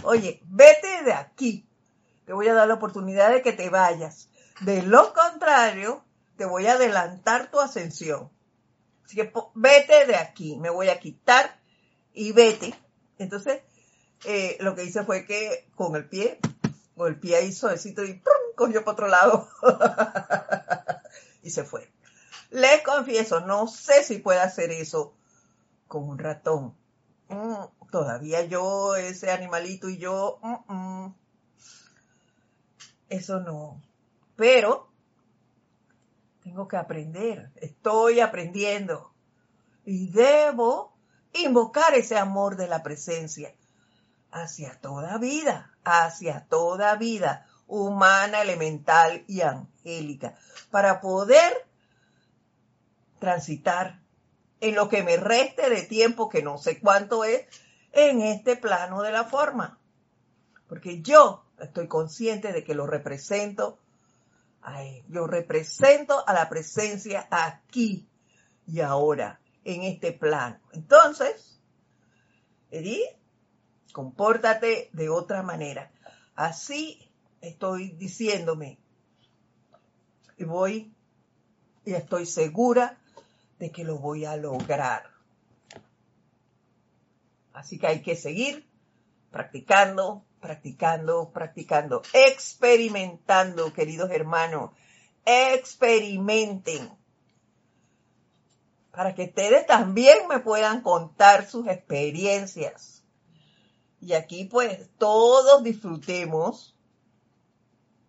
oye, 0.03 0.41
vete 0.45 1.05
de 1.05 1.13
aquí. 1.13 1.67
Te 2.27 2.33
voy 2.33 2.49
a 2.49 2.55
dar 2.55 2.69
la 2.69 2.75
oportunidad 2.75 3.31
de 3.31 3.43
que 3.43 3.53
te 3.53 3.71
vayas. 3.71 4.29
De 4.61 4.83
lo 4.83 5.13
contrario, 5.15 6.05
te 6.37 6.45
voy 6.45 6.67
a 6.67 6.75
adelantar 6.75 7.51
tu 7.51 7.61
ascensión. 7.61 8.31
Así 9.11 9.17
que 9.17 9.33
vete 9.57 10.07
de 10.07 10.15
aquí. 10.15 10.57
Me 10.57 10.71
voy 10.71 10.89
a 10.89 11.01
quitar 11.01 11.59
y 12.15 12.31
vete. 12.31 12.73
Entonces, 13.19 13.61
eh, 14.25 14.57
lo 14.61 14.77
que 14.77 14.85
hice 14.85 15.03
fue 15.03 15.27
que 15.27 15.69
con 15.75 15.97
el 15.97 16.09
pie, 16.09 16.39
con 16.97 17.09
el 17.09 17.19
pie 17.19 17.43
hizo 17.43 17.63
suavecito 17.63 18.05
y 18.05 18.15
¡prum! 18.15 18.55
cogió 18.55 18.85
para 18.85 18.93
otro 18.93 19.09
lado 19.09 19.49
y 21.43 21.51
se 21.51 21.65
fue. 21.65 21.91
Les 22.51 22.83
confieso, 22.83 23.41
no 23.41 23.67
sé 23.67 24.05
si 24.05 24.19
puede 24.19 24.39
hacer 24.39 24.71
eso 24.71 25.13
con 25.89 26.09
un 26.09 26.17
ratón. 26.21 26.77
Mm, 27.31 27.65
todavía 27.91 28.45
yo, 28.45 28.95
ese 28.95 29.33
animalito 29.33 29.89
y 29.89 29.99
yo, 29.99 30.39
mm, 30.41 30.73
mm. 30.73 31.15
eso 33.09 33.41
no. 33.41 33.83
Pero 34.37 34.90
tengo 36.51 36.67
que 36.67 36.77
aprender, 36.77 37.53
estoy 37.55 38.19
aprendiendo 38.19 39.13
y 39.85 40.09
debo 40.09 40.93
invocar 41.33 41.95
ese 41.95 42.19
amor 42.19 42.57
de 42.57 42.67
la 42.67 42.83
presencia 42.83 43.55
hacia 44.33 44.77
toda 44.81 45.17
vida, 45.19 45.77
hacia 45.85 46.47
toda 46.47 46.97
vida 46.97 47.47
humana, 47.69 48.43
elemental 48.43 49.23
y 49.29 49.43
angélica, 49.43 50.35
para 50.73 51.01
poder 51.01 51.69
transitar 53.21 54.01
en 54.61 54.75
lo 54.75 54.89
que 54.89 55.05
me 55.05 55.19
reste 55.19 55.71
de 55.71 55.83
tiempo, 55.83 56.29
que 56.29 56.43
no 56.43 56.59
sé 56.59 56.81
cuánto 56.81 57.23
es, 57.23 57.47
en 57.93 58.23
este 58.23 58.57
plano 58.57 59.03
de 59.03 59.13
la 59.13 59.23
forma. 59.23 59.79
Porque 60.69 61.01
yo 61.01 61.45
estoy 61.61 61.87
consciente 61.87 62.53
de 62.53 62.65
que 62.65 62.75
lo 62.75 62.89
represento 62.89 63.79
Yo 65.09 65.27
represento 65.27 66.27
a 66.29 66.33
la 66.33 66.49
presencia 66.49 67.27
aquí 67.31 68.09
y 68.67 68.81
ahora, 68.81 69.41
en 69.65 69.83
este 69.83 70.13
plano. 70.13 70.61
Entonces, 70.73 71.61
Edith, 72.71 73.17
compórtate 73.93 74.91
de 74.93 75.09
otra 75.09 75.43
manera. 75.43 75.91
Así 76.35 77.11
estoy 77.41 77.91
diciéndome 77.91 78.79
y 80.37 80.45
voy 80.45 80.95
y 81.85 81.95
estoy 81.95 82.27
segura 82.27 82.99
de 83.59 83.71
que 83.71 83.85
lo 83.85 83.99
voy 83.99 84.25
a 84.25 84.37
lograr. 84.37 85.11
Así 87.53 87.79
que 87.79 87.87
hay 87.89 88.03
que 88.03 88.17
seguir 88.17 88.67
practicando, 89.31 90.25
practicando, 90.41 91.31
practicando, 91.31 92.03
experimentando, 92.13 93.73
queridos 93.73 94.11
hermanos, 94.11 94.71
experimenten 95.25 96.91
para 98.91 99.15
que 99.15 99.25
ustedes 99.25 99.67
también 99.67 100.27
me 100.29 100.41
puedan 100.41 100.83
contar 100.83 101.49
sus 101.49 101.67
experiencias. 101.69 103.05
Y 104.01 104.15
aquí 104.15 104.45
pues 104.45 104.89
todos 104.99 105.63
disfrutemos 105.63 106.75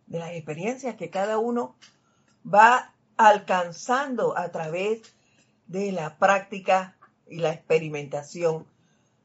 de 0.08 0.20
las 0.20 0.32
experiencias 0.32 0.96
que 0.96 1.10
cada 1.10 1.38
uno 1.38 1.76
va 2.46 2.94
alcanzando 3.18 4.38
a 4.38 4.50
través 4.52 5.02
de 5.68 5.92
la 5.92 6.18
práctica 6.18 6.98
y 7.28 7.38
la 7.38 7.52
experimentación 7.52 8.66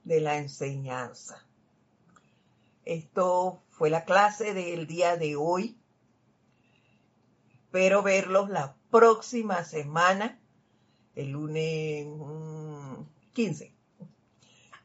de 0.05 0.21
la 0.21 0.37
enseñanza. 0.37 1.46
Esto 2.87 3.65
fue 3.71 3.91
la 3.91 4.05
clase 4.05 4.55
del 4.55 4.87
día 4.87 5.17
de 5.17 5.35
hoy. 5.35 5.77
Espero 7.65 8.05
verlos 8.05 8.49
la 8.49 8.77
próxima 8.93 9.65
semana, 9.65 10.41
el 11.17 11.31
lunes 11.31 12.07
15, 13.33 13.75
mm, 13.99 14.05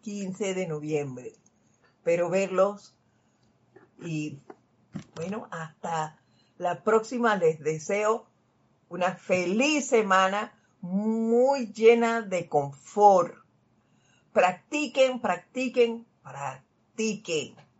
15 0.01 0.53
de 0.55 0.67
noviembre. 0.67 1.33
Espero 1.97 2.31
verlos 2.31 2.95
y 4.01 4.39
bueno, 5.13 5.47
hasta 5.51 6.19
la 6.57 6.83
próxima 6.83 7.35
les 7.35 7.59
deseo 7.59 8.25
una 8.89 9.13
feliz 9.13 9.87
semana 9.87 10.59
muy 10.81 11.67
llena 11.67 12.23
de 12.23 12.49
confort. 12.49 13.35
Practiquen, 14.33 15.21
practiquen, 15.21 16.07
practiquen. 16.23 17.70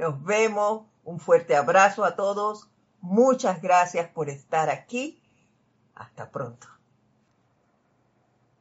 Nos 0.00 0.24
vemos 0.24 0.86
Un 1.04 1.20
fuerte 1.20 1.54
abrazo 1.54 2.04
a 2.04 2.16
todos. 2.16 2.70
Muchas 3.02 3.60
gracias 3.60 4.08
por 4.08 4.30
estar 4.30 4.70
aquí. 4.70 5.22
Hasta 5.94 6.30
pronto. 6.30 6.79